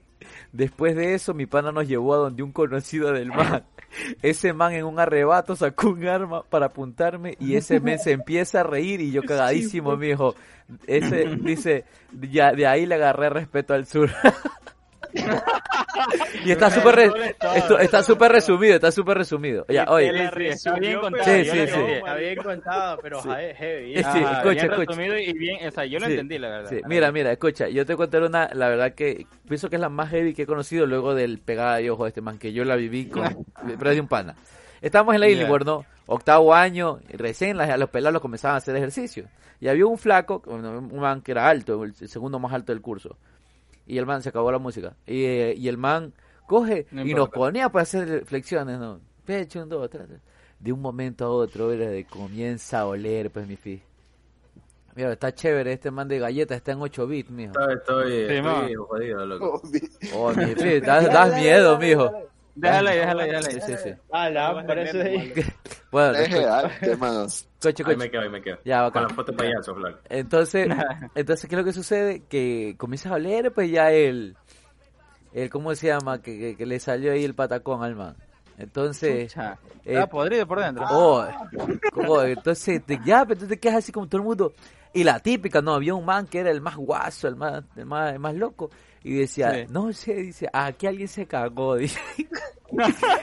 [0.53, 3.65] Después de eso, mi pana nos llevó a donde un conocido del man.
[4.23, 8.61] Ese man en un arrebato sacó un arma para apuntarme y ese men se empieza
[8.61, 10.35] a reír y yo cagadísimo, mijo.
[10.89, 11.85] Ese dice,
[12.31, 14.11] ya de ahí le agarré respeto al sur.
[16.45, 19.65] y está súper re- esto- está súper resumido, está súper resumido.
[19.69, 20.11] Ya, oye,
[20.49, 21.81] está bien contado, pero Sí, sí, sí.
[21.93, 23.95] Está bien contado, pero heavy.
[23.95, 25.19] Sí, escucha, bien escucha.
[25.21, 26.13] y bien, o sea, yo lo Sí.
[26.13, 26.71] entendí, la verdad.
[26.71, 29.89] Sí, mira, mira, escucha, yo te contaré una, la verdad que pienso que es la
[29.89, 32.65] más heavy que he conocido luego del pegada de ojo de este man, que yo
[32.65, 33.23] la viví con,
[33.79, 34.35] pero es de un pana.
[34.81, 35.29] Estábamos en la.
[35.29, 35.85] Illingworth, ¿no?
[36.07, 39.27] Octavo año, recién las- los pelados comenzaban a hacer ejercicio.
[39.61, 43.17] Y había un flaco, un man que era alto, el segundo más alto del curso.
[43.87, 44.97] Y el man se acabó la música.
[45.07, 46.13] Y, eh, y el man
[46.47, 49.01] coge No y nos ponía para hacer flexiones, ¿no?
[49.25, 50.07] Pecho, un, dos, tres.
[50.07, 50.21] tres.
[50.59, 53.83] De un momento a otro, era de comienza a oler, pues mi fi.
[54.95, 57.53] Mira, está chévere este man de galletas, está en 8 bits, mijo.
[57.59, 59.63] Estoy, estoy, Sí, estoy jodido, loco.
[60.15, 62.13] Oh, mi fi, das, das miedo, mijo.
[62.55, 63.61] Déjala ahí, déjala ahí, déjala ahí.
[63.61, 63.91] Sí, sí.
[64.13, 65.33] Ah, la, por eso ahí.
[65.91, 66.43] Bueno, Deje
[66.83, 67.49] hermanos.
[67.61, 67.97] coche, Ahí coche.
[67.97, 68.59] me quedo, ahí me quedo.
[68.65, 69.03] Ya, Con bacán.
[69.05, 69.99] la foto de payaso, flaco.
[70.09, 70.69] Entonces,
[71.15, 72.23] entonces, ¿qué es lo que sucede?
[72.29, 74.37] Que comienzas a oler, pues ya el,
[75.33, 76.21] el ¿cómo se llama?
[76.23, 78.17] Que, que, que le salió ahí el patacón al man.
[78.57, 79.55] Entonces, eh,
[79.85, 80.85] Está podrido por dentro.
[80.89, 81.27] oh,
[82.07, 84.53] oh, entonces, te, ya, pero tú te quedas así como todo el mundo.
[84.93, 87.85] Y la típica, no, había un man que era el más guaso, el más, el
[87.85, 88.71] más, el más loco.
[89.05, 89.67] Y decía, Sí.
[89.71, 92.01] no sé, dice, aquí alguien se cagó, dice.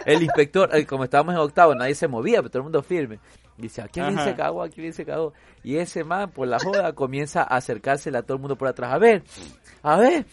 [0.06, 3.20] el inspector, eh, como estábamos en octavo, nadie se movía, pero todo el mundo firme.
[3.58, 4.30] Dice, aquí alguien Ajá.
[4.30, 5.34] se cagó, aquí alguien se cagó.
[5.64, 8.94] Y ese man, por la joda, comienza a acercársele a todo el mundo por atrás.
[8.94, 9.24] A ver,
[9.84, 10.26] a ver,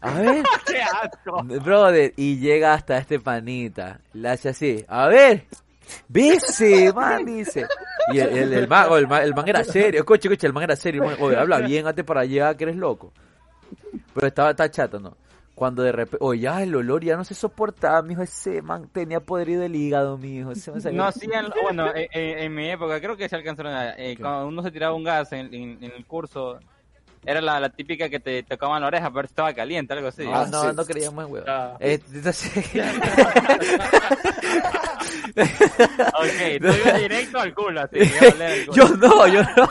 [0.00, 0.42] a ver.
[0.66, 1.42] ¡Qué asco!
[1.62, 4.00] Brother, y llega hasta este panita.
[4.14, 5.46] Le hace así, a ver,
[6.08, 7.66] vese, man, dice.
[8.12, 10.64] Y el, el, el man, el, man, el man era serio, escucha, escucha, el man
[10.64, 11.04] era serio.
[11.04, 13.12] man, oye, habla bien, antes para allá, que eres loco.
[14.14, 15.16] Pero estaba, está chato, ¿no?
[15.54, 19.20] Cuando de repente, oye, ya el olor ya no se soportaba, mijo, ese man tenía
[19.20, 20.50] podrido el hígado, mijo.
[20.52, 23.72] Ese man se No hacían, bueno, en, en- en mi época creo que se alcanzaron
[23.74, 26.58] a, eh, cuando uno se tiraba un gas en, en- en el curso,
[27.24, 30.24] era la, la típica que te tocaban la oreja, pero estaba caliente, algo así.
[30.24, 30.76] No, Ah, no, sí.
[30.76, 31.46] no creíamos en huevo.
[31.48, 31.76] Ah.
[31.80, 32.52] Eh, entonces,
[35.36, 37.96] ok, tú ibas directo al culo, así.
[38.40, 38.76] el culo.
[38.76, 39.68] yo no, yo no.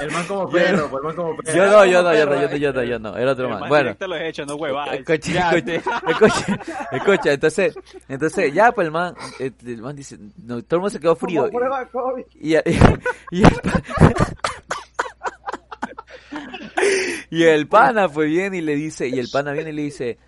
[0.00, 1.56] El man como perro, pues, el man como perro.
[1.56, 3.50] Yo no, yo no, yo no, yo no, yo no, yo no, era otro El
[3.50, 3.60] man.
[3.60, 3.82] más Bueno.
[3.84, 4.94] directo los he hecho, no huevadas.
[4.94, 5.74] Escucha, escucha,
[6.08, 6.58] escucha,
[6.92, 7.74] escucha, entonces,
[8.08, 11.16] entonces ya pues el man, eh, el man dice, no, todo el mundo se quedó
[11.16, 11.42] frío.
[11.46, 12.24] Como prueba COVID.
[12.40, 12.60] Y, y,
[13.30, 13.82] y el pa-
[17.30, 20.18] y el pana pues viene y le dice, y el pana viene y le dice,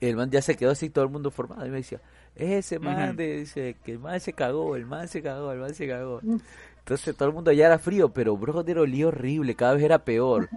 [0.00, 2.00] el man ya se quedó así todo el mundo formado y me decía,
[2.34, 5.60] es ese man de, dice, que el man se cagó, el man se cagó, el
[5.60, 6.20] man se cagó.
[6.78, 10.48] Entonces todo el mundo ya era frío, pero brother olía horrible, cada vez era peor.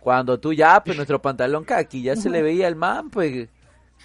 [0.00, 3.48] Cuando tú ya, pues nuestro pantalón kaki, ya se le veía el man, pues,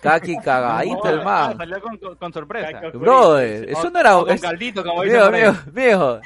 [0.01, 1.57] kaki cagadito el Ah, man.
[1.57, 1.81] salió
[2.19, 2.81] con, sorpresa.
[2.93, 4.17] Brother, eso no era...
[4.17, 6.19] O con es- caldito, como Viejo, viejo, viejo.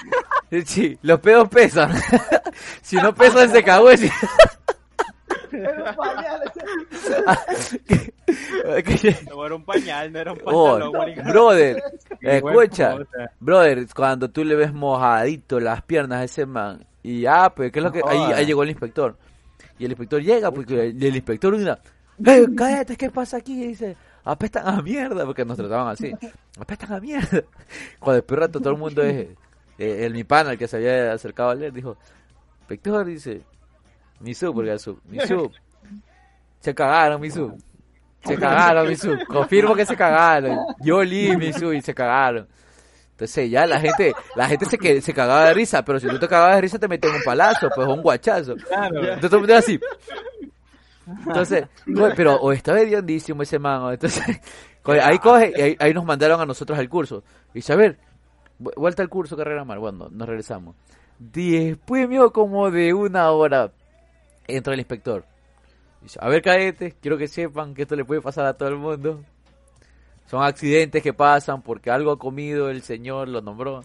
[0.65, 1.91] Sí, los pedos pesan.
[2.81, 4.11] si no pesan, se cagó ese.
[5.49, 6.51] Pero pañales.
[9.29, 11.25] No era un pañal, no era un Oh, pantalón, maricón.
[11.25, 11.83] brother,
[12.21, 12.95] escucha,
[13.39, 17.79] brother, cuando tú le ves mojadito las piernas a ese man, y ya, pues, ¿qué
[17.79, 18.01] es lo que?
[18.07, 19.17] Ahí, ahí llegó el inspector.
[19.79, 21.89] Y el inspector llega, porque el, el inspector mira, ¡Eh,
[22.55, 23.63] cállate, ¿qué pasa aquí?
[23.63, 26.11] Y dice, apestan a mierda, porque nos trataban así,
[26.59, 27.43] apestan a mierda.
[27.99, 29.27] Cuando después de rato todo el mundo es,
[29.77, 31.97] eh, el mi pana, el que se había acercado a leer, dijo,
[32.61, 33.41] inspector, dice,
[34.19, 35.51] Misu, porque su, Misu,
[36.59, 37.57] se cagaron, Misu.
[38.23, 39.17] Se cagaron, Misu.
[39.27, 40.59] Confirmo que se cagaron.
[40.79, 42.47] Yo olí, Misu, y se cagaron.
[43.21, 46.17] Entonces ya la gente, la gente se, que, se cagaba de risa, pero si tú
[46.17, 48.53] te cagabas de risa te metían un palazo, pues un guachazo.
[48.53, 49.79] Entonces todo el mundo era así.
[51.27, 51.65] Entonces,
[52.15, 54.23] pero o estaba hediondísimo ese man, o entonces,
[55.03, 57.23] ahí coge, y ahí, ahí nos mandaron a nosotros al curso.
[57.53, 57.97] Y dice, a ver,
[58.59, 60.75] vu- vuelta al curso Carrera Mar, bueno, nos regresamos.
[61.19, 63.71] Después, mío, como de una hora,
[64.47, 65.23] entra el inspector.
[66.01, 68.77] Dice, a ver, cadetes, quiero que sepan que esto le puede pasar a todo el
[68.77, 69.21] mundo.
[70.27, 73.83] Son accidentes que pasan porque algo ha comido el señor, lo nombró.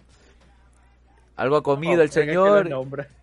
[1.37, 2.69] Algo ha comido el Oh, que señor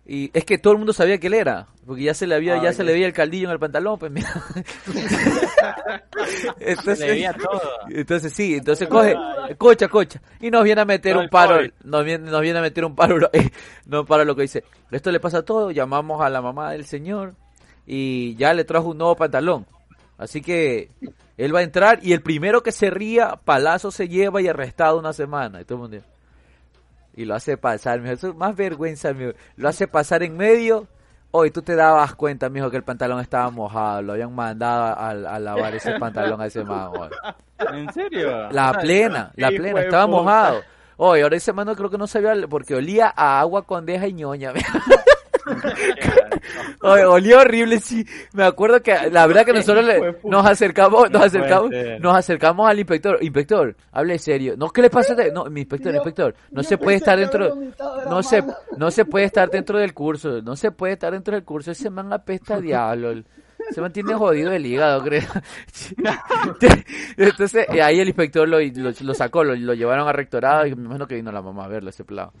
[0.06, 2.54] y es que todo el mundo sabía que él era, porque ya se le había,
[2.56, 4.28] Ah, ya se le veía el caldillo en el pantalón, pues mira.
[6.60, 7.60] entonces, Le veía todo.
[7.88, 9.16] entonces sí, entonces coge,
[9.58, 12.62] cocha, cocha, y nos viene a meter un el paro, nos viene, nos viene a
[12.62, 13.50] meter un paro, eh,
[13.86, 16.84] no para lo que dice, esto le pasa a todo, llamamos a la mamá del
[16.84, 17.34] señor
[17.86, 19.66] y ya le trajo un nuevo pantalón,
[20.18, 20.90] así que
[21.36, 24.98] él va a entrar y el primero que se ría, palazo se lleva y arrestado
[24.98, 26.13] una semana, y todo el mundo
[27.16, 28.12] y lo hace pasar, mijo.
[28.14, 29.32] Eso es más vergüenza, mijo.
[29.56, 30.86] Lo hace pasar en medio.
[31.30, 34.02] Hoy tú te dabas cuenta, mijo, que el pantalón estaba mojado.
[34.02, 36.90] Lo habían mandado a, a lavar ese pantalón a ese man.
[36.96, 37.10] oye.
[37.72, 38.50] ¿En serio?
[38.50, 40.62] La plena, la plena, estaba mojado.
[40.96, 44.12] Oye, ahora ese mano creo que no sabía porque olía a agua con deja y
[44.12, 44.52] ñoña.
[44.52, 44.78] mijo.
[46.80, 48.04] Olía horrible, sí.
[48.32, 52.78] Me acuerdo que la verdad que nosotros le- nos acercamos, nos acercamos, nos acercamos al
[52.78, 53.18] inspector.
[53.22, 54.54] Inspector, hable serio.
[54.56, 55.14] No, ¿qué le pasa?
[55.14, 57.54] de- No, mi inspector, Yo- inspector, no se puede estar dentro,
[58.08, 58.44] no se,
[58.76, 61.70] no se puede estar dentro del curso, no se puede estar dentro del curso.
[61.70, 63.22] Ese man apesta a diablo.
[63.70, 65.22] Se mantiene jodido el hígado, creo.
[67.16, 70.74] Entonces, eh, ahí el inspector lo, lo, lo sacó, lo, lo llevaron a rectorado y
[70.74, 72.32] me imagino que vino la mamá a verlo, ese pelado.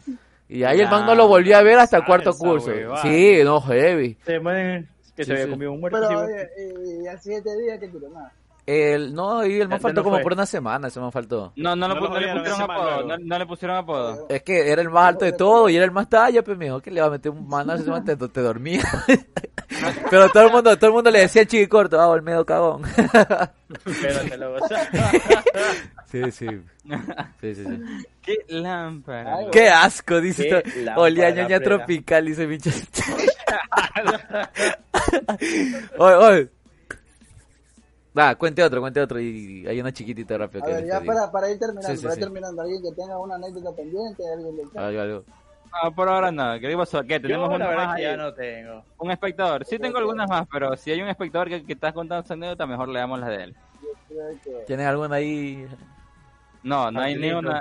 [0.48, 2.70] Y ahí el man no lo volvió a ver hasta el cuarto esa curso.
[3.02, 4.16] Sí, no, heavy.
[4.24, 5.50] Se mueren que Sí, se había sí.
[5.50, 5.98] comido un muerto.
[6.08, 8.32] Pero sí, eh, y al siguiente día que tiró nada.
[8.66, 10.22] El, no, y el man faltó no como fue.
[10.22, 11.52] por una semana, ese man faltó.
[11.56, 13.02] No, no, No no, lo no le pusieron apodo.
[13.06, 14.26] No, no le pusieron apodo.
[14.30, 16.64] Es que era el más alto de todo y era el más talla, pues me
[16.66, 18.82] dijo que le va a meter un manazo ese man te, te dormía.
[20.10, 22.82] Pero todo el mundo, todo el mundo le decía chiqui corto, ah, Olmedo cagón.
[24.00, 24.56] Pero te lo
[26.06, 26.46] sí, sí.
[27.40, 27.82] Sí, sí, sí.
[28.24, 29.36] Qué lámpara.
[29.36, 31.00] Ay, Qué asco, dice Qué esto.
[31.00, 31.64] Olía ñoña plena.
[31.64, 32.70] tropical, dice bicho.
[35.98, 36.48] oye, oye.
[38.16, 39.20] Va, cuente otro, cuente otro.
[39.20, 42.02] Y hay una chiquitita rápido A que ver, ya para, para ir terminando, Sí, sí,
[42.02, 42.20] para sí.
[42.20, 44.76] ir terminando, alguien que tenga una anécdota pendiente, alguien chat.
[44.82, 45.24] Algo, algo.
[45.82, 46.60] No, por ahora no.
[46.60, 47.02] ¿Qué pasó?
[47.02, 47.18] ¿Qué?
[47.18, 48.84] Tenemos Yo una más ya no tengo.
[48.98, 49.64] Un espectador.
[49.64, 52.66] Sí tengo algunas más, pero si hay un espectador que, que está contando su anécdota,
[52.66, 53.56] mejor le damos las de él.
[54.44, 54.50] Que...
[54.68, 55.66] ¿Tienen alguna ahí?
[56.62, 57.60] No, no hay ni una.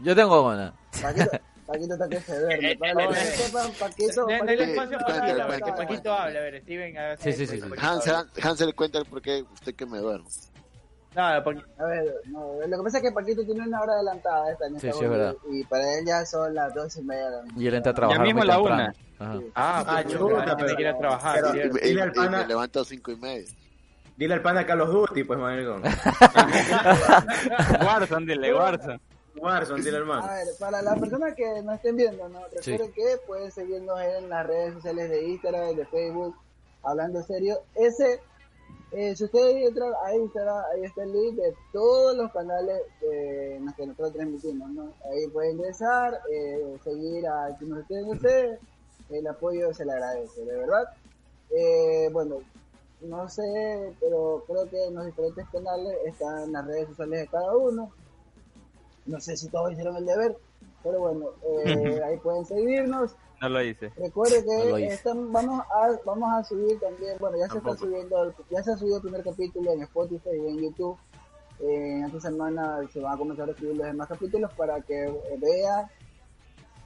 [0.00, 0.72] Yo tengo una.
[1.02, 1.30] Paquito,
[1.66, 2.76] Paquito está que se duerme.
[2.76, 4.26] Para los que no sepan, Paquito...
[4.26, 5.12] Denle Paquito- espacio a que
[6.08, 6.38] hable.
[6.38, 6.96] A ver, Steven.
[6.98, 7.68] haga- Sí, sí, sí, sí.
[8.42, 10.28] Hansel, cuenta el por qué usted que me duermo.
[11.16, 14.52] No, porque A ver, no, lo que pasa es que Paquito tiene una hora adelantada
[14.52, 15.34] esta en Sí, esta sí, es hora, verdad.
[15.50, 17.62] Y para él ya son las dos y media de la mañana.
[17.62, 18.92] Y él entra a trabajar mismo muy la temprano.
[19.18, 19.38] Ajá.
[19.54, 21.40] Ah, Ah, chuta, pero- que ir a trabajar.
[21.52, 21.76] pero-.
[21.76, 23.48] Y, Dile al y me pana- levanto a cinco y media.
[24.16, 25.82] Dile al pana Call of Duty, pues, maricón.
[27.84, 29.00] Warzone, dile, Warzone.
[29.40, 32.40] Warzone, dile al A ver, para las personas que nos estén viendo, ¿no?
[32.60, 32.72] Sí.
[32.72, 36.34] recuerden que pueden seguirnos en las redes sociales de Instagram, de Facebook,
[36.82, 37.58] hablando serio.
[37.74, 38.20] Ese,
[38.92, 43.54] eh, si ustedes entran a Instagram, ahí está el link de todos los canales eh,
[43.56, 44.92] en los que nosotros transmitimos, ¿no?
[45.10, 48.60] Ahí pueden ingresar, eh, seguir a quien nos estén ustedes,
[49.10, 50.84] el apoyo se le agradece, de verdad.
[51.50, 52.36] Eh, bueno,
[53.00, 57.56] no sé, pero creo que en los diferentes canales están las redes sociales de cada
[57.56, 57.92] uno.
[59.08, 60.36] No sé si todos hicieron el deber,
[60.82, 61.26] pero bueno,
[61.66, 63.16] eh, ahí pueden seguirnos.
[63.40, 63.90] No lo hice.
[63.96, 64.94] Recuerde No que hice.
[64.94, 68.72] están, vamos a vamos a subir también, bueno, ya se está subiendo, el- ya se
[68.72, 70.96] ha subido el primer capítulo en Spotify y en YouTube.
[71.60, 75.04] Eh, en esta semana se van a comenzar a escribir los demás capítulos para que
[75.06, 75.90] eh, vea.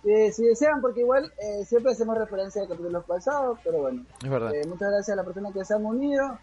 [0.05, 4.05] Eh, si desean, porque igual eh, siempre hacemos referencia a capítulos pasados, pero bueno.
[4.23, 4.55] Es verdad.
[4.55, 6.39] Eh, muchas gracias a las personas que se han unido.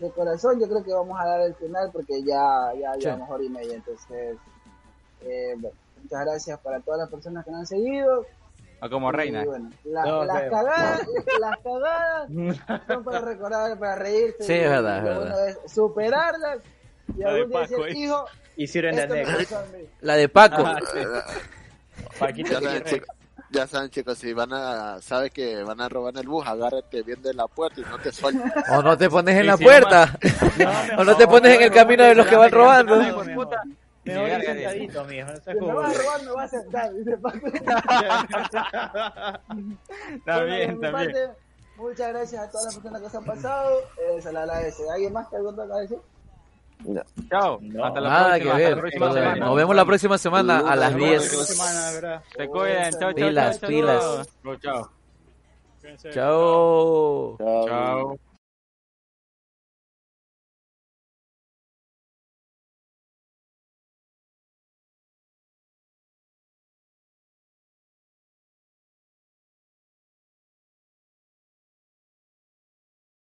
[0.00, 3.00] De corazón, yo creo que vamos a dar el final porque ya, ya Sí.
[3.00, 3.74] llevamos hora y media.
[3.76, 4.36] Entonces,
[5.28, 8.26] eh, bueno, muchas gracias para todas las personas que nos han seguido.
[8.80, 9.44] O como Y, reina.
[9.44, 11.00] bueno, la- No, las cagadas,
[11.40, 12.30] las cagadas
[12.86, 14.42] son para recordar, para reírse.
[14.42, 15.34] Sí, es verdad, es Lo verdad.
[15.34, 16.58] bueno es superarlas
[17.16, 18.00] y La de algún día Paco, decir, ¿eh?
[18.00, 18.24] hijo,
[18.56, 19.38] Hicieron de esto me negro.
[19.38, 19.84] pasó a mí.
[20.00, 20.62] La de Paco.
[20.66, 20.98] Ah, sí.
[22.18, 22.60] Paquito
[23.50, 27.22] Ya saben, chicos, si van a, sabes que van a robar el bus, agárrate bien
[27.22, 28.42] de la puerta y no te sueltes.
[28.72, 30.18] O no te pones en Y la puerta.
[30.98, 32.96] o no te pones en el camino de los que van robando.
[34.06, 35.26] Ni ir verga, sentadito, mijo.
[35.26, 36.94] No seas Si me como- vas a robar, me vas a sentar.
[36.94, 37.46] Dice Paco.
[40.14, 41.12] Está Bueno, de bien, mi está bien.
[41.12, 41.28] parte,
[41.76, 43.78] Muchas gracias a todas las personas que se han pasado.
[43.98, 44.82] Eh, se le agradece.
[44.90, 45.98] ¿Alguien más que algo que decir?
[47.30, 47.58] Chao.
[47.60, 47.84] No.
[47.84, 48.54] Hasta la Nada que próxima.
[48.54, 48.78] hasta la ver.
[48.78, 51.28] próxima Nos vemos la próxima semana a las Nos La 10.
[51.28, 52.22] próxima semana, ¿verdad?
[52.36, 52.90] Se cuiden.
[52.92, 54.02] Chao, chao, Pilas, chao, pilas.
[54.02, 54.24] chao.
[54.42, 54.90] Chao, chao.
[55.82, 56.10] Cuídense.
[56.12, 58.16] Chao.